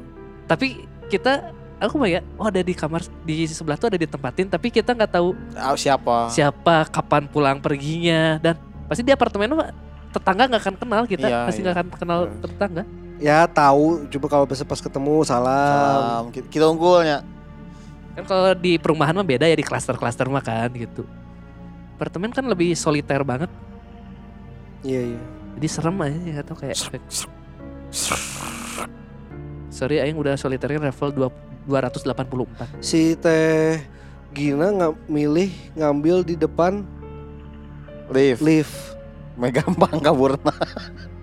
Tapi 0.45 0.83
kita 1.07 1.53
aku 1.79 1.95
mah 1.95 2.09
ya, 2.09 2.19
oh 2.35 2.43
ada 2.43 2.59
di 2.59 2.75
kamar 2.75 3.01
di 3.23 3.47
sebelah 3.47 3.79
tuh 3.79 3.87
ada 3.87 3.95
ditempatin 3.95 4.51
tapi 4.51 4.67
kita 4.67 4.91
nggak 4.91 5.15
tahu 5.15 5.31
Ah, 5.55 5.71
siapa? 5.73 6.27
siapa 6.27 6.83
kapan 6.91 7.23
pulang 7.23 7.57
perginya 7.57 8.35
dan 8.37 8.59
pasti 8.85 8.99
di 8.99 9.15
apartemen 9.15 9.55
mah 9.55 9.71
tetangga 10.11 10.49
nggak 10.49 10.59
akan 10.59 10.75
kenal 10.75 11.03
kita 11.07 11.27
Iya, 11.29 11.39
pasti 11.47 11.61
iya. 11.61 11.65
nggak 11.65 11.75
akan 11.79 11.87
kenal 11.95 12.19
tetangga 12.43 12.83
ya 13.19 13.45
tahu 13.45 14.07
coba 14.07 14.25
kalau 14.31 14.45
besok 14.47 14.71
pas 14.71 14.79
ketemu 14.79 15.21
salam. 15.27 15.53
Salam. 15.53 16.23
Kita, 16.31 16.47
kita 16.47 16.65
unggulnya. 16.71 17.21
kan 18.17 18.23
kalau 18.27 18.51
di 18.51 18.75
perumahan 18.75 19.15
mah 19.15 19.23
beda 19.23 19.47
ya 19.47 19.55
di 19.55 19.63
klaster-klaster 19.63 20.27
mah 20.27 20.43
kan 20.43 20.67
gitu 20.75 21.07
apartemen 21.95 22.35
kan 22.35 22.43
lebih 22.43 22.75
soliter 22.75 23.23
banget 23.23 23.47
Iya 24.83 25.15
iya. 25.15 25.21
jadi 25.55 25.67
serem 25.67 25.95
aja 26.03 26.15
nggak 26.15 26.45
tahu 26.47 26.57
kayak 26.63 26.75
Sorry 29.69 30.03
aing 30.03 30.19
udah 30.19 30.35
soliternya 30.35 30.91
level 30.91 31.31
2, 31.67 31.71
284. 31.71 32.83
Si 32.83 33.15
Teh 33.15 33.79
Gina 34.35 34.71
nggak 34.71 34.93
milih 35.07 35.49
ngambil 35.77 36.21
di 36.25 36.35
depan 36.35 36.83
Lift. 38.09 38.41
lift. 38.41 38.75
Meh 39.37 39.53
gampang 39.53 40.01
kaburna. 40.01 40.51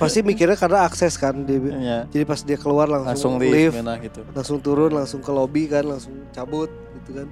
Pasti 0.00 0.24
mikirnya 0.24 0.56
karena 0.56 0.78
akses 0.82 1.14
kan 1.14 1.44
dia. 1.44 1.60
Ya. 1.76 1.98
Jadi 2.08 2.24
pas 2.24 2.40
dia 2.40 2.56
keluar 2.56 2.88
langsung, 2.88 3.06
Langsung 3.06 3.32
lift, 3.36 3.52
lift, 3.52 3.74
menah 3.76 4.00
gitu. 4.00 4.20
langsung 4.32 4.56
turun, 4.58 4.90
langsung 4.90 5.20
ke 5.20 5.28
lobby 5.28 5.68
kan, 5.68 5.84
langsung 5.84 6.24
cabut 6.32 6.72
gitu 6.96 7.20
kan. 7.20 7.28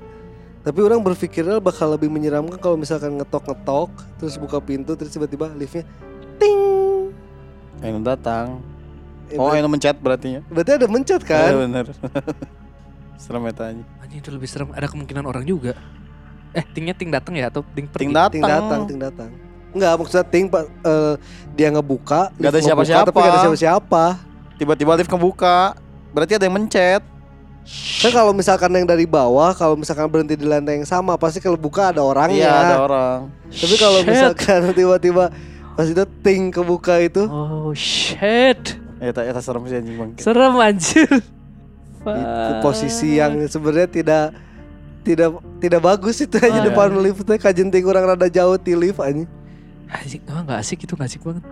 Tapi 0.61 0.79
orang 0.85 1.01
berpikirnya 1.01 1.57
bakal 1.59 1.97
lebih 1.97 2.13
menyeramkan 2.13 2.61
kalau 2.61 2.77
misalkan 2.77 3.17
ngetok-ngetok, 3.17 3.89
terus 4.21 4.37
buka 4.37 4.61
pintu, 4.61 4.93
terus 4.93 5.09
tiba-tiba 5.09 5.49
liftnya 5.51 5.89
ting. 6.37 7.09
Yang 7.81 8.05
datang. 8.05 8.61
Eh, 9.29 9.37
Oh, 9.37 9.53
yang 9.53 9.65
mencet 9.67 9.97
berarti 9.97 10.37
ya. 10.37 10.41
berarti 10.47 10.71
ada 10.77 10.87
mencet 10.87 11.21
Iya 11.21 11.29
kan? 11.31 11.53
bener. 11.59 11.87
Serem 13.23 13.45
eta 13.45 13.65
anjing. 13.67 13.87
Anjing 13.99 14.19
itu 14.21 14.31
lebih 14.31 14.47
serem. 14.47 14.69
Ada 14.73 14.87
kemungkinan 14.87 15.25
orang 15.25 15.43
juga. 15.43 15.73
Eh, 16.53 16.65
tingnya 16.71 16.95
ting 16.95 17.11
datang 17.11 17.33
ya 17.35 17.49
atau 17.49 17.61
ting 17.67 17.85
pergi? 17.85 18.07
Ting 18.07 18.13
datang. 18.13 18.33
Ting 18.33 18.45
datang, 18.45 18.81
ting 18.87 19.01
datang. 19.01 19.29
Enggak, 19.69 19.93
maksudnya 19.97 20.25
ting 20.25 20.49
pak 20.49 20.65
eh, 20.65 21.15
dia 21.53 21.69
ngebuka, 21.69 22.33
Nggak 22.35 22.51
ada 22.51 22.59
ngebuka, 22.59 22.67
siapa-siapa. 22.67 23.07
tapi 23.11 23.19
gak 23.19 23.31
ada 23.31 23.41
siapa-siapa. 23.45 24.05
Tiba-tiba 24.59 24.91
lift 24.97 25.11
kebuka. 25.11 25.59
Berarti 26.11 26.33
ada 26.35 26.45
yang 26.49 26.57
mencet. 26.57 27.03
Kan 28.01 28.11
kalau 28.11 28.33
misalkan 28.33 28.73
yang 28.73 28.89
dari 28.89 29.05
bawah, 29.05 29.53
kalau 29.53 29.77
misalkan 29.77 30.09
berhenti 30.09 30.41
di 30.41 30.49
lantai 30.49 30.81
yang 30.81 30.89
sama, 30.89 31.21
pasti 31.21 31.37
kalau 31.37 31.61
buka 31.61 31.93
ada 31.93 32.01
orangnya. 32.01 32.49
Iya, 32.49 32.53
ada 32.65 32.77
orang. 32.81 33.19
Tapi 33.53 33.75
kalau 33.77 34.01
misalkan 34.03 34.61
tiba-tiba 34.79 35.29
pas 35.77 35.85
itu 35.85 36.05
ting 36.25 36.49
kebuka 36.49 36.97
itu, 36.99 37.29
Oh 37.29 37.71
shit. 37.77 38.81
Eta 38.99 39.21
eta 39.23 39.39
serem 39.39 39.63
sih 39.69 39.79
anjing 39.79 39.95
bang. 39.95 40.11
Serem 40.17 40.55
anjir. 40.57 41.13
itu 42.09 42.53
posisi 42.65 43.21
yang 43.21 43.37
sebenarnya 43.47 43.85
tidak 43.85 44.25
tidak 45.05 45.29
tidak 45.61 45.81
bagus 45.85 46.17
itu 46.19 46.41
aja 46.41 46.65
depan 46.65 46.89
lift 46.97 47.21
teh 47.21 47.37
kajenting 47.37 47.85
orang 47.85 48.17
rada 48.17 48.33
jauh 48.33 48.57
di 48.57 48.73
lift 48.73 48.97
aja. 48.99 49.29
Asik, 49.89 50.21
oh, 50.29 50.41
gak 50.45 50.59
asik 50.61 50.85
itu 50.85 50.93
gak 50.95 51.09
asik 51.09 51.23
banget. 51.25 51.45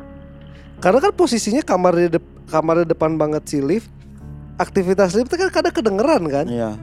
Karena 0.77 0.99
kan 1.01 1.13
posisinya 1.17 1.65
kamar 1.65 1.97
di 1.97 2.07
dep- 2.13 2.35
kamar 2.53 2.85
di 2.85 2.87
depan 2.93 3.17
banget 3.17 3.43
si 3.49 3.59
lift. 3.65 3.89
Aktivitas 4.61 5.17
lift 5.17 5.33
kan 5.33 5.49
kadang 5.49 5.73
kedengeran 5.73 6.23
kan. 6.29 6.47
Iya. 6.49 6.77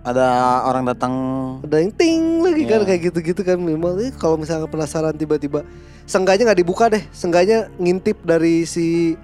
Ada 0.00 0.26
orang 0.64 0.88
datang 0.88 1.12
Ada 1.60 1.76
yang 1.84 1.92
ting 1.92 2.40
lagi 2.40 2.64
kan 2.64 2.80
Iya. 2.82 2.86
kayak 2.88 3.00
gitu-gitu 3.12 3.40
kan 3.44 3.60
minimal 3.60 4.00
eh, 4.00 4.14
kalau 4.16 4.40
misalnya 4.40 4.64
penasaran 4.64 5.12
tiba-tiba 5.12 5.60
sengganya 6.08 6.50
nggak 6.50 6.60
dibuka 6.64 6.88
deh, 6.88 7.04
sengganya 7.12 7.68
ngintip 7.76 8.16
dari 8.24 8.64
si 8.64 9.18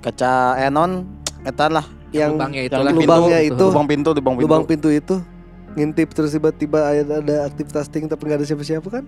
kaca 0.00 0.56
enon 0.60 1.04
eta 1.44 1.68
lah 1.68 1.84
yang 2.12 2.36
lubangnya 2.40 2.62
itu 2.64 2.72
yang 2.72 2.84
lah. 2.84 2.92
di 2.92 2.98
lubangnya 3.04 3.38
pintu. 3.44 3.52
itu. 3.52 3.64
lubang 3.68 3.86
pintu 3.88 4.08
lubang 4.16 4.34
pintu. 4.36 4.44
lubang 4.48 4.64
pintu 4.64 4.88
itu 4.88 5.16
ngintip 5.76 6.08
terus 6.16 6.32
tiba-tiba 6.32 6.78
ada, 6.88 7.20
ada 7.20 7.36
aktivitas 7.44 7.86
ting 7.92 8.08
tapi 8.08 8.24
nggak 8.24 8.40
ada 8.40 8.46
siapa-siapa 8.48 8.88
kan 8.88 9.04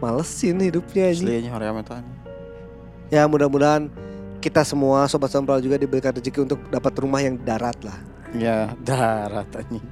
malesin 0.00 0.56
hidupnya 0.58 1.12
ini 1.12 1.46
hoream 1.46 1.76
eta 1.76 1.94
anjing. 1.94 2.16
ya 3.08 3.22
mudah-mudahan 3.24 3.92
kita 4.38 4.60
semua 4.62 5.04
sobat 5.04 5.28
sempral 5.28 5.58
juga 5.58 5.76
diberikan 5.76 6.10
rezeki 6.10 6.42
untuk 6.42 6.60
dapat 6.66 6.92
rumah 6.96 7.20
yang 7.20 7.36
darat 7.38 7.76
lah 7.80 7.98
Iya, 8.30 8.72
darat 8.78 9.50
anjing. 9.52 9.82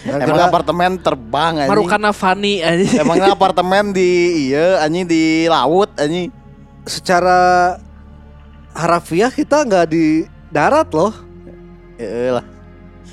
Kan 0.00 0.18
Emang 0.20 0.34
kita- 0.36 0.50
apartemen 0.50 0.90
terbang 0.98 1.52
anjing. 1.58 1.70
Marukana 1.70 2.10
Fani 2.10 2.58
aja. 2.58 2.84
Emangnya 2.98 3.30
apartemen 3.38 3.90
di 3.90 4.10
iya 4.46 4.82
anjing 4.82 5.06
di 5.06 5.22
laut 5.46 5.86
anjing. 5.94 6.28
secara 6.84 7.76
harafiah 8.72 9.28
kita 9.28 9.62
nggak 9.62 9.86
di 9.86 10.24
darat 10.48 10.88
loh 10.90 11.12
Heeh 11.94 12.32
lah. 12.32 12.44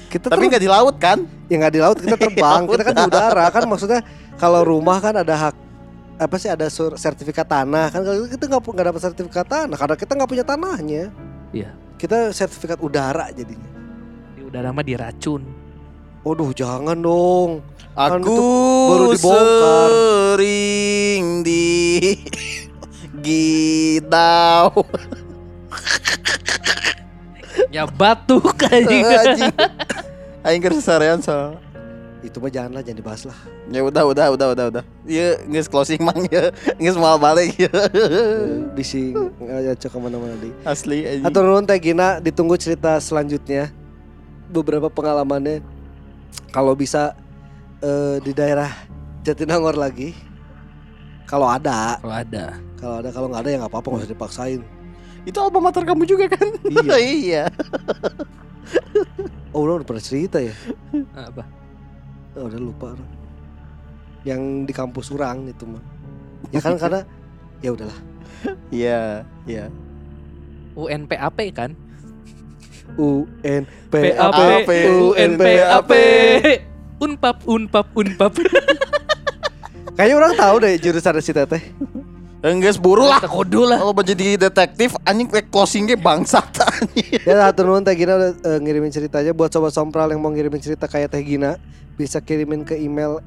kita 0.07 0.29
Tapi 0.29 0.41
ter- 0.41 0.49
nggak 0.49 0.63
di 0.63 0.71
laut 0.71 0.95
kan? 0.95 1.19
ya 1.45 1.55
nggak 1.55 1.73
di 1.73 1.81
laut 1.81 1.97
kita 1.99 2.17
terbang 2.23 2.61
Ya 2.61 2.69
kita 2.71 2.83
kan 2.83 2.93
di 2.95 3.03
udara 3.05 3.45
kan 3.51 3.63
maksudnya 3.65 3.99
kalau 4.36 4.61
rumah 4.63 4.97
kan 4.97 5.13
ada 5.15 5.36
hak 5.36 5.55
apa 6.18 6.36
sih 6.36 6.47
ada 6.47 6.68
sur- 6.68 6.95
sertifikat 6.95 7.43
tanah 7.43 7.89
kan 7.89 7.99
kalau 7.99 8.24
kita 8.24 8.43
nggak 8.45 8.61
nggak 8.63 8.88
dapat 8.88 9.01
sertifikat 9.01 9.45
tanah 9.45 9.76
karena 9.76 9.95
kita 9.95 10.11
nggak 10.13 10.30
punya 10.30 10.43
tanahnya 10.43 11.03
Iya. 11.51 11.72
kita 11.95 12.32
sertifikat 12.32 12.80
udara 12.80 13.32
jadinya 13.32 13.72
Di 14.32 14.41
udara 14.41 14.70
mah 14.70 14.80
diracun. 14.82 15.43
Waduh 16.22 16.51
jangan 16.51 16.97
dong 16.97 17.61
Kan 17.91 18.18
Aku 18.18 18.28
itu 18.28 18.45
baru 18.89 19.05
dibongkar. 19.11 19.88
sering 20.36 21.24
di 21.41 21.66
gitau 23.22 24.84
Ya 27.72 27.84
batuk 27.84 28.55
anjing. 28.63 29.03
anjing. 29.03 29.53
Aing 30.41 30.61
keur 30.61 30.76
sarean 30.80 31.20
so. 31.20 31.55
Itu 32.26 32.38
mah 32.38 32.49
janganlah 32.49 32.82
jangan 32.82 32.99
dibahas 32.99 33.21
lah 33.23 33.38
Ya 33.67 33.82
udah 33.82 34.03
udah 34.03 34.26
udah 34.32 34.47
udah 34.51 34.65
udah. 34.69 34.84
Iya 35.03 35.38
geus 35.45 35.65
closing 35.65 36.01
mang 36.01 36.26
ya. 36.28 36.49
Geus 36.76 36.95
mau 36.95 37.15
balik 37.15 37.53
ya. 37.55 37.69
bising 38.71 39.13
nggak 39.38 39.78
cocok 39.78 39.89
ke 39.89 39.97
mana-mana 39.99 40.36
deh 40.36 40.53
Asli 40.63 40.99
anjing. 41.03 41.23
atau 41.23 41.39
nuhun 41.41 41.63
Teh 41.63 41.78
Gina 41.78 42.17
ditunggu 42.17 42.55
cerita 42.55 42.97
selanjutnya 42.97 43.69
beberapa 44.47 44.88
pengalamannya 44.88 45.61
kalau 46.49 46.73
bisa 46.73 47.13
eh, 47.80 48.17
di 48.19 48.32
daerah 48.32 48.69
Jatinangor 49.21 49.73
lagi 49.73 50.13
kalau 51.26 51.45
ada 51.45 51.97
Kalau 51.97 52.13
ada. 52.15 52.45
kalau 52.76 52.95
ada 52.99 53.09
kalau 53.09 53.28
nggak 53.28 53.41
ada 53.41 53.49
ya 53.49 53.57
nggak 53.57 53.71
apa-apa 53.71 53.88
nggak 53.88 54.01
usah 54.01 54.11
dipaksain 54.11 54.61
Itu 55.23 55.38
alma 55.39 55.57
mater 55.59 55.82
kamu 55.82 56.05
juga 56.05 56.30
kan? 56.30 56.45
Iya. 56.61 56.97
iya. 57.26 57.43
oh 59.49 59.65
udah 59.65 59.82
pernah 59.82 59.99
cerita 59.99 60.38
ya 60.38 60.53
Apa? 61.15 61.41
Oh, 62.36 62.45
udah 62.47 62.59
lupa 62.61 62.86
orang. 62.95 63.11
yang 64.25 64.41
di 64.65 64.73
kampus 64.73 65.13
orang 65.13 65.49
itu 65.49 65.63
mah 65.69 65.83
ya 66.49 66.59
kan 66.59 66.77
karena 66.81 67.01
ya 67.61 67.71
udahlah 67.73 67.99
Iya, 68.69 69.25
iya. 69.49 69.73
UNPAP 70.77 71.39
kan? 71.55 71.71
UN 72.99 73.63
PAP, 73.89 74.69
UNPAP. 74.69 75.91
Unpap, 76.95 77.38
unpap, 77.43 77.88
unpap. 77.91 78.33
kayaknya 79.95 80.15
orang 80.19 80.33
tahu 80.36 80.55
deh 80.59 80.75
jurusan 80.79 81.19
si 81.23 81.31
teteh 81.31 81.63
Enggak 82.43 82.77
buru 82.83 83.07
lah. 83.07 83.19
Kodo 83.23 83.65
lah. 83.65 83.79
Kalau 83.81 83.95
menjadi 83.95 84.38
detektif 84.38 84.93
anjing 85.07 85.27
kayak 85.29 85.47
closing 85.49 85.88
ge 85.88 85.95
bangsat 85.97 86.45
anjing. 86.67 87.21
Ya 87.23 87.47
satu 87.47 87.63
nuhun 87.63 87.81
Teh 87.86 87.95
Gina 87.95 88.19
udah 88.19 88.31
eh, 88.36 88.59
ngirimin 88.61 88.91
ceritanya 88.91 89.31
buat 89.31 89.49
sobat 89.53 89.71
sompral 89.71 90.11
yang 90.11 90.21
mau 90.21 90.29
ngirimin 90.29 90.61
cerita 90.61 90.86
kayak 90.86 91.15
Teh 91.15 91.23
Gina 91.25 91.57
bisa 91.95 92.19
kirimin 92.19 92.67
ke 92.67 92.75
email 92.75 93.23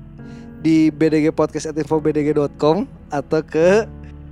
di 0.61 0.90
bdgpodcast@infobdg.com 0.92 2.76
atau 3.09 3.40
ke 3.42 3.86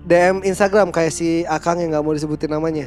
DM 0.06 0.46
Instagram 0.46 0.94
kayak 0.94 1.10
si 1.10 1.42
Akang 1.50 1.82
yang 1.82 1.90
nggak 1.96 2.04
mau 2.04 2.14
disebutin 2.14 2.50
namanya. 2.52 2.86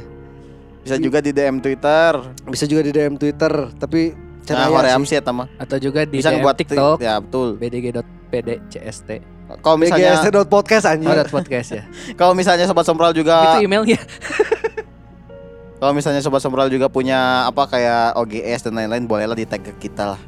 Bisa 0.80 0.96
juga 0.96 1.20
di 1.20 1.36
DM 1.36 1.60
Twitter. 1.60 2.12
Bisa 2.48 2.64
juga 2.64 2.80
di 2.80 2.92
DM 2.96 3.20
Twitter 3.20 3.52
tapi 3.76 4.29
Nah, 4.40 4.66
caranya 4.66 4.72
Hoream 4.72 5.02
sih 5.04 5.16
eta 5.20 5.30
mah. 5.30 5.46
Atau 5.60 5.76
juga 5.76 6.02
di 6.08 6.18
Bisa 6.18 6.32
DM 6.32 6.40
ngebuat 6.40 6.56
TikTok. 6.56 6.96
Ya, 6.98 7.20
betul. 7.20 7.60
bdg.pdcst. 7.60 9.08
Kalau 9.58 9.76
misalnya 9.76 10.22
bgsd.podcast 10.22 10.84
anjing. 10.86 11.10
Oh, 11.10 11.26
podcast 11.26 11.68
ya. 11.74 11.82
kalau 12.20 12.32
misalnya 12.38 12.70
sobat 12.70 12.86
sompral 12.86 13.10
juga 13.10 13.58
Itu 13.58 13.66
emailnya. 13.66 13.98
kalau 15.82 15.90
misalnya 15.90 16.22
sobat 16.22 16.38
sompral 16.38 16.70
juga 16.70 16.86
punya 16.86 17.50
apa 17.50 17.66
kayak 17.66 18.14
OGS 18.14 18.70
dan 18.70 18.78
lain-lain 18.78 19.10
bolehlah 19.10 19.34
di 19.34 19.48
tag 19.48 19.66
ke 19.66 19.74
kita 19.80 20.14
lah. 20.14 20.20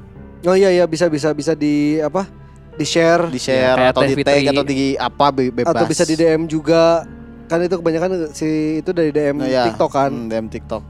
Oh 0.43 0.59
iya 0.59 0.75
iya 0.75 0.85
bisa 0.91 1.07
bisa 1.07 1.31
bisa 1.31 1.55
di 1.55 2.03
apa? 2.03 2.27
Di 2.75 2.83
share 2.83 3.31
Di 3.31 3.39
share 3.39 3.79
kayak 3.79 3.93
atau 3.95 4.03
di 4.03 4.15
tag 4.25 4.43
atau 4.51 4.65
di 4.67 4.81
apa 4.99 5.27
be- 5.31 5.55
bebas. 5.55 5.71
atau 5.71 5.87
bisa 5.87 6.03
di 6.03 6.19
DM 6.19 6.51
juga. 6.51 7.07
Kan 7.47 7.63
itu 7.63 7.79
kebanyakan 7.79 8.33
si 8.35 8.81
itu 8.83 8.91
dari 8.91 9.15
DM 9.15 9.39
Nah, 9.39 9.47
ya. 9.47 9.65
TikTok 9.71 9.91
kan. 9.93 10.11
Hmm, 10.11 10.27
DM 10.27 10.47
TikTok. 10.51 10.83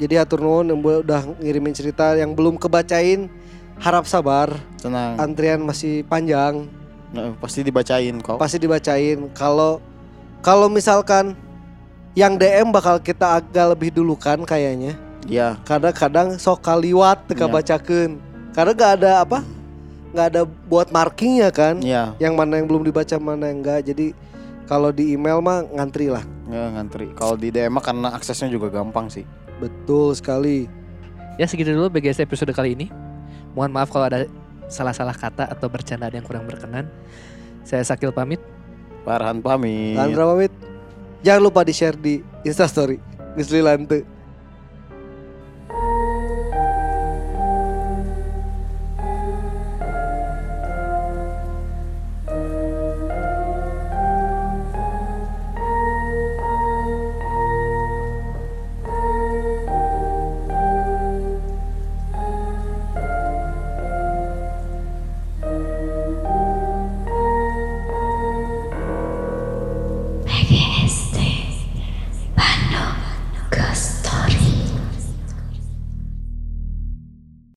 Jadi 0.00 0.16
atur 0.16 0.40
nuhun 0.40 0.72
yang 0.72 0.80
udah 0.80 1.36
ngirimin 1.36 1.76
cerita 1.76 2.16
yang 2.16 2.32
belum 2.32 2.56
kebacain 2.56 3.28
harap 3.76 4.08
sabar. 4.08 4.48
Tenang. 4.80 5.20
Antrian 5.20 5.60
masih 5.60 6.02
panjang, 6.08 6.64
Nah, 7.10 7.34
pasti 7.36 7.60
dibacain 7.60 8.16
kok. 8.22 8.38
pasti 8.38 8.56
dibacain. 8.56 9.28
Kalau 9.36 9.82
kalau 10.40 10.72
misalkan 10.72 11.36
yang 12.16 12.40
DM 12.40 12.72
bakal 12.72 12.96
kita 12.96 13.38
agak 13.38 13.76
lebih 13.76 13.90
dulu 13.92 14.16
kan 14.16 14.40
kayaknya. 14.40 14.96
Iya. 15.28 15.60
Kadang-kadang 15.68 16.40
sok 16.40 16.64
kaliwat 16.64 17.28
teka 17.28 17.44
Iya. 17.44 17.52
bacakeun. 17.52 18.10
Karena 18.56 18.72
gak 18.72 18.92
ada 18.98 19.12
apa? 19.22 19.40
nggak 20.10 20.26
ada 20.26 20.42
buat 20.42 20.90
markingnya 20.90 21.54
kan. 21.54 21.78
Iya. 21.78 22.18
Yang 22.18 22.34
mana 22.34 22.58
yang 22.58 22.66
belum 22.66 22.82
dibaca 22.82 23.14
mana 23.22 23.46
yang 23.46 23.62
enggak. 23.62 23.86
Jadi 23.86 24.10
kalau 24.66 24.90
di 24.90 25.14
email 25.14 25.38
mah 25.38 25.62
ngantri 25.62 26.10
lah. 26.10 26.26
Ya, 26.50 26.66
ngantri. 26.66 27.14
Kalau 27.14 27.38
di 27.38 27.54
DM 27.54 27.70
mah 27.70 27.84
karena 27.84 28.10
aksesnya 28.10 28.50
juga 28.50 28.74
gampang 28.74 29.06
sih. 29.06 29.22
Betul 29.60 30.16
sekali. 30.16 30.66
Ya 31.36 31.44
segitu 31.44 31.76
dulu 31.76 31.92
BGS 31.92 32.24
episode 32.24 32.50
kali 32.56 32.74
ini. 32.74 32.88
Mohon 33.52 33.70
maaf 33.76 33.88
kalau 33.92 34.08
ada 34.08 34.24
salah-salah 34.72 35.14
kata 35.14 35.46
atau 35.50 35.68
bercandaan 35.68 36.16
yang 36.16 36.24
kurang 36.24 36.48
berkenan. 36.48 36.88
Saya 37.62 37.84
Sakil 37.84 38.10
pamit. 38.10 38.40
Farhan 39.04 39.44
pamit. 39.44 40.00
Andra 40.00 40.24
pamit. 40.24 40.52
Jangan 41.20 41.42
lupa 41.44 41.60
di 41.62 41.72
share 41.76 41.96
di 42.00 42.24
Instastory. 42.42 42.96
Gisli 43.36 43.60
Lante. 43.60 44.19